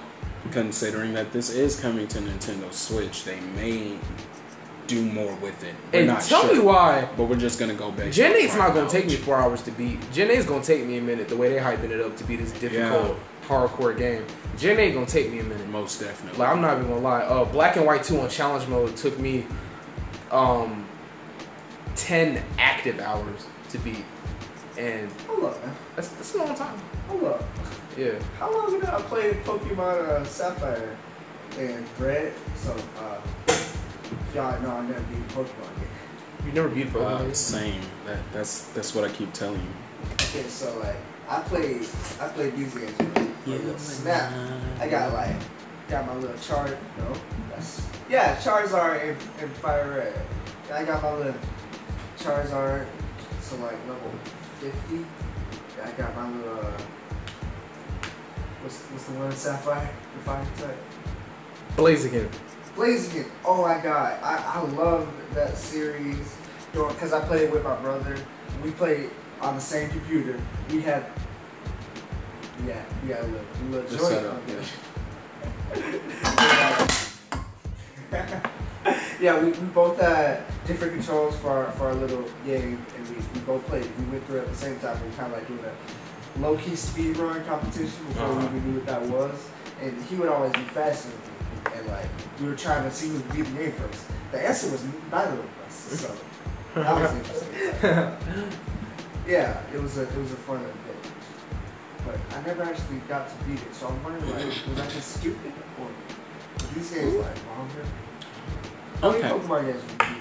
[0.51, 3.97] considering that this is coming to Nintendo Switch, they may
[4.87, 5.73] do more with it.
[5.93, 8.11] We're And not tell sure, me why But we're just gonna go back.
[8.11, 9.99] Gen 8's not gonna take me four hours to beat.
[10.11, 11.29] Gen 8's gonna take me a minute.
[11.29, 13.17] The way they hyping it up to be this difficult,
[13.47, 14.25] hardcore game.
[14.57, 15.67] Gen 8 gonna take me a minute.
[15.69, 16.37] Most definitely.
[16.37, 17.21] Like I'm not even gonna lie.
[17.21, 19.45] Uh, Black and White 2 on challenge mode took me
[20.31, 20.82] um
[21.95, 24.03] 10 active hours to beat,
[24.77, 25.75] and Hold up, man.
[25.95, 26.77] that's, that's a long time.
[27.07, 27.43] Hold up.
[27.97, 28.13] Yeah.
[28.39, 30.97] How long ago I played Pokemon uh, Sapphire
[31.59, 32.33] and Red?
[32.55, 36.45] So, uh, if y'all know, I never beat Pokemon game.
[36.45, 37.29] You never beat Pokemon.
[37.29, 37.81] uh, same.
[38.05, 39.67] That, that's that's what I keep telling you.
[40.13, 40.95] Okay, so like
[41.29, 41.87] I played,
[42.19, 42.99] I played these games.
[42.99, 43.29] Right?
[43.45, 44.33] Yeah, Snap.
[44.79, 45.35] I got like,
[45.87, 46.75] got my little chart.
[46.97, 47.13] No,
[47.51, 50.21] that's yeah, Charizard and, and Fire Red.
[50.69, 51.35] And I got my little
[52.23, 52.85] Charizard,
[53.41, 54.11] so like level
[54.59, 54.95] fifty.
[54.95, 55.05] And
[55.83, 56.57] I got my little.
[56.59, 56.71] Uh,
[58.61, 59.89] what's what's the one Sapphire?
[60.17, 60.77] The fire type.
[61.75, 62.29] Blaziken.
[62.77, 63.25] Blaziken.
[63.43, 66.35] Oh my god, I, I love that series
[66.71, 68.15] because I played it with my brother.
[68.63, 69.09] We played
[69.41, 70.39] on the same computer.
[70.71, 71.05] We had
[72.65, 74.09] Yeah, we got a little, a little The joint.
[74.09, 74.63] setup, on there.
[78.11, 78.49] yeah.
[79.21, 83.15] yeah, we, we both had different controls for our, for our little game, and we,
[83.15, 83.85] we both played.
[83.99, 84.99] We went through it at the same time.
[85.01, 88.45] We were kind of like doing a low key speed run competition before we Uh-huh.
[88.57, 89.49] even knew what that was.
[89.81, 92.05] And he would always be faster than me, and like
[92.39, 94.05] we were trying to see who would beat the game first.
[94.31, 96.15] The answer was neither of us, so
[96.75, 97.49] that was interesting.
[99.27, 100.77] yeah, it was a it was a fun event.
[102.05, 105.19] But I never actually got to beat it, so I'm wondering like, was I just
[105.19, 105.87] stupid or
[106.75, 107.85] these games like longer?
[109.01, 109.29] How many Okay.
[109.33, 110.12] Pokemon games did you beat?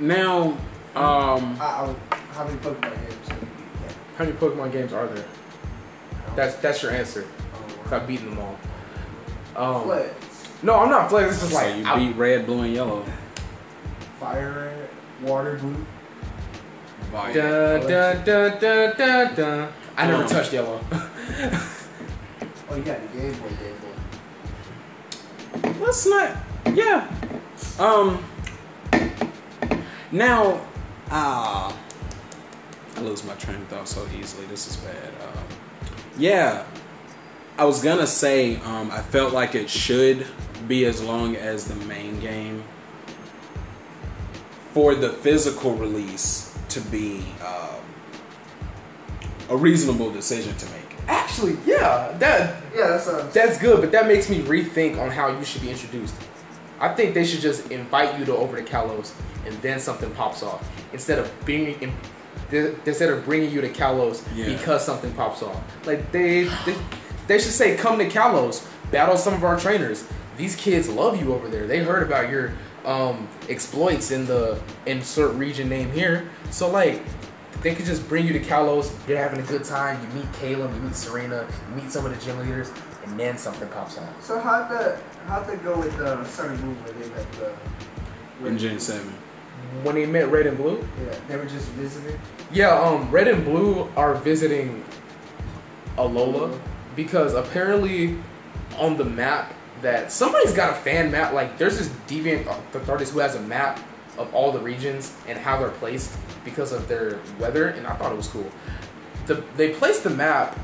[0.00, 0.56] Now,
[0.94, 1.94] um, I, I,
[2.32, 3.96] how many Pokemon games did you beat?
[4.16, 5.24] How many Pokemon games are there?
[6.36, 7.24] That's that's your answer.
[7.54, 8.56] Oh, 'Cause I've beaten them all.
[9.56, 11.32] Um, Flex, no, I'm not flex.
[11.32, 13.04] It's just so like you I- beat red, blue, and yellow.
[14.20, 14.72] Fire
[15.20, 15.86] Red, Water Blue.
[17.12, 17.34] Violet.
[17.34, 19.72] Dun, dun, dun, dun, dun, dun.
[19.96, 20.80] I never Um, touched yellow.
[22.70, 23.76] Oh, you got the Game Boy, Game
[25.72, 25.84] Boy.
[25.84, 26.36] Let's not.
[26.74, 27.08] Yeah.
[27.78, 28.22] Um.
[30.10, 30.60] Now,
[31.10, 31.76] ah,
[32.96, 34.46] I lose my train of thought so easily.
[34.46, 35.12] This is bad.
[35.22, 35.44] Um,
[36.18, 36.64] yeah,
[37.58, 40.26] I was gonna say um, I felt like it should
[40.66, 42.64] be as long as the main game
[44.72, 47.80] for the physical release to be um,
[49.50, 50.96] a reasonable decision to make.
[51.06, 55.10] Actually, yeah, that Yeah, that's what I'm that's good, but that makes me rethink on
[55.10, 56.14] how you should be introduced.
[56.80, 59.12] I think they should just invite you to over to Kalos,
[59.46, 61.92] and then something pops off instead of being in,
[62.86, 64.46] instead of bringing you to Kalos Yeah.
[64.56, 65.60] because something pops off.
[65.86, 66.76] Like they, they
[67.26, 70.04] they should say, "Come to Kalos, battle some of our trainers.
[70.36, 71.66] These kids love you over there.
[71.66, 72.52] They heard about your
[72.84, 76.28] um, exploits in the insert region name here.
[76.50, 77.02] So like."
[77.60, 78.92] They could just bring you to Kalos.
[79.08, 80.00] You're having a good time.
[80.00, 80.72] You meet Caleb.
[80.76, 81.44] You meet Serena.
[81.70, 82.70] You meet some of the gym leaders,
[83.08, 84.22] and then something pops out.
[84.22, 87.32] So how'd that how'd that go with the Sun and Moon where they met
[88.40, 89.12] the In Gen Seven.
[89.82, 92.18] When they met Red and Blue, Yeah, they were just visiting.
[92.52, 94.84] yeah, um, Red and Blue are visiting
[95.96, 96.58] Alola
[96.94, 98.16] because apparently
[98.78, 99.52] on the map
[99.82, 101.32] that somebody's got a fan map.
[101.32, 102.46] Like there's this deviant
[102.88, 103.80] artist who has a map
[104.16, 108.12] of all the regions and how they're placed because of their weather, and I thought
[108.12, 108.50] it was cool.
[109.26, 110.58] The, they placed the map.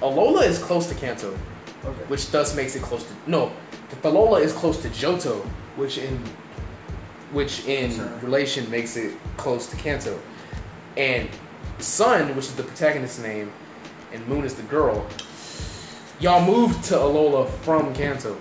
[0.00, 1.38] Alola is close to Kanto,
[1.86, 2.04] Okay.
[2.08, 3.52] which thus makes it close to no.
[4.02, 5.40] Alola is close to Johto,
[5.76, 6.18] which in
[7.32, 8.06] which in Sure.
[8.22, 10.18] relation makes it close to Kanto.
[10.96, 11.28] And
[11.78, 13.52] Sun, which is the protagonist's name,
[14.12, 15.06] and Moon is the girl.
[16.20, 18.36] Y'all moved to Alola from Kanto.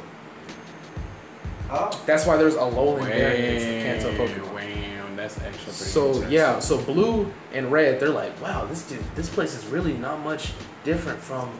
[1.69, 2.01] Oh.
[2.05, 4.53] That's why there's Alolan variants of Kanto Pokemon.
[4.53, 9.03] Wow, that's actually pretty So yeah, so blue and red, they're like, wow, this dude,
[9.15, 10.53] this place is really not much
[10.83, 11.51] different from.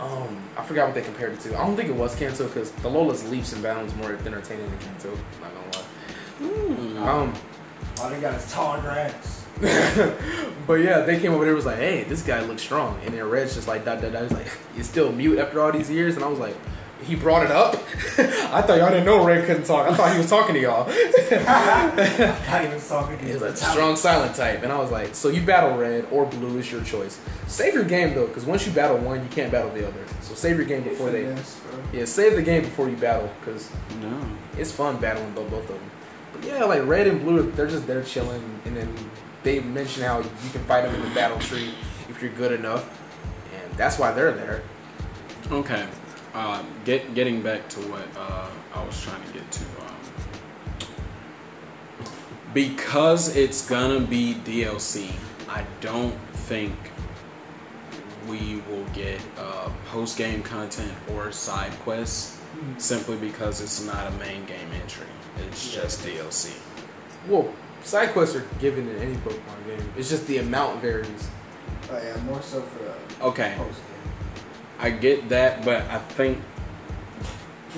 [0.00, 1.58] Um, I forgot what they compared it to.
[1.58, 4.78] I don't think it was Kanto because the Lola's leaps and bounds more entertaining than
[4.78, 5.18] Kanto.
[5.40, 5.52] Not
[6.40, 7.10] gonna lie.
[7.10, 7.34] Um,
[8.00, 9.46] All they got is tall grass.
[10.66, 13.14] but yeah, they came over there and was like, hey, this guy looks strong, and
[13.14, 14.22] then Red's just like, da da da.
[14.22, 16.56] He's like, he's still mute after all these years, and I was like.
[17.04, 17.74] He brought it up.
[18.18, 19.88] I thought y'all didn't know Red couldn't talk.
[19.88, 20.86] I thought he was talking to y'all.
[21.46, 23.18] Not even talking.
[23.18, 26.24] He was like strong silent type, and I was like, so you battle red or
[26.26, 27.20] blue is your choice.
[27.46, 30.00] Save your game though, because once you battle one, you can't battle the other.
[30.22, 31.22] So save your game before they.
[31.24, 31.78] Yes, bro.
[31.92, 33.70] Yeah, save the game before you battle, because
[34.00, 34.18] No.
[34.56, 35.90] it's fun battling both both of them.
[36.32, 38.92] But yeah, like red and blue, they're just there chilling, and then
[39.42, 41.74] they mention how you can fight them in the battle tree
[42.08, 42.88] if you're good enough,
[43.54, 44.62] and that's why they're there.
[45.52, 45.86] Okay.
[46.36, 49.64] Uh, get getting back to what uh, I was trying to get to.
[49.64, 49.96] Um,
[52.52, 55.10] because it's gonna be DLC,
[55.48, 56.14] I don't
[56.48, 56.74] think
[58.28, 62.38] we will get uh, post game content or side quests
[62.76, 65.06] simply because it's not a main game entry.
[65.48, 66.54] It's just DLC.
[67.28, 67.50] Well,
[67.82, 69.90] side quests are given in any Pokemon game.
[69.96, 71.28] It's just the amount varies.
[71.90, 73.54] Oh yeah, more so for the Okay.
[73.56, 73.95] post game.
[74.78, 76.38] I get that, but I think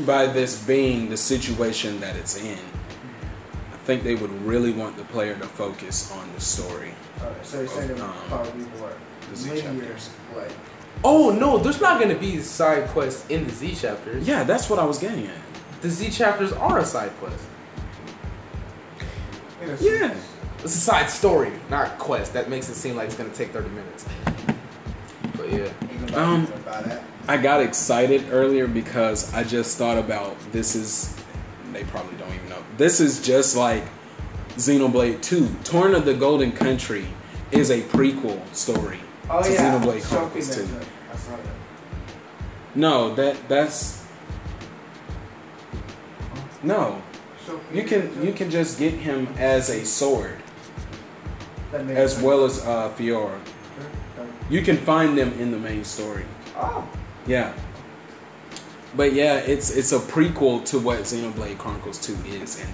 [0.07, 2.59] by this being the situation that it's in,
[3.73, 6.93] I think they would really want the player to focus on the story.
[7.21, 8.93] Okay, so you're saying it would Um, probably be more
[9.31, 10.11] the Z linear, chapters.
[10.37, 10.51] like
[11.05, 14.27] Oh no, there's not gonna be side quests in the Z chapters.
[14.27, 15.37] Yeah, that's what I was getting at.
[15.83, 17.45] The Z chapters are a side quest.
[19.81, 20.15] Yeah.
[20.65, 22.33] It's a side story, not quest.
[22.33, 24.05] That makes it seem like it's gonna take 30 minutes.
[25.51, 26.17] But yeah.
[26.17, 27.03] Um, gonna buy that.
[27.27, 31.15] I got excited earlier because I just thought about this is
[31.73, 32.63] they probably don't even know.
[32.77, 33.85] This is just like
[34.57, 35.49] Xenoblade 2.
[35.65, 37.07] Torna of the Golden Country
[37.51, 38.99] is a prequel story
[39.31, 40.67] Oh to yeah, Xenoblade Chronicles 2.
[40.67, 40.85] joint.
[41.13, 41.45] I saw that.
[42.75, 44.07] No, that that's
[46.63, 47.03] no.
[47.73, 50.39] You can you can just get him as a sword
[51.73, 53.39] as well as uh, Fiora.
[54.51, 56.25] You can find them in the main story.
[56.57, 56.87] Oh,
[57.27, 57.53] Yeah.
[58.97, 62.73] But yeah, it's it's a prequel to what Xenoblade Chronicles 2 is, and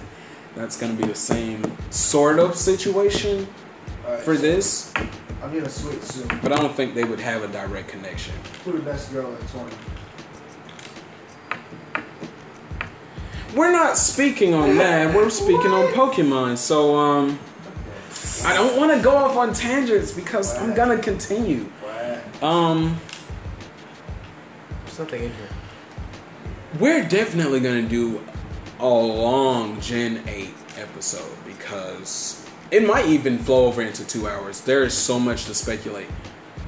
[0.55, 3.45] that's gonna be the same sort of situation
[4.05, 4.23] alright.
[4.23, 4.93] for this,
[5.43, 6.27] I'm gonna switch soon.
[6.41, 8.33] but I don't think they would have a direct connection.
[8.63, 9.75] Who the best girl in 20?
[13.53, 15.13] We're not speaking on that.
[15.13, 16.57] We're speaking on Pokemon.
[16.57, 17.37] So um
[18.45, 21.63] I don't want to go off on tangents because I'm gonna continue.
[21.81, 22.43] What?
[22.43, 22.99] Um
[24.83, 25.49] There's something in here.
[26.79, 28.23] we're definitely gonna do
[28.79, 34.61] a long Gen 8 episode because it might even flow over into two hours.
[34.61, 36.07] There is so much to speculate.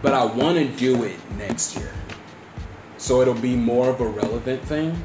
[0.01, 1.91] But I wanna do it next year.
[2.97, 4.99] So it'll be more of a relevant thing.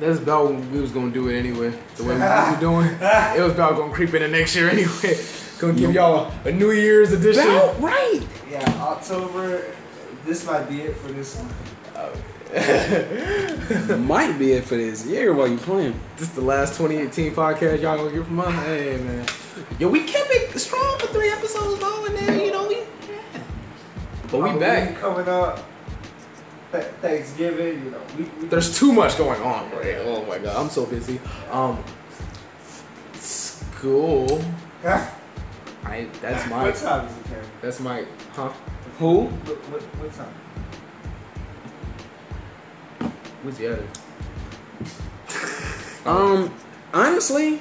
[0.00, 1.72] That's about when we was gonna do it anyway.
[1.96, 2.86] The way we were doing,
[3.36, 5.18] it was about gonna creep into next year anyway.
[5.58, 7.42] Gonna give y'all a, a New Year's edition.
[7.42, 8.20] About right.
[8.50, 9.64] Yeah, October.
[10.26, 11.48] This might be it for this one.
[14.06, 15.98] Might be it for this year while you playing.
[16.16, 18.54] This is the last 2018 podcast y'all gonna get from us.
[18.64, 19.26] Hey man,
[19.80, 22.84] yo, we kept it strong for three episodes though, and then you know we.
[24.30, 24.96] But we back.
[24.98, 25.64] coming up.
[26.72, 29.96] Thanksgiving, you know, we, we There's too much going on, right?
[30.00, 31.18] Oh my god, I'm so busy.
[31.50, 31.82] Um,
[33.14, 34.42] school.
[35.86, 37.46] I that's my What time is it, Karen?
[37.62, 38.52] that's my huh?
[38.98, 39.24] Who?
[39.26, 40.34] What, what, what time?
[43.42, 43.84] What's the other?
[46.04, 46.52] Um,
[46.94, 47.60] honestly,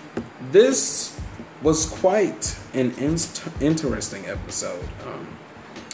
[0.51, 1.19] this
[1.63, 4.83] was quite an inst- interesting episode.
[5.05, 5.27] Um,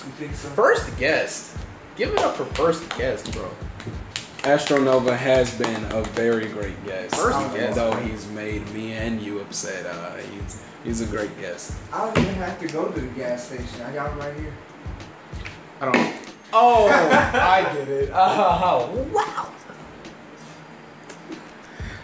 [0.06, 0.49] You think so?
[0.49, 1.58] First guest.
[1.95, 3.49] Give it up for first guest, bro.
[4.44, 7.16] Astro Nova has been a very great guest.
[7.16, 7.76] First guest.
[7.76, 9.86] though he's made me and you upset.
[9.86, 11.74] Uh, he's he's a great guest.
[11.94, 13.82] I don't even have to go to the gas station.
[13.86, 14.53] I got him right here.
[15.80, 16.16] I don't.
[16.53, 18.10] Oh, I get it.
[18.14, 19.52] Oh, wow.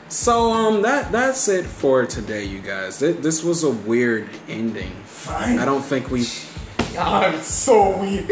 [0.09, 2.99] So um, that that's it for today, you guys.
[2.99, 4.91] Th- This was a weird ending.
[5.05, 5.59] Fine.
[5.59, 6.25] I don't think we.
[6.97, 8.25] I'm so weak.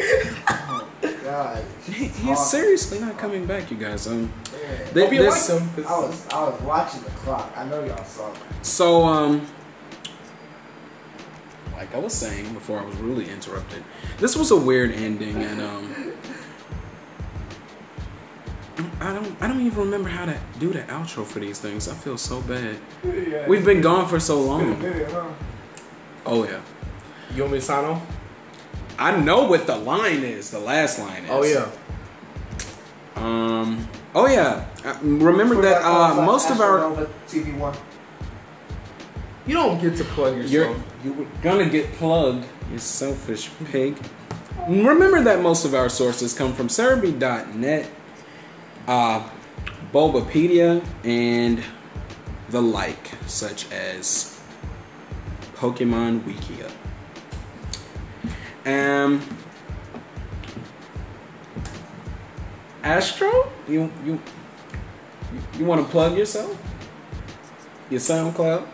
[0.47, 0.87] Oh,
[1.23, 1.63] God.
[1.83, 4.07] He, he's seriously not coming back, you guys.
[4.07, 4.77] Um, Yeah.
[4.93, 5.85] th- Hope you this- like them.
[5.85, 7.51] I was I was watching the clock.
[7.57, 8.31] I know y'all saw.
[8.31, 8.37] it.
[8.61, 9.45] So, um,
[11.75, 13.83] like I was saying before I was really interrupted,
[14.17, 16.13] this was a weird ending, and um,
[18.99, 21.87] I don't, I don't even remember how to do the outro for these things.
[21.87, 22.77] I feel so bad.
[23.03, 23.47] Yeah.
[23.47, 24.81] We've been gone for so long.
[24.81, 25.27] Yeah, huh?
[26.25, 26.59] Oh yeah,
[27.35, 28.01] You want me to sign off?
[28.97, 30.49] I know what the line is.
[30.49, 31.29] The last line is.
[31.29, 31.69] Oh yeah.
[33.15, 33.87] Um.
[34.15, 34.65] Oh yeah.
[34.83, 37.75] Uh, remember that uh, most of our TV one.
[39.47, 40.83] You don't get to plug You're yourself.
[41.03, 43.95] you were gonna get plugged, you selfish pig.
[44.67, 47.89] Remember that most of our sources come from Serebii.net,
[48.87, 49.29] uh,
[49.93, 51.63] Bulbapedia, and
[52.49, 54.39] the like, such as
[55.55, 56.71] Pokemon Wikia.
[58.65, 59.21] Um,
[62.83, 64.19] Astro, you you
[65.33, 66.57] you, you want to plug yourself?
[67.91, 68.65] Your SoundCloud?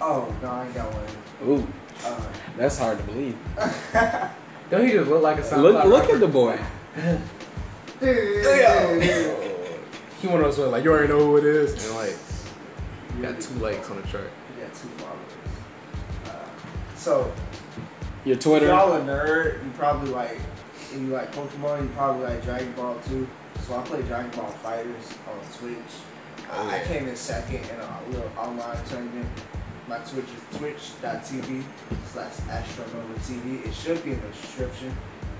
[0.00, 1.48] Oh no, I ain't got one.
[1.50, 1.66] Ooh,
[2.04, 2.20] Uh,
[2.56, 3.36] that's hard to believe.
[4.70, 6.58] Don't he just look like a SoundCloud Look, look at the boy.
[10.20, 12.16] He one of those where like you already know who it is, and like
[13.22, 14.24] got two likes on the track.
[14.60, 15.32] got two followers.
[16.26, 17.32] Uh, so,
[18.24, 18.66] Your if Twitter.
[18.66, 20.38] y'all a nerd, you probably like,
[20.92, 23.28] if you like Pokemon, you probably like Dragon Ball too.
[23.66, 25.76] So I play Dragon Ball FighterZ on Twitch.
[26.52, 29.28] Oh, I came in second in a little online tournament.
[29.88, 31.62] My Twitch is twitch.tv
[32.12, 33.66] slash astronova TV.
[33.66, 34.94] It should be in the description.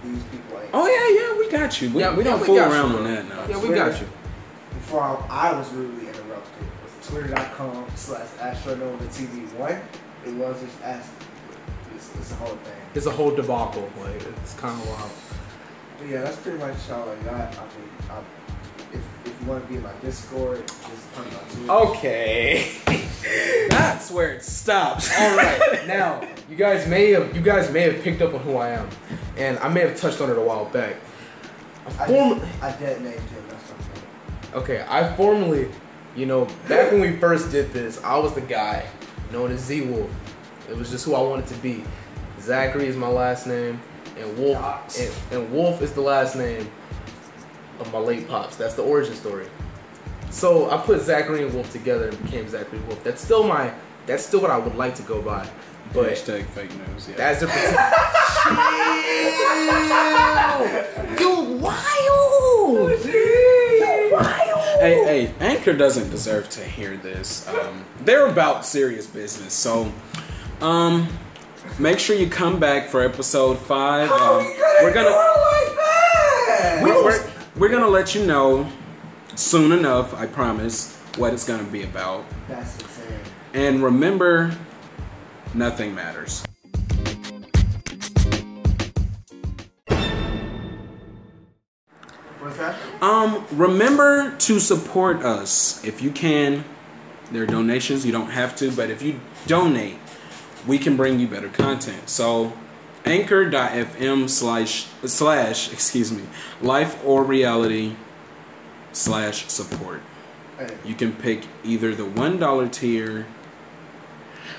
[0.04, 0.70] These people ain't.
[0.74, 1.90] Oh yeah, yeah, we got you.
[1.90, 2.98] We, Yeah, we don't we fool got you, around bro.
[2.98, 3.46] on that now.
[3.48, 4.06] Yeah, we got you.
[4.74, 6.62] Before I, I was rudely interrupted.
[6.62, 9.80] It was twitter.com slash astronova TV one.
[10.26, 11.10] It was just ask.
[11.94, 12.74] It's, it's a whole thing.
[12.94, 13.88] It's a whole debacle.
[14.02, 15.10] Like it's kind of wild.
[15.98, 17.56] But yeah, that's pretty much all I got.
[17.56, 18.43] I mean, I, if, if
[19.44, 21.68] you want to be in my Discord, just come Twitch.
[21.68, 22.70] Okay.
[23.68, 25.10] That's where it stops.
[25.18, 25.86] All right.
[25.86, 28.88] Now, you guys may have you guys may have picked up on who I am,
[29.36, 30.96] and I may have touched on it a while back.
[31.98, 33.44] I I, form- I dead named him.
[33.48, 34.62] That's what I'm saying.
[34.62, 35.68] okay, I formerly,
[36.16, 38.86] you know, back when we first did this, I was the guy
[39.32, 40.10] known as Z Wolf.
[40.70, 41.84] It was just who I wanted to be.
[42.40, 43.80] Zachary is my last name,
[44.18, 46.70] and Wolf and, and Wolf is the last name.
[47.80, 48.56] Of my late pops.
[48.56, 49.46] That's the origin story.
[50.30, 53.02] So I put Zachary and Wolf together and became Zachary Wolf.
[53.04, 53.72] That's still my.
[54.06, 55.46] That's still what I would like to go by.
[55.92, 57.08] But Hashtag fake news.
[57.08, 57.16] Yeah.
[57.16, 57.46] that's the
[61.20, 63.04] You wild!
[63.04, 64.80] You wild!
[64.80, 67.46] Hey, hey, Anchor doesn't deserve to hear this.
[67.48, 69.90] Um, they're about serious business, so
[70.60, 71.06] um,
[71.78, 74.08] make sure you come back for episode five.
[74.08, 76.80] How Um, we gonna we're gonna do like that?
[76.82, 78.68] we're, we're, we're gonna let you know
[79.36, 80.14] soon enough.
[80.14, 82.24] I promise what it's gonna be about.
[82.48, 83.20] That's insane.
[83.52, 84.56] And remember,
[85.54, 86.44] nothing matters.
[92.40, 92.76] What's that?
[93.00, 96.64] Um, remember to support us if you can.
[97.30, 99.96] There are donations, you don't have to, but if you donate,
[100.66, 102.08] we can bring you better content.
[102.08, 102.52] So
[103.04, 106.24] anchor.fm slash slash excuse me
[106.62, 107.96] life or reality
[108.92, 110.00] slash support.
[110.84, 113.26] You can pick either the one dollar tier,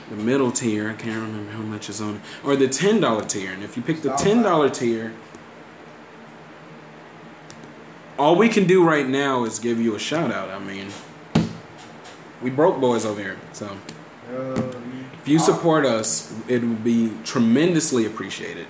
[0.09, 3.23] the middle tier, I can't remember how much is on it, or the ten dollar
[3.23, 3.51] tier.
[3.51, 5.13] And if you pick the ten dollar tier,
[8.19, 10.49] all we can do right now is give you a shout out.
[10.49, 10.87] I mean,
[12.41, 13.75] we broke boys over here, so
[15.25, 18.67] if you uh, support us, it would be tremendously appreciated.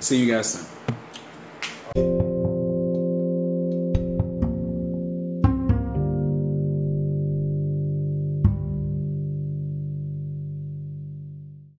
[0.00, 0.68] See you guys
[1.96, 2.33] soon.